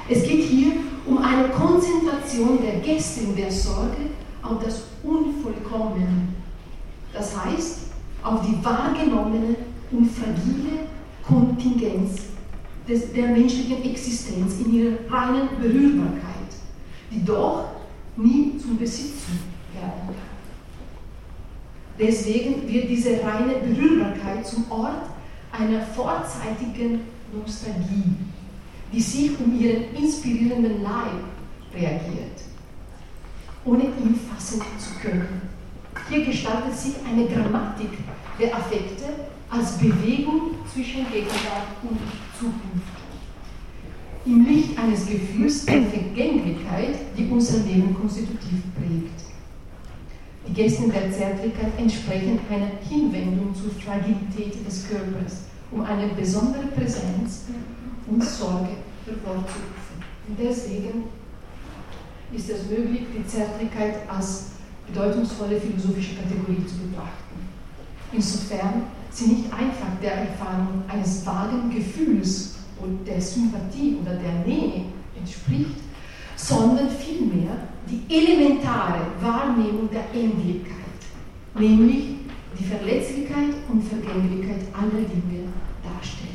Es 0.09 0.23
geht 0.23 0.45
hier 0.45 0.73
um 1.07 1.19
eine 1.19 1.49
Konzentration 1.49 2.59
der 2.63 2.81
Gäste 2.81 3.21
in 3.21 3.37
der 3.37 3.51
Sorge 3.51 4.09
auf 4.43 4.65
das 4.65 4.85
Unvollkommene. 5.03 6.29
Das 7.13 7.33
heißt, 7.45 7.81
auf 8.23 8.41
die 8.47 8.65
wahrgenommene 8.65 9.57
und 9.91 10.11
fragile 10.11 10.87
Kontingenz 11.27 12.34
des, 12.89 13.13
der 13.13 13.29
menschlichen 13.29 13.83
Existenz 13.85 14.55
in 14.65 14.75
ihrer 14.75 14.97
reinen 15.11 15.49
Berührbarkeit, 15.61 16.55
die 17.11 17.25
doch 17.25 17.67
nie 18.17 18.59
zum 18.59 18.77
Besitzen 18.79 19.41
werden 19.73 20.07
kann. 20.07 20.35
Deswegen 21.99 22.69
wird 22.69 22.89
diese 22.89 23.21
reine 23.23 23.55
Berührbarkeit 23.55 24.47
zum 24.47 24.71
Ort 24.71 25.11
einer 25.53 25.81
vorzeitigen 25.81 27.01
Nostalgie, 27.33 28.17
die 28.93 29.01
sich 29.01 29.31
um 29.39 29.59
ihren 29.59 29.95
inspirierenden 29.95 30.83
Leib 30.83 31.25
reagiert, 31.73 32.43
ohne 33.65 33.85
ihn 33.85 34.19
fassen 34.29 34.61
zu 34.79 34.95
können. 35.01 35.43
Hier 36.09 36.25
gestaltet 36.25 36.77
sich 36.77 36.95
eine 37.09 37.27
Grammatik 37.27 37.91
der 38.39 38.55
Affekte 38.55 39.05
als 39.51 39.79
Bewegung 39.79 40.51
zwischen 40.73 41.07
Gegenwart 41.11 41.69
und 41.83 41.99
Zukunft. 42.39 43.05
Im 44.27 44.47
Licht 44.47 44.79
eines 44.79 45.07
Gefühls 45.07 45.67
der 45.67 45.83
Vergänglichkeit, 45.83 46.97
die 47.17 47.29
unser 47.29 47.59
Leben 47.65 47.95
konstitutiv 47.95 48.63
prägt. 48.75 49.25
Die 50.49 50.53
Gesten 50.53 50.91
der 50.91 51.11
Zärtlichkeit 51.13 51.79
entsprechen 51.79 52.39
einer 52.51 52.71
Hinwendung 52.89 53.55
zur 53.55 53.71
Fragilität 53.71 54.67
des 54.67 54.89
Körpers, 54.89 55.45
um 55.71 55.83
eine 55.83 56.09
besondere 56.09 56.67
Präsenz 56.67 57.47
und 58.07 58.23
Sorge 58.23 58.77
hervorzurufen. 59.07 60.05
Deswegen 60.39 61.05
ist 62.33 62.51
es 62.51 62.69
möglich, 62.69 63.03
die 63.17 63.27
Zärtlichkeit 63.27 64.09
als 64.09 64.53
bedeutungsvolle 64.87 65.61
philosophische 65.61 66.17
Kategorie 66.17 66.65
zu 66.67 66.77
betrachten. 66.77 67.49
Insofern 68.13 68.85
sie 69.15 69.27
nicht 69.27 69.53
einfach 69.53 70.01
der 70.03 70.13
Erfahrung 70.13 70.83
eines 70.89 71.25
vagen 71.25 71.71
Gefühls 71.71 72.57
und 72.83 73.07
der 73.07 73.21
Sympathie 73.21 73.97
oder 74.03 74.15
der 74.15 74.47
Nähe 74.47 74.83
entspricht, 75.17 75.81
sondern 76.37 76.91
vielmehr 76.91 77.69
die 77.89 78.03
elementare 78.13 79.07
Wahrnehmung 79.21 79.89
der 79.91 80.05
Endlichkeit, 80.13 80.75
nämlich 81.57 82.17
die 82.59 82.65
Verletzlichkeit 82.65 83.55
und 83.71 83.83
Vergänglichkeit 83.83 84.63
aller 84.73 85.03
Dinge 85.03 85.49
darstellt. 85.83 86.31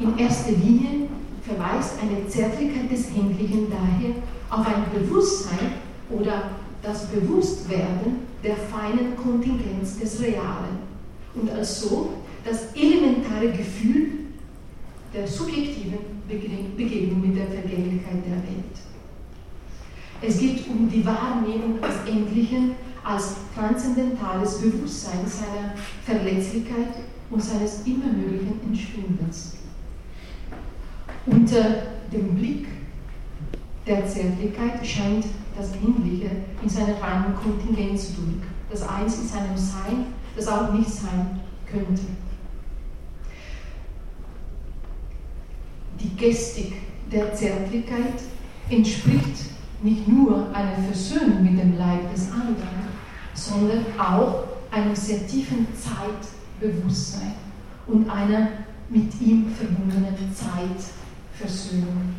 In 0.00 0.18
erster 0.18 0.52
Linie 0.52 1.08
verweist 1.42 1.94
eine 2.02 2.26
Zärtlichkeit 2.26 2.90
des 2.90 3.08
Endlichen 3.08 3.68
daher 3.70 4.14
auf 4.50 4.66
ein 4.66 4.84
Bewusstsein 4.92 5.74
oder 6.10 6.50
das 6.82 7.06
Bewusstwerden 7.06 8.26
der 8.42 8.56
feinen 8.56 9.16
Kontingenz 9.16 9.98
des 9.98 10.20
Realen 10.20 10.89
und 11.34 11.50
als 11.50 11.82
so 11.82 12.10
das 12.44 12.72
elementare 12.74 13.50
Gefühl 13.50 14.08
der 15.14 15.26
subjektiven 15.26 15.98
Begegnung 16.28 17.20
mit 17.20 17.36
der 17.36 17.46
Vergänglichkeit 17.46 18.24
der 18.24 18.36
Welt. 18.36 18.76
Es 20.22 20.38
geht 20.38 20.68
um 20.68 20.88
die 20.88 21.04
Wahrnehmung 21.04 21.80
des 21.80 22.12
Endlichen 22.12 22.72
als 23.02 23.36
transzendentales 23.54 24.58
Bewusstsein 24.58 25.20
seiner 25.26 25.74
Verletzlichkeit 26.04 26.94
und 27.30 27.42
seines 27.42 27.86
immer 27.86 28.12
möglichen 28.12 28.60
Entschwindens. 28.66 29.56
Unter 31.26 31.82
dem 32.12 32.34
Blick 32.34 32.66
der 33.86 34.06
Zärtlichkeit 34.06 34.86
scheint 34.86 35.24
das 35.56 35.72
Endliche 35.72 36.30
in 36.62 36.68
seiner 36.68 37.00
reinen 37.00 37.34
Kontingenz 37.34 38.14
durch, 38.14 38.42
das 38.70 38.88
Eins 38.88 39.18
in 39.18 39.28
seinem 39.28 39.56
Sein, 39.56 40.06
das 40.36 40.48
auch 40.48 40.72
nicht 40.72 40.88
sein 40.88 41.40
könnte. 41.70 42.02
Die 46.00 46.16
Gestik 46.16 46.74
der 47.10 47.34
Zärtlichkeit 47.34 48.22
entspricht 48.68 49.50
nicht 49.82 50.08
nur 50.08 50.48
einer 50.54 50.76
Versöhnung 50.84 51.42
mit 51.42 51.58
dem 51.58 51.76
Leib 51.76 52.12
des 52.12 52.30
anderen, 52.30 52.88
sondern 53.34 53.84
auch 53.98 54.44
einem 54.70 54.94
sehr 54.94 55.26
tiefen 55.26 55.66
Zeitbewusstsein 55.74 57.34
und 57.86 58.08
einer 58.08 58.48
mit 58.88 59.20
ihm 59.20 59.52
verbundenen 59.52 60.14
Zeitversöhnung. 60.34 62.14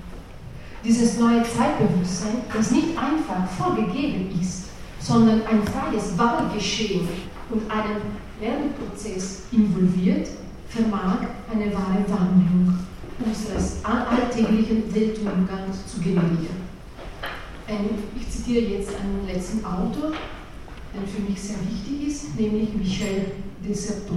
Dieses 0.83 1.19
neue 1.19 1.43
Zeitbewusstsein, 1.43 2.37
das 2.51 2.71
nicht 2.71 2.97
einfach 2.97 3.47
vorgegeben 3.57 4.29
ist, 4.39 4.65
sondern 4.99 5.41
ein 5.45 5.61
freies 5.63 6.17
Wahlgeschehen 6.17 7.07
und 7.51 7.69
einen 7.69 8.01
Lernprozess 8.39 9.43
involviert, 9.51 10.29
vermag 10.69 11.19
eine 11.51 11.73
wahre 11.73 12.05
Wandlung 12.07 12.73
unseres 13.23 13.77
alltäglichen 13.83 14.93
Weltumgangs 14.93 15.85
zu 15.87 15.99
generieren. 15.99 16.71
Ich 18.19 18.29
zitiere 18.29 18.65
jetzt 18.65 18.89
einen 18.95 19.25
letzten 19.27 19.63
Autor, 19.63 20.11
der 20.93 21.07
für 21.07 21.21
mich 21.29 21.41
sehr 21.41 21.57
wichtig 21.69 22.07
ist, 22.07 22.39
nämlich 22.39 22.73
Michel 22.73 23.31
Desserteau. 23.65 24.15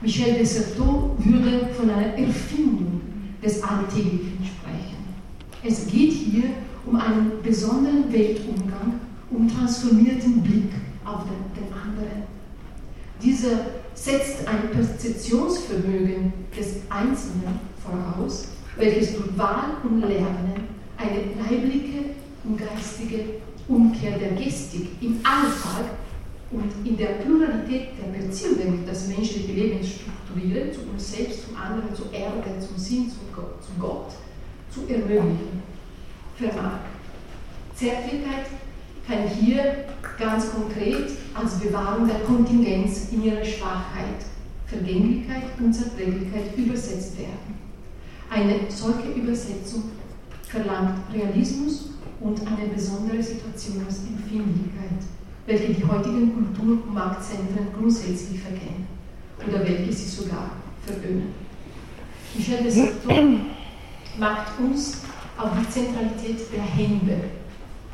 Michel 0.00 0.34
Desserteau 0.34 1.16
würde 1.18 1.68
von 1.74 1.90
einer 1.90 2.16
Erfindung 2.16 3.00
des 3.42 3.62
Alltäglichen 3.62 4.44
sprechen. 4.44 4.98
Es 5.64 5.86
geht 5.88 6.12
hier 6.12 6.44
um 6.86 6.96
einen 6.96 7.42
besonderen 7.42 8.12
Weltumgang, 8.12 9.00
um 9.30 9.48
transformierten 9.48 10.40
Blick 10.42 10.70
auf 11.04 11.24
den, 11.24 11.62
den 11.64 11.72
anderen. 11.72 12.27
Dieser 13.22 13.66
setzt 13.94 14.46
ein 14.46 14.70
Perzeptionsvermögen 14.70 16.32
des 16.56 16.76
Einzelnen 16.88 17.60
voraus, 17.82 18.48
welches 18.76 19.14
durch 19.14 19.36
Wahl 19.36 19.76
und 19.82 20.00
Lernen 20.00 20.68
eine 20.96 21.20
leibliche 21.42 22.10
und 22.44 22.58
geistige 22.58 23.24
Umkehr 23.66 24.18
der 24.18 24.32
Gestik 24.32 24.88
im 25.00 25.20
Alltag 25.24 25.90
und 26.50 26.72
in 26.84 26.96
der 26.96 27.06
Pluralität 27.06 27.88
der 28.00 28.18
Beziehungen, 28.18 28.80
die 28.80 28.86
das 28.86 29.08
menschliche 29.08 29.52
Leben 29.52 29.80
strukturieren, 29.84 30.72
zu 30.72 30.80
uns 30.90 31.12
selbst, 31.12 31.46
zum 31.46 31.56
anderen, 31.56 31.94
zur 31.94 32.12
Erde, 32.12 32.58
zum 32.60 32.78
Sinn, 32.78 33.10
zum 33.10 33.34
Gott, 33.34 33.62
zu 33.62 33.70
Gott 33.78 34.12
zu 34.70 34.92
ermöglichen 34.92 35.62
vermag. 36.36 36.80
Zärtlichkeit 37.74 38.46
kann 39.08 39.26
hier 39.26 39.86
ganz 40.18 40.52
konkret 40.52 41.10
als 41.34 41.58
Bewahrung 41.58 42.06
der 42.06 42.20
Kontingenz 42.20 43.08
in 43.10 43.24
ihrer 43.24 43.44
Schwachheit, 43.44 44.26
Vergänglichkeit 44.66 45.44
und 45.58 45.72
Zerträglichkeit 45.72 46.56
übersetzt 46.56 47.18
werden. 47.18 47.56
Eine 48.30 48.60
solche 48.68 49.08
Übersetzung 49.12 49.84
verlangt 50.42 50.98
Realismus 51.12 51.90
und 52.20 52.40
eine 52.46 52.68
besondere 52.74 53.22
Situationsempfindlichkeit, 53.22 55.00
welche 55.46 55.72
die 55.72 55.84
heutigen 55.84 56.34
Kultur- 56.34 56.84
und 56.84 56.94
Marktzentren 56.94 57.68
grundsätzlich 57.78 58.40
verkennen 58.40 58.86
oder 59.46 59.60
welche 59.60 59.92
sie 59.92 60.08
sogar 60.08 60.50
vergönnen. 60.84 61.32
Michel 62.34 62.62
de 62.62 62.70
Certeau 62.70 63.38
macht 64.18 64.58
uns 64.60 65.02
auf 65.38 65.50
die 65.58 65.70
Zentralität 65.70 66.40
der 66.52 66.62
Hände 66.62 67.20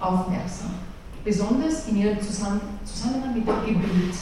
aufmerksam, 0.01 0.75
besonders 1.25 1.89
in 1.89 1.97
ihrem 1.97 2.20
Zusammenhang 2.20 3.35
mit 3.35 3.49
dem 3.49 3.64
Gebet. 3.66 4.14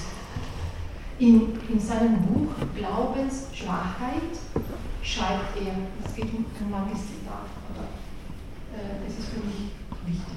In, 1.19 1.49
in 1.69 1.81
seinem 1.81 2.21
Buch 2.23 2.53
Glaubensschwachheit 2.75 4.39
schreibt 5.03 5.57
er, 5.61 5.75
es 6.05 6.15
geht 6.15 6.33
um 6.33 6.45
ein 6.61 6.71
langes 6.71 7.01
Zitat, 7.01 7.47
aber 7.69 7.85
äh, 8.77 9.07
es 9.07 9.19
ist 9.19 9.29
für 9.31 9.41
mich 9.41 9.73
wichtig. 10.07 10.35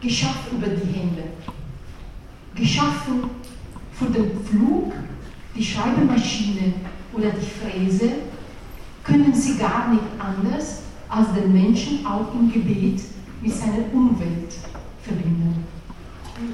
Geschaffen 0.00 0.58
über 0.58 0.68
die 0.68 0.92
Hände, 0.92 1.22
geschaffen 2.54 3.30
für 3.92 4.06
den 4.06 4.44
Flug, 4.44 4.92
die 5.54 5.64
Schreibmaschine 5.64 6.74
oder 7.12 7.30
die 7.30 7.46
Fräse, 7.46 8.12
können 9.04 9.34
sie 9.34 9.56
gar 9.58 9.90
nicht 9.90 10.02
anders 10.18 10.82
als 11.08 11.32
den 11.34 11.52
Menschen 11.52 12.04
auch 12.06 12.34
im 12.34 12.50
Gebet 12.50 13.00
mit 13.42 13.52
seiner 13.52 13.92
Umwelt 13.92 14.54
verbinden. 15.02 15.64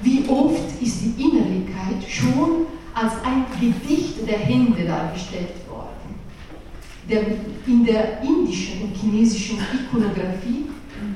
Wie 0.02 0.24
oft 0.28 0.82
ist 0.82 1.02
die 1.02 1.22
Innerlichkeit 1.22 2.02
schon 2.08 2.66
als 2.94 3.12
ein 3.24 3.44
Gedicht 3.60 4.26
der 4.26 4.38
Hände 4.38 4.84
dargestellt 4.84 5.54
worden. 5.68 5.88
Der, 7.08 7.22
in 7.66 7.84
der 7.84 8.22
indischen 8.22 8.82
und 8.82 8.96
chinesischen 8.96 9.58
Ikonographie 9.72 10.66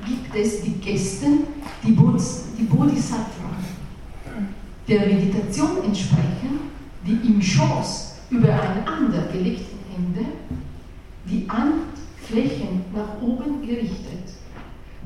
gibt 0.07 0.35
es 0.35 0.63
die 0.63 0.75
Gesten, 0.75 1.45
die, 1.83 1.97
die 2.59 2.63
Bodhisattva, 2.65 3.57
der 4.89 5.01
Meditation 5.07 5.85
entsprechen, 5.85 6.61
die 7.07 7.27
im 7.27 7.43
Schoß 7.43 8.15
übereinander 8.31 9.29
gelegten 9.33 9.79
Hände, 9.93 10.29
die 11.29 11.47
Handflächen 11.49 12.85
nach 12.95 13.21
oben 13.21 13.67
gerichtet, 13.67 14.32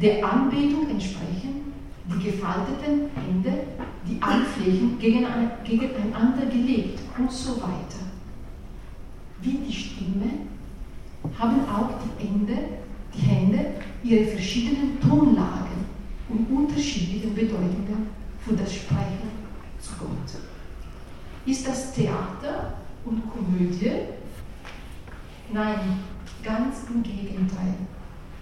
der 0.01 0.25
Anbetung 0.25 0.91
entsprechen, 0.91 1.73
die 2.09 2.31
gefalteten 2.31 3.11
Hände, 3.15 3.65
die 4.07 4.21
Handflächen 4.21 4.99
gegeneinander 4.99 6.47
gelegt 6.47 7.01
und 7.19 7.31
so 7.31 7.57
weiter. 7.57 8.05
Wie 9.41 9.59
die 9.59 9.73
Stimme 9.73 10.31
haben 11.39 11.61
auch 11.69 11.91
die 12.03 12.27
Hände, 12.27 12.57
die 13.15 13.23
Hände 13.23 13.67
ihre 14.03 14.27
verschiedenen 14.27 15.01
Tonlagen 15.01 15.87
und 16.29 16.47
unterschiedlichen 16.51 17.35
Bedeutungen 17.35 18.09
für 18.41 18.55
das 18.55 18.75
Sprechen 18.75 19.31
zu 19.81 19.93
Gott. 19.99 20.41
Ist 21.45 21.67
das 21.67 21.95
Theater 21.95 22.75
und 23.05 23.23
Komödie? 23.31 23.91
Nein, 25.53 26.01
ganz 26.43 26.85
im 26.93 27.03
Gegenteil. 27.03 27.75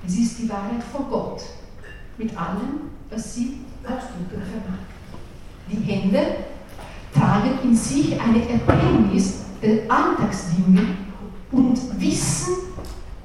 Es 0.06 0.18
ist 0.18 0.38
die 0.38 0.48
Wahrheit 0.48 0.82
vor 0.92 1.06
Gott, 1.08 1.42
mit 2.18 2.36
allem, 2.36 2.90
was 3.10 3.34
sie 3.34 3.60
auszudrücken 3.82 4.42
vermag. 4.50 4.80
Die 5.70 5.80
Hände 5.82 6.36
tragen 7.14 7.58
in 7.62 7.74
sich 7.74 8.20
eine 8.20 8.46
Erkenntnis 8.48 9.44
der 9.62 9.90
Alltagsdinge 9.90 10.82
und 11.52 12.00
Wissen 12.00 12.54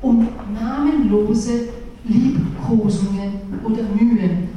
um 0.02 0.30
namenlose 0.54 1.70
Liebkosungen 2.06 3.60
oder 3.64 3.84
Mühen. 3.84 4.50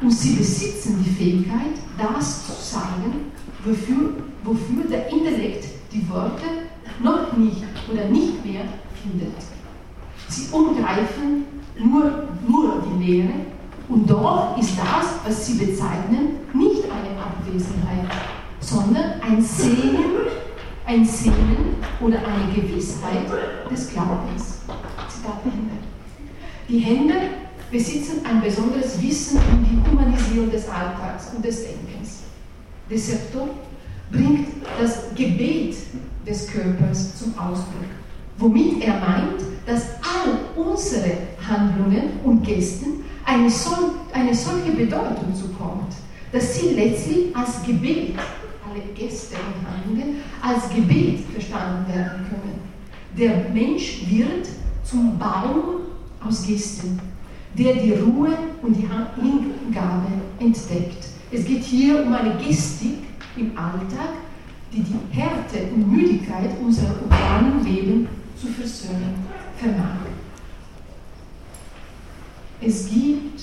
Und 0.00 0.10
sie 0.10 0.36
besitzen 0.36 1.04
die 1.04 1.10
Fähigkeit, 1.10 1.74
das 1.98 2.46
zu 2.46 2.52
sagen, 2.52 3.32
wofür, 3.64 4.14
wofür 4.44 4.84
der 4.88 5.10
Intellekt 5.10 5.64
die 5.92 6.08
Worte 6.08 6.44
noch 7.02 7.36
nicht 7.36 7.64
oder 7.90 8.04
nicht 8.04 8.44
mehr 8.44 8.62
findet. 9.02 9.34
Sie 10.30 10.46
umgreifen 10.52 11.44
nur, 11.76 12.28
nur 12.46 12.82
die 12.86 13.04
Lehre 13.04 13.34
und 13.88 14.08
doch 14.08 14.56
ist 14.56 14.78
das, 14.78 15.18
was 15.24 15.46
sie 15.46 15.54
bezeichnen, 15.54 16.36
nicht 16.54 16.84
eine 16.84 17.20
Abwesenheit, 17.20 18.08
sondern 18.60 19.20
ein 19.20 19.42
Sehnen, 19.42 20.04
ein 20.86 21.04
Sehnen 21.04 21.74
oder 22.00 22.18
eine 22.18 22.52
Gewissheit 22.54 23.26
des 23.68 23.90
Glaubens. 23.90 24.60
Zitat 25.08 25.40
Ende. 25.44 25.74
Die 26.68 26.78
Hände 26.78 27.14
besitzen 27.68 28.24
ein 28.24 28.40
besonderes 28.40 29.02
Wissen 29.02 29.38
um 29.38 29.64
die 29.64 29.90
Humanisierung 29.90 30.48
des 30.48 30.68
Alltags 30.68 31.32
und 31.34 31.44
des 31.44 31.64
Denkens. 31.64 32.20
Deserto 32.88 33.48
bringt 34.12 34.48
das 34.80 35.12
Gebet 35.16 35.76
des 36.24 36.46
Körpers 36.46 37.16
zum 37.16 37.36
Ausdruck, 37.36 37.86
womit 38.40 38.82
er 38.82 38.98
meint, 38.98 39.42
dass 39.66 39.82
all 40.02 40.64
unsere 40.64 41.12
Handlungen 41.46 42.18
und 42.24 42.42
Gesten 42.42 43.04
eine, 43.24 43.50
sol 43.50 43.90
eine 44.12 44.34
solche 44.34 44.72
Bedeutung 44.72 45.34
zukommt, 45.34 45.94
dass 46.32 46.58
sie 46.58 46.70
letztlich 46.70 47.36
als 47.36 47.62
Gebet, 47.64 48.14
alle 48.68 48.82
Gäste 48.94 49.36
und 49.36 49.68
Handlungen, 49.68 50.16
als 50.42 50.68
Gebet 50.74 51.20
verstanden 51.32 51.92
werden 51.92 52.26
können. 52.28 52.60
Der 53.16 53.50
Mensch 53.52 54.06
wird 54.08 54.48
zum 54.84 55.18
Baum 55.18 55.82
aus 56.26 56.46
Gesten, 56.46 56.98
der 57.56 57.74
die 57.74 57.92
Ruhe 57.92 58.30
und 58.62 58.76
die 58.76 58.88
Hingabe 59.20 60.06
entdeckt. 60.38 61.08
Es 61.30 61.44
geht 61.44 61.62
hier 61.62 62.04
um 62.04 62.12
eine 62.12 62.34
Gestik 62.36 62.98
im 63.36 63.56
Alltag, 63.56 64.14
die 64.72 64.82
die 64.82 64.94
Härte 65.10 65.72
und 65.74 65.90
Müdigkeit 65.90 66.50
unserer 66.64 66.94
urbanen 67.02 67.64
Leben 67.64 68.08
zu 68.40 68.48
versöhnen 68.48 69.26
vermag. 69.56 69.98
Es 72.62 72.88
gibt 72.88 73.42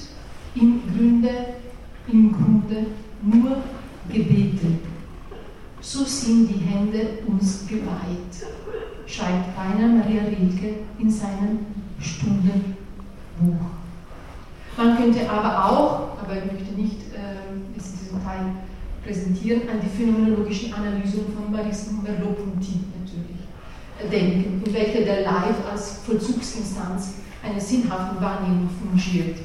im 0.55 0.81
Grunde, 0.87 1.29
im 2.11 2.33
Grunde 2.33 2.87
nur 3.21 3.57
Gebete. 4.09 4.79
So 5.81 6.03
sind 6.03 6.49
die 6.49 6.65
Hände 6.65 7.19
uns 7.27 7.67
geweiht, 7.67 8.33
schreibt 9.05 9.57
Rainer 9.57 9.87
Maria 9.87 10.23
Rilke 10.23 10.79
in 10.97 11.11
seinem 11.11 11.59
Stundenbuch. 11.99 12.75
Man 14.75 14.97
könnte 14.97 15.29
aber 15.29 15.65
auch, 15.65 16.17
aber 16.21 16.37
ich 16.37 16.51
möchte 16.51 16.73
nicht 16.73 17.13
äh, 17.13 17.53
in 17.53 17.73
diesem 17.73 18.23
Teil 18.23 18.51
präsentieren, 19.03 19.61
an 19.69 19.79
die 19.81 19.89
phänomenologischen 19.89 20.73
Analysen 20.73 21.25
von 21.33 21.51
Maurice 21.51 21.91
Merleau-Ponty 22.03 22.79
denken, 24.11 24.61
in 24.65 24.73
welcher 24.73 25.01
der 25.01 25.21
Leib 25.21 25.55
als 25.71 25.99
Vollzugsinstanz 26.05 27.15
einer 27.43 27.59
sinnhaften 27.59 28.21
Wahrnehmung 28.21 28.69
fungiert 28.69 29.37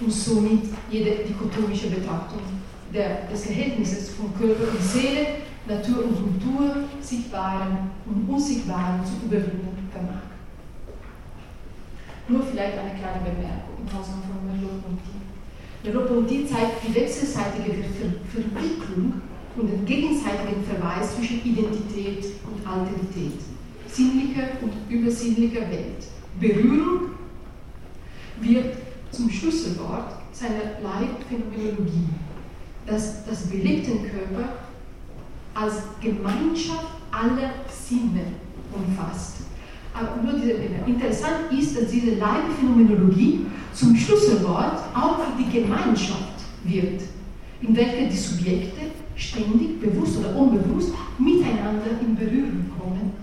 und 0.00 0.12
somit 0.12 0.64
jede 0.90 1.24
dichotomische 1.24 1.88
Betrachtung 1.88 2.40
der, 2.92 3.26
des 3.30 3.44
Verhältnisses 3.44 4.10
von 4.10 4.32
Körper 4.36 4.70
und 4.70 4.82
Seele, 4.82 5.26
Natur 5.66 6.04
und 6.04 6.16
Kultur, 6.16 6.74
Sichtbaren 7.00 7.90
und 8.06 8.28
Unsichtbaren 8.28 9.00
zu 9.04 9.26
überwinden 9.26 9.88
vermag. 9.92 10.22
Nur 12.28 12.42
vielleicht 12.42 12.78
eine 12.78 12.98
kleine 12.98 13.20
Bemerkung 13.24 13.78
im 13.80 13.92
Hause 13.92 14.12
von 14.26 14.46
Merleau-Ponty. 14.46 15.22
Merleau-Ponty 15.84 16.46
zeigt 16.46 16.86
die 16.86 16.94
wechselseitige 16.94 17.72
Ver 17.72 18.12
Verwicklung 18.30 19.22
und 19.56 19.68
den 19.68 19.84
gegenseitigen 19.84 20.64
Verweis 20.64 21.14
zwischen 21.14 21.44
Identität 21.44 22.24
und 22.46 22.66
Alterität, 22.66 23.40
sinnlicher 23.92 24.48
und 24.60 24.72
übersinnlicher 24.88 25.62
Welt. 25.70 26.06
Berührung 26.40 27.10
wird 28.40 28.76
zum 29.10 29.30
Schlüsselwort 29.30 30.14
seiner 30.32 30.80
Leitphänomenologie, 30.82 32.08
das 32.86 33.24
das 33.26 33.46
belebten 33.48 34.00
Körper 34.02 34.48
als 35.54 35.74
Gemeinschaft 36.00 36.86
aller 37.10 37.52
Sinne 37.68 38.24
umfasst. 38.72 39.36
Aber 39.94 40.22
nur 40.22 40.40
diese, 40.40 40.52
interessant 40.52 41.52
ist, 41.52 41.76
dass 41.76 41.90
diese 41.90 42.14
Leitphänomenologie 42.14 43.44
zum 43.74 43.94
Schlüsselwort 43.94 44.80
auch 44.94 45.18
für 45.18 45.42
die 45.42 45.60
Gemeinschaft 45.60 46.32
wird, 46.64 47.02
in 47.60 47.76
welcher 47.76 48.08
die 48.08 48.16
Subjekte 48.16 48.80
ständig, 49.14 49.78
bewusst 49.78 50.18
oder 50.18 50.34
unbewusst, 50.34 50.94
miteinander 51.18 52.00
in 52.00 52.16
Berührung 52.16 52.70
kommen 52.78 53.21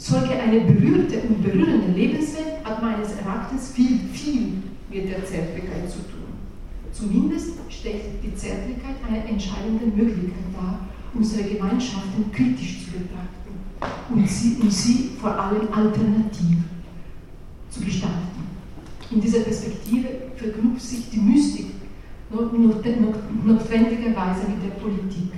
solche 0.00 0.32
eine 0.32 0.60
berührte 0.60 1.20
und 1.28 1.42
berührende 1.42 1.92
Lebenswelt 1.92 2.64
hat 2.64 2.82
meines 2.82 3.12
Erachtens 3.16 3.72
viel, 3.72 4.00
viel 4.12 4.54
mit 4.88 5.10
der 5.10 5.26
Zärtlichkeit 5.26 5.90
zu 5.90 5.98
tun. 5.98 6.30
Zumindest 6.90 7.50
stellt 7.68 8.04
die 8.24 8.34
Zärtlichkeit 8.34 8.96
eine 9.06 9.28
entscheidende 9.28 9.84
Möglichkeit 9.86 10.54
dar, 10.54 10.88
unsere 11.12 11.46
Gemeinschaften 11.46 12.32
kritisch 12.32 12.84
zu 12.84 12.92
betrachten 12.92 13.52
und 14.08 14.26
sie, 14.28 14.56
und 14.60 14.72
sie 14.72 15.10
vor 15.20 15.38
allem 15.38 15.70
alternativ 15.70 16.56
zu 17.68 17.80
gestalten. 17.80 18.16
In 19.10 19.20
dieser 19.20 19.40
Perspektive 19.40 20.08
verknüpft 20.36 20.80
sich 20.80 21.10
die 21.10 21.20
Mystik 21.20 21.66
notwendigerweise 22.30 24.48
mit 24.48 24.62
der 24.64 24.70
Politik 24.80 25.32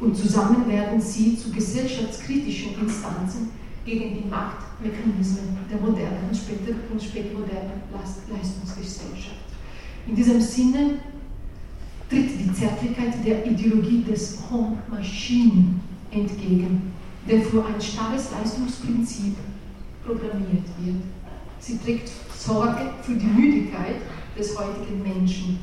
und 0.00 0.16
zusammen 0.16 0.66
werden 0.68 1.00
sie 1.00 1.36
zu 1.36 1.50
gesellschaftskritischen 1.50 2.80
Instanzen 2.80 3.50
gegen 3.88 4.22
die 4.22 4.28
Machtmechanismen 4.28 5.56
der 5.70 5.80
modernen 5.80 6.28
und 6.28 7.02
spätmodernen 7.02 7.82
Leistungsgesellschaft. 7.90 9.48
In 10.06 10.14
diesem 10.14 10.40
Sinne 10.40 10.98
tritt 12.10 12.38
die 12.38 12.52
Zärtlichkeit 12.52 13.14
der 13.24 13.46
Ideologie 13.46 14.02
des 14.02 14.38
Home 14.50 14.76
Machine 14.90 15.80
entgegen, 16.10 16.92
der 17.28 17.40
für 17.42 17.64
ein 17.64 17.80
starres 17.80 18.30
Leistungsprinzip 18.30 19.36
programmiert 20.04 20.66
wird. 20.80 21.02
Sie 21.58 21.78
trägt 21.78 22.10
Sorge 22.36 22.90
für 23.02 23.14
die 23.14 23.26
Müdigkeit 23.26 23.96
des 24.38 24.58
heutigen 24.58 25.02
Menschen, 25.02 25.58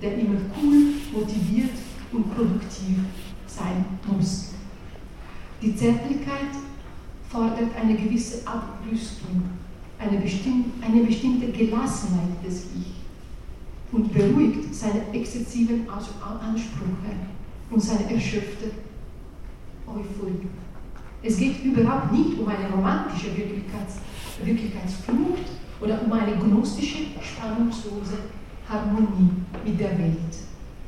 der 0.00 0.18
immer 0.18 0.38
cool, 0.62 0.94
motiviert 1.12 1.72
und 2.12 2.34
produktiv 2.34 2.96
sein 3.46 3.84
muss. 4.06 4.50
Die 5.60 5.74
Zärtlichkeit 5.76 6.48
fordert 7.30 7.70
eine 7.80 7.94
gewisse 7.94 8.46
Abrüstung, 8.46 9.42
eine, 9.98 10.18
bestimm 10.18 10.64
eine 10.82 11.02
bestimmte 11.04 11.52
Gelassenheit 11.52 12.44
des 12.44 12.66
Ich 12.78 12.92
und 13.92 14.12
beruhigt 14.12 14.74
seine 14.74 15.02
exzessiven 15.12 15.86
Ansprüche 15.88 17.16
und 17.70 17.80
seine 17.80 18.12
erschöpfte 18.12 18.70
Euphorie. 19.86 20.48
Es 21.22 21.36
geht 21.36 21.62
überhaupt 21.64 22.12
nicht 22.12 22.38
um 22.38 22.48
eine 22.48 22.68
romantische 22.70 23.36
Wirklichkeits 23.36 23.98
Wirklichkeitsflucht 24.42 25.44
oder 25.80 26.00
um 26.02 26.12
eine 26.12 26.36
gnostische, 26.36 26.98
spannungslose 27.20 28.18
Harmonie 28.68 29.30
mit 29.64 29.78
der 29.78 29.98
Welt, 29.98 30.16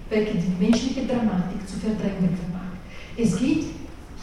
welche 0.08 0.34
die 0.34 0.64
menschliche 0.64 1.06
Dramatik 1.06 1.66
zu 1.66 1.76
verdrängen 1.78 2.36
vermag. 2.36 2.72
Es 3.16 3.36
geht 3.38 3.66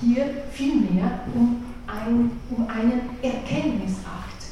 hier 0.01 0.25
vielmehr 0.51 1.25
um, 1.35 1.57
ein, 1.89 2.31
um 2.49 2.67
einen 2.67 3.01
Erkenntnisakt 3.21 4.45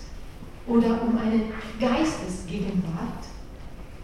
oder 0.67 1.01
um 1.01 1.17
eine 1.17 1.41
Geistesgegenwart, 1.79 3.25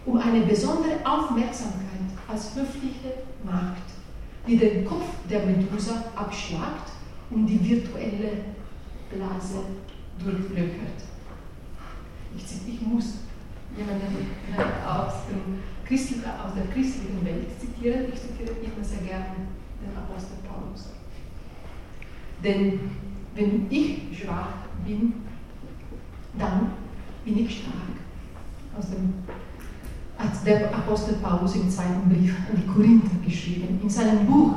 um 0.06 0.18
eine 0.18 0.40
besondere 0.40 0.94
Aufmerksamkeit 1.04 1.84
als 2.28 2.54
höfliche 2.54 3.14
Macht, 3.44 3.82
die 4.46 4.56
den 4.56 4.84
Kopf 4.84 5.04
der 5.28 5.46
Medusa 5.46 6.04
abschlagt 6.14 6.92
und 7.30 7.46
die 7.46 7.62
virtuelle 7.68 8.44
Blase 9.10 9.64
durchlöchert. 10.18 11.04
Ich, 12.36 12.44
ich 12.44 12.80
muss 12.82 13.14
jemanden 13.76 14.26
aus, 14.86 15.12
Christen, 15.86 16.22
aus 16.24 16.54
der 16.54 16.66
christlichen 16.72 17.24
Welt 17.24 17.46
zitieren. 17.60 18.06
Ich 18.12 18.20
zitiere 18.20 18.50
immer 18.62 18.84
sehr 18.84 18.98
gerne 18.98 19.36
den 19.80 19.96
Apostel 19.96 20.36
Paulus. 20.48 20.90
Denn 22.42 22.90
wenn 23.34 23.66
ich 23.70 24.18
schwach 24.18 24.48
bin, 24.86 25.12
dann 26.38 26.70
bin 27.24 27.38
ich 27.38 27.58
stark. 27.58 27.74
Aus 28.78 28.90
dem, 28.90 29.14
hat 30.18 30.46
der 30.46 30.74
Apostel 30.74 31.14
Paulus 31.14 31.56
im 31.56 31.68
zweiten 31.70 32.08
Brief 32.08 32.36
an 32.48 32.56
die 32.56 32.66
Korinther 32.66 33.16
geschrieben. 33.24 33.80
In 33.82 33.90
seinem 33.90 34.26
Buch 34.26 34.54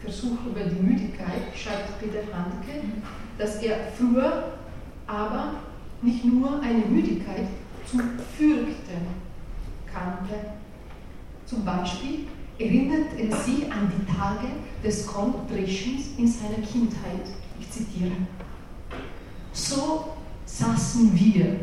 Versuch 0.00 0.38
über 0.46 0.64
die 0.64 0.82
Müdigkeit 0.82 1.42
schreibt 1.54 2.00
Peter 2.00 2.22
Handke, 2.36 2.86
dass 3.38 3.62
er 3.62 3.76
früher 3.96 4.54
aber 5.06 5.54
nicht 6.02 6.24
nur 6.24 6.60
eine 6.60 6.84
Müdigkeit 6.86 7.46
zu 7.86 7.98
fürchten 8.36 9.06
kannte. 9.92 10.34
Zum 11.46 11.64
Beispiel 11.64 12.26
erinnert 12.58 13.16
er 13.16 13.36
sich 13.36 13.70
an 13.70 13.92
die 13.96 14.12
Tage 14.12 14.48
des 14.82 15.06
Korndreschens 15.06 16.18
in 16.18 16.26
seiner 16.26 16.66
Kindheit. 16.66 17.26
Ich 17.62 17.70
zitiere. 17.70 18.10
So 19.52 20.08
saßen 20.44 21.12
wir 21.14 21.60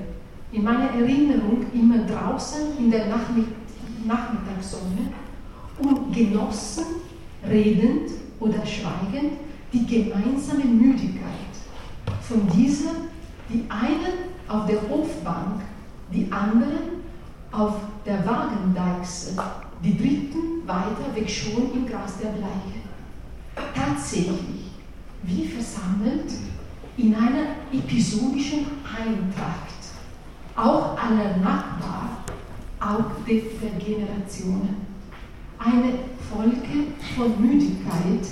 in 0.51 0.63
meiner 0.63 0.89
Erinnerung 0.91 1.65
immer 1.73 2.05
draußen 2.05 2.77
in 2.77 2.89
der 2.89 3.07
Nachmittagssonne 3.07 5.11
und 5.79 6.13
genossen, 6.13 6.85
redend 7.47 8.11
oder 8.39 8.65
schweigend, 8.65 9.33
die 9.73 9.85
gemeinsame 9.85 10.63
Müdigkeit. 10.65 11.29
Von 12.21 12.47
dieser, 12.55 12.91
die 13.49 13.65
einen 13.69 14.29
auf 14.47 14.65
der 14.67 14.81
Hofbank, 14.89 15.61
die 16.11 16.31
anderen 16.31 17.03
auf 17.51 17.75
der 18.05 18.25
Wagendeichsel, 18.25 19.37
die 19.83 19.97
dritten 19.97 20.65
weiter 20.65 21.13
weg 21.13 21.29
schon 21.29 21.73
im 21.73 21.85
Gras 21.87 22.19
der 22.19 22.29
Bleiche. 22.29 22.79
Tatsächlich, 23.75 24.68
wie 25.23 25.45
versammelt 25.45 26.31
in 26.97 27.15
einer 27.15 27.55
episodischen 27.71 28.65
Eintracht, 28.83 29.79
auch 30.55 30.97
aller 30.97 31.37
Nachbar, 31.37 32.23
auch 32.79 33.05
der 33.27 33.41
Generationen. 33.79 34.87
Eine 35.57 35.93
Folge 36.29 36.93
von 37.15 37.41
Müdigkeit, 37.41 38.27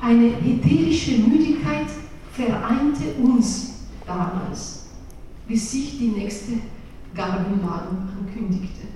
eine 0.00 0.28
ätherische 0.28 1.18
Müdigkeit 1.18 1.86
vereinte 2.32 3.12
uns 3.22 3.86
damals, 4.06 4.86
bis 5.48 5.70
sich 5.70 5.98
die 5.98 6.08
nächste 6.08 6.52
Gabenladung 7.14 8.08
ankündigte. 8.18 8.86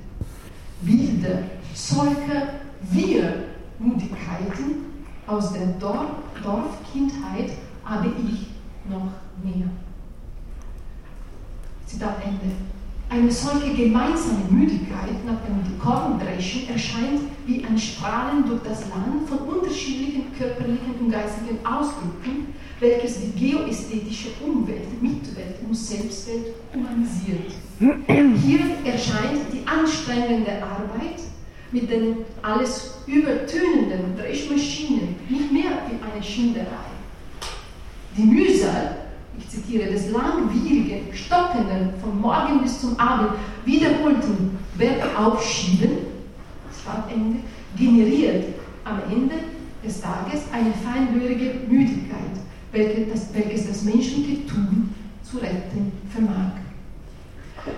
Bilder 0.83 1.43
solcher 1.75 2.61
Wir-Mutigkeiten 2.91 4.90
aus 5.31 5.53
der 5.53 5.67
Dorf 5.79 6.11
Dorfkindheit 6.43 7.53
habe 7.85 8.09
ich 8.09 8.47
noch 8.91 9.09
mehr. 9.43 9.69
Zitat 11.87 12.17
Ende. 12.25 12.55
Eine 13.09 13.31
solche 13.31 13.75
gemeinsame 13.75 14.45
Müdigkeit 14.49 15.25
nach 15.27 15.41
dem 15.43 15.79
Korndreschen 15.79 16.69
erscheint 16.69 17.23
wie 17.45 17.65
ein 17.65 17.77
Strahlen 17.77 18.47
durch 18.47 18.63
das 18.63 18.89
Land 18.89 19.29
von 19.29 19.39
unterschiedlichen 19.39 20.33
körperlichen 20.39 20.95
und 21.01 21.11
geistigen 21.11 21.59
Ausdrücken, 21.67 22.55
welches 22.79 23.21
die 23.21 23.33
geoästhetische 23.33 24.29
Umwelt, 24.47 25.03
Mitwelt 25.03 25.57
und 25.67 25.75
Selbstwelt 25.75 26.55
humanisiert. 26.73 27.53
Hier 27.79 28.61
erscheint 28.85 29.53
die 29.53 29.67
anstrengende 29.67 30.63
Arbeit 30.63 31.21
mit 31.73 31.91
den 31.91 32.17
alles 32.43 32.99
übertönenden 33.07 34.17
Dreschmaschinen 34.17 35.17
nicht 35.29 35.53
mehr 35.53 35.71
wie 35.89 36.13
eine 36.13 36.23
Schinderei. 36.23 36.91
Die 38.17 38.25
Mühsal 38.25 38.97
ich 39.41 39.49
zitiere, 39.49 39.91
des 39.91 40.11
langwierigen, 40.11 41.13
stockenden, 41.15 41.91
von 42.01 42.21
morgen 42.21 42.63
bis 42.63 42.81
zum 42.81 42.99
Abend 42.99 43.31
wiederholten 43.65 44.59
Bergaufschieben, 44.77 46.11
Ende, 47.09 47.39
generiert 47.77 48.47
am 48.85 49.01
Ende 49.11 49.35
des 49.85 50.01
Tages 50.01 50.43
eine 50.53 50.73
feinhörige 50.73 51.61
Müdigkeit, 51.69 52.19
welches 52.73 53.13
das, 53.13 53.35
welches 53.35 53.69
das 53.69 53.83
menschliche 53.83 54.47
Tun 54.47 54.95
zu 55.23 55.39
retten 55.39 55.93
vermag. 56.13 56.53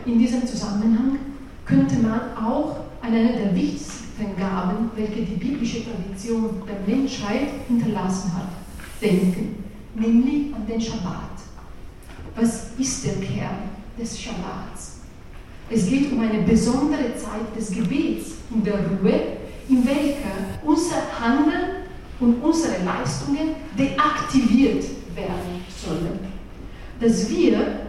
In 0.06 0.18
diesem 0.18 0.46
Zusammenhang 0.46 1.18
könnte 1.66 1.96
man 1.96 2.20
auch 2.36 2.76
an 3.02 3.14
eine 3.14 3.32
der 3.32 3.54
wichtigsten 3.54 4.36
Gaben, 4.38 4.90
welche 4.94 5.22
die 5.22 5.34
biblische 5.34 5.82
Tradition 5.84 6.62
der 6.66 6.94
Menschheit 6.94 7.48
hinterlassen 7.66 8.32
hat, 8.34 8.48
denken, 9.00 9.64
nämlich 9.94 10.54
an 10.54 10.66
den 10.66 10.80
Schabbat. 10.80 11.32
Was 12.36 12.70
ist 12.78 13.04
der 13.04 13.14
Kern 13.14 13.70
des 13.98 14.18
Schabbats? 14.18 15.00
Es 15.68 15.88
geht 15.88 16.12
um 16.12 16.20
eine 16.20 16.42
besondere 16.42 17.16
Zeit 17.16 17.56
des 17.56 17.70
Gebets 17.70 18.32
und 18.50 18.64
der 18.64 18.74
Ruhe, 18.74 19.20
in 19.68 19.84
welcher 19.86 20.60
unser 20.64 21.02
Handeln 21.18 21.82
und 22.20 22.42
unsere 22.42 22.84
Leistungen 22.84 23.56
deaktiviert 23.76 24.84
werden 25.14 25.64
sollen. 25.68 26.20
Dass 27.00 27.28
wir, 27.28 27.86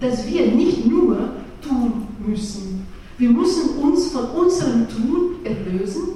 dass 0.00 0.26
wir 0.26 0.48
nicht 0.48 0.86
nur 0.86 1.30
tun 1.62 2.08
müssen, 2.26 2.77
wir 3.18 3.30
müssen 3.30 3.78
uns 3.78 4.12
von 4.12 4.26
unserem 4.30 4.88
Tun 4.88 5.44
erlösen 5.44 6.08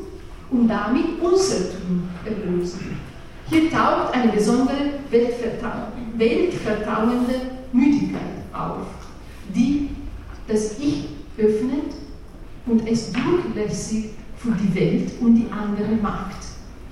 und 0.50 0.68
damit 0.68 1.20
unser 1.20 1.72
Tun 1.72 2.08
erlösen. 2.24 2.96
Hier 3.50 3.68
taucht 3.70 4.14
eine 4.14 4.32
besondere 4.32 4.94
weltvertrauende 5.10 7.34
Müdigkeit 7.72 8.22
auf, 8.52 8.86
die 9.54 9.90
das 10.46 10.78
Ich 10.78 11.08
öffnet 11.36 11.92
und 12.66 12.88
es 12.88 13.10
durchlässig 13.12 14.10
für 14.36 14.52
die 14.52 14.72
Welt 14.74 15.12
und 15.20 15.34
die 15.34 15.48
andere 15.50 15.96
Macht. 16.00 16.36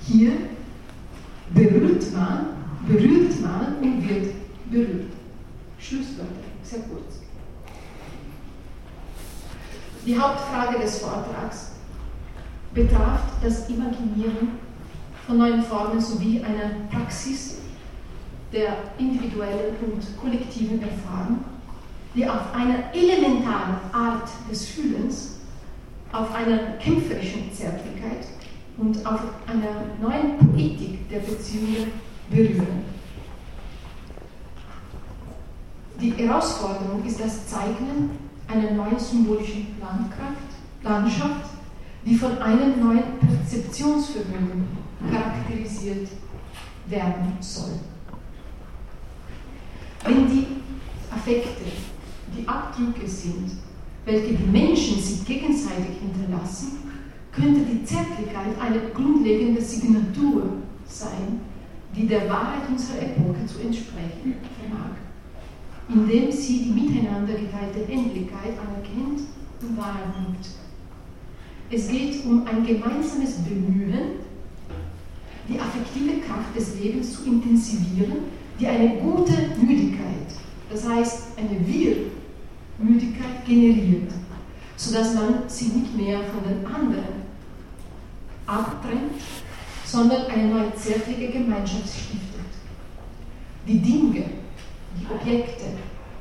Hier 0.05 0.33
berührt 1.53 2.11
man, 2.13 2.47
berührt 2.87 3.41
man 3.41 3.77
und 3.81 4.07
wird 4.07 4.33
berührt. 4.69 5.07
Schlusswörter, 5.79 6.29
sehr 6.63 6.81
kurz. 6.81 7.20
Die 10.03 10.19
Hauptfrage 10.19 10.79
des 10.79 10.97
Vortrags 10.97 11.73
betraf 12.73 13.19
das 13.43 13.69
Imaginieren 13.69 14.57
von 15.27 15.37
neuen 15.37 15.61
Formen 15.61 16.01
sowie 16.01 16.43
einer 16.43 16.87
Praxis 16.91 17.57
der 18.51 18.77
individuellen 18.97 19.75
und 19.81 20.19
kollektiven 20.19 20.81
Erfahrung, 20.81 21.43
die 22.15 22.27
auf 22.27 22.53
einer 22.53 22.91
elementaren 22.93 23.77
Art 23.93 24.27
des 24.49 24.65
Fühlens, 24.65 25.39
auf 26.11 26.33
einer 26.33 26.77
kämpferischen 26.79 27.53
Zärtlichkeit 27.53 28.25
und 28.77 29.05
auf 29.05 29.21
einer 29.45 29.85
neuen 30.01 30.37
Poetik 30.39 31.07
der 31.09 31.19
Beziehungen 31.19 31.91
berühren. 32.31 32.85
Die 36.01 36.11
Herausforderung 36.13 37.05
ist 37.05 37.19
das 37.19 37.47
Zeichnen 37.47 38.30
einer 38.51 38.71
neuen 38.71 38.99
symbolischen 38.99 39.67
Landschaft, 40.83 41.49
die 42.05 42.15
von 42.15 42.37
einem 42.39 42.79
neuen 42.79 43.03
Perzeptionsvermögen 43.19 44.65
charakterisiert 45.11 46.09
werden 46.87 47.37
soll. 47.39 47.79
Wenn 50.03 50.27
die 50.27 50.47
Affekte 51.11 51.63
die 52.35 52.47
Abdrücke 52.47 53.07
sind, 53.07 53.51
welche 54.05 54.33
die 54.33 54.51
Menschen 54.51 54.99
sich 54.99 55.25
gegenseitig 55.25 55.97
hinterlassen, 56.01 56.79
könnte 57.31 57.61
die 57.61 57.83
Zärtlichkeit 57.85 58.59
eine 58.59 58.89
grundlegende 58.93 59.61
Signatur 59.61 60.43
sein, 60.85 61.39
die 61.95 62.07
der 62.07 62.29
Wahrheit 62.29 62.67
unserer 62.69 63.03
Epoche 63.03 63.45
zu 63.45 63.59
entsprechen 63.59 64.35
vermag, 64.59 64.95
indem 65.93 66.31
sie 66.31 66.63
die 66.63 66.71
miteinander 66.71 67.33
geteilte 67.33 67.91
Endlichkeit 67.91 68.53
anerkennt 68.57 69.21
und 69.61 69.77
wahrnimmt. 69.77 70.47
Es 71.69 71.89
geht 71.89 72.25
um 72.25 72.45
ein 72.47 72.65
gemeinsames 72.65 73.35
Bemühen, 73.39 74.19
die 75.47 75.59
affektive 75.59 76.21
Kraft 76.21 76.55
des 76.55 76.79
Lebens 76.79 77.13
zu 77.13 77.25
intensivieren, 77.25 78.23
die 78.59 78.67
eine 78.67 78.97
gute 78.97 79.33
Müdigkeit, 79.61 80.27
das 80.69 80.87
heißt 80.87 81.37
eine 81.37 81.65
Wir-Müdigkeit 81.65 83.45
generiert, 83.45 84.11
sodass 84.75 85.15
man 85.15 85.43
sie 85.47 85.67
nicht 85.67 85.97
mehr 85.97 86.19
von 86.19 86.43
den 86.43 86.65
anderen 86.65 87.21
abtrennt, 88.45 89.21
sondern 89.85 90.25
eine 90.27 90.47
neue 90.47 90.75
zärtliche 90.75 91.31
Gemeinschaft 91.31 91.87
stiftet. 91.87 92.21
Die 93.67 93.79
Dinge, 93.79 94.25
die 94.99 95.05
Objekte 95.13 95.65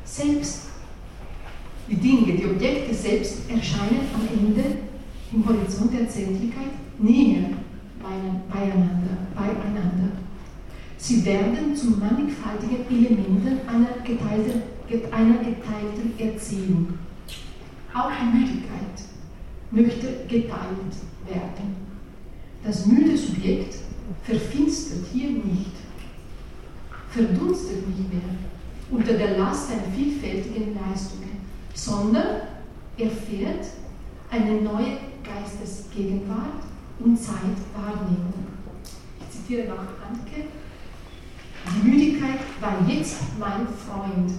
selbst, 0.05 0.69
die 1.89 1.97
Dinge, 1.97 2.37
die 2.37 2.47
Objekte 2.47 2.95
selbst 2.95 3.49
erscheinen 3.49 4.09
am 4.15 4.27
Ende 4.33 4.79
im 5.33 5.47
Horizont 5.47 5.93
der 5.93 6.09
Zärtlichkeit 6.09 6.73
näher 6.99 7.51
beieinander, 8.49 9.17
beieinander. 9.35 10.13
Sie 10.97 11.25
werden 11.25 11.75
zu 11.75 11.91
mannigfaltigen 11.93 12.87
Elementen 12.89 13.67
einer 13.69 14.05
geteilten, 14.05 14.63
einer 15.11 15.39
geteilten 15.39 16.19
Erzählung. 16.19 16.89
Auch 17.95 18.11
Müdigkeit 18.33 18.71
möchte 19.71 20.25
geteilt 20.29 20.95
werden. 21.27 21.77
Das 22.65 22.87
müde 22.87 23.17
Subjekt 23.17 23.77
verfinstert 24.23 25.07
hier 25.13 25.31
nicht, 25.31 25.73
verdunstet 27.09 27.89
nicht 27.89 28.13
mehr 28.13 28.23
unter 28.91 29.15
der 29.15 29.39
Last 29.39 29.69
seiner 29.69 29.85
vielfältigen 29.95 30.75
Leistungen, 30.75 31.41
sondern 31.75 32.43
erfährt 32.97 33.67
eine 34.31 34.61
neue 34.61 34.99
Geistesgegenwart 35.25 36.65
und 36.99 37.17
Zeitwahrnehmung. 37.17 38.35
Ich 39.21 39.31
zitiere 39.31 39.69
noch 39.69 39.79
Handke. 39.79 40.49
Die 41.67 41.89
Müdigkeit 41.89 42.41
war 42.61 42.77
jetzt 42.89 43.17
mein 43.39 43.67
Freund. 43.67 44.33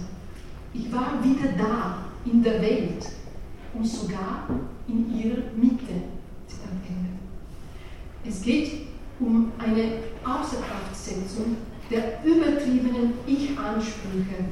Ich 0.74 0.92
war 0.92 1.22
wieder 1.22 1.52
da 1.56 1.98
in 2.24 2.42
der 2.42 2.60
Welt 2.60 3.06
und 3.74 3.86
sogar 3.86 4.48
in 4.88 5.18
ihrer 5.18 5.42
Mitte. 5.56 6.02
Es 8.24 8.42
geht 8.42 8.86
um 9.18 9.50
eine 9.58 9.94
Außerkraftsetzung 10.24 11.56
der 11.92 12.24
übertriebenen 12.24 13.12
Ich-Ansprüche, 13.26 14.44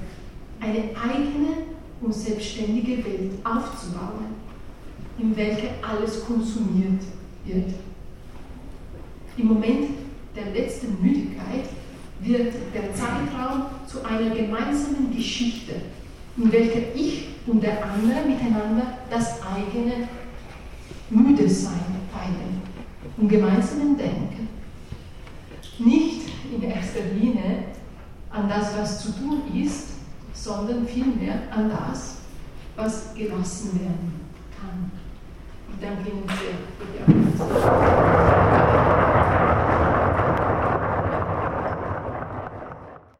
eine 0.60 0.90
eigene 0.94 1.64
und 2.02 2.14
selbstständige 2.14 3.04
Welt 3.04 3.32
aufzubauen, 3.44 4.34
in 5.18 5.34
welcher 5.36 5.70
alles 5.82 6.24
konsumiert 6.24 7.02
wird. 7.44 7.70
Im 9.36 9.46
Moment 9.48 9.90
der 10.36 10.52
letzten 10.52 11.02
Müdigkeit 11.02 11.68
wird 12.20 12.52
der 12.74 12.94
Zeitraum 12.94 13.62
zu 13.86 14.04
einer 14.04 14.34
gemeinsamen 14.34 15.14
Geschichte, 15.14 15.72
in 16.36 16.52
welcher 16.52 16.94
ich 16.94 17.28
und 17.46 17.62
der 17.62 17.82
andere 17.82 18.28
miteinander 18.28 18.98
das 19.10 19.40
eigene 19.42 20.08
Müdesein 21.08 21.80
teilen 22.12 22.60
und 23.16 23.28
gemeinsamen 23.28 23.96
Denken. 23.96 24.48
Nicht 25.78 26.29
in 26.52 26.62
erster 26.62 27.00
Linie 27.14 27.64
an 28.30 28.48
das, 28.48 28.76
was 28.76 29.02
zu 29.02 29.12
tun 29.12 29.42
ist, 29.54 29.88
sondern 30.32 30.86
vielmehr 30.86 31.42
an 31.54 31.70
das, 31.70 32.18
was 32.76 33.14
gelassen 33.14 33.80
werden 33.80 34.20
kann. 34.58 34.90
Ich 35.72 35.80
danke 35.80 36.10
Ihnen 36.10 36.26
sehr 36.28 36.54
für 36.78 36.86
die 36.92 37.00
Aufmerksamkeit. 37.02 38.89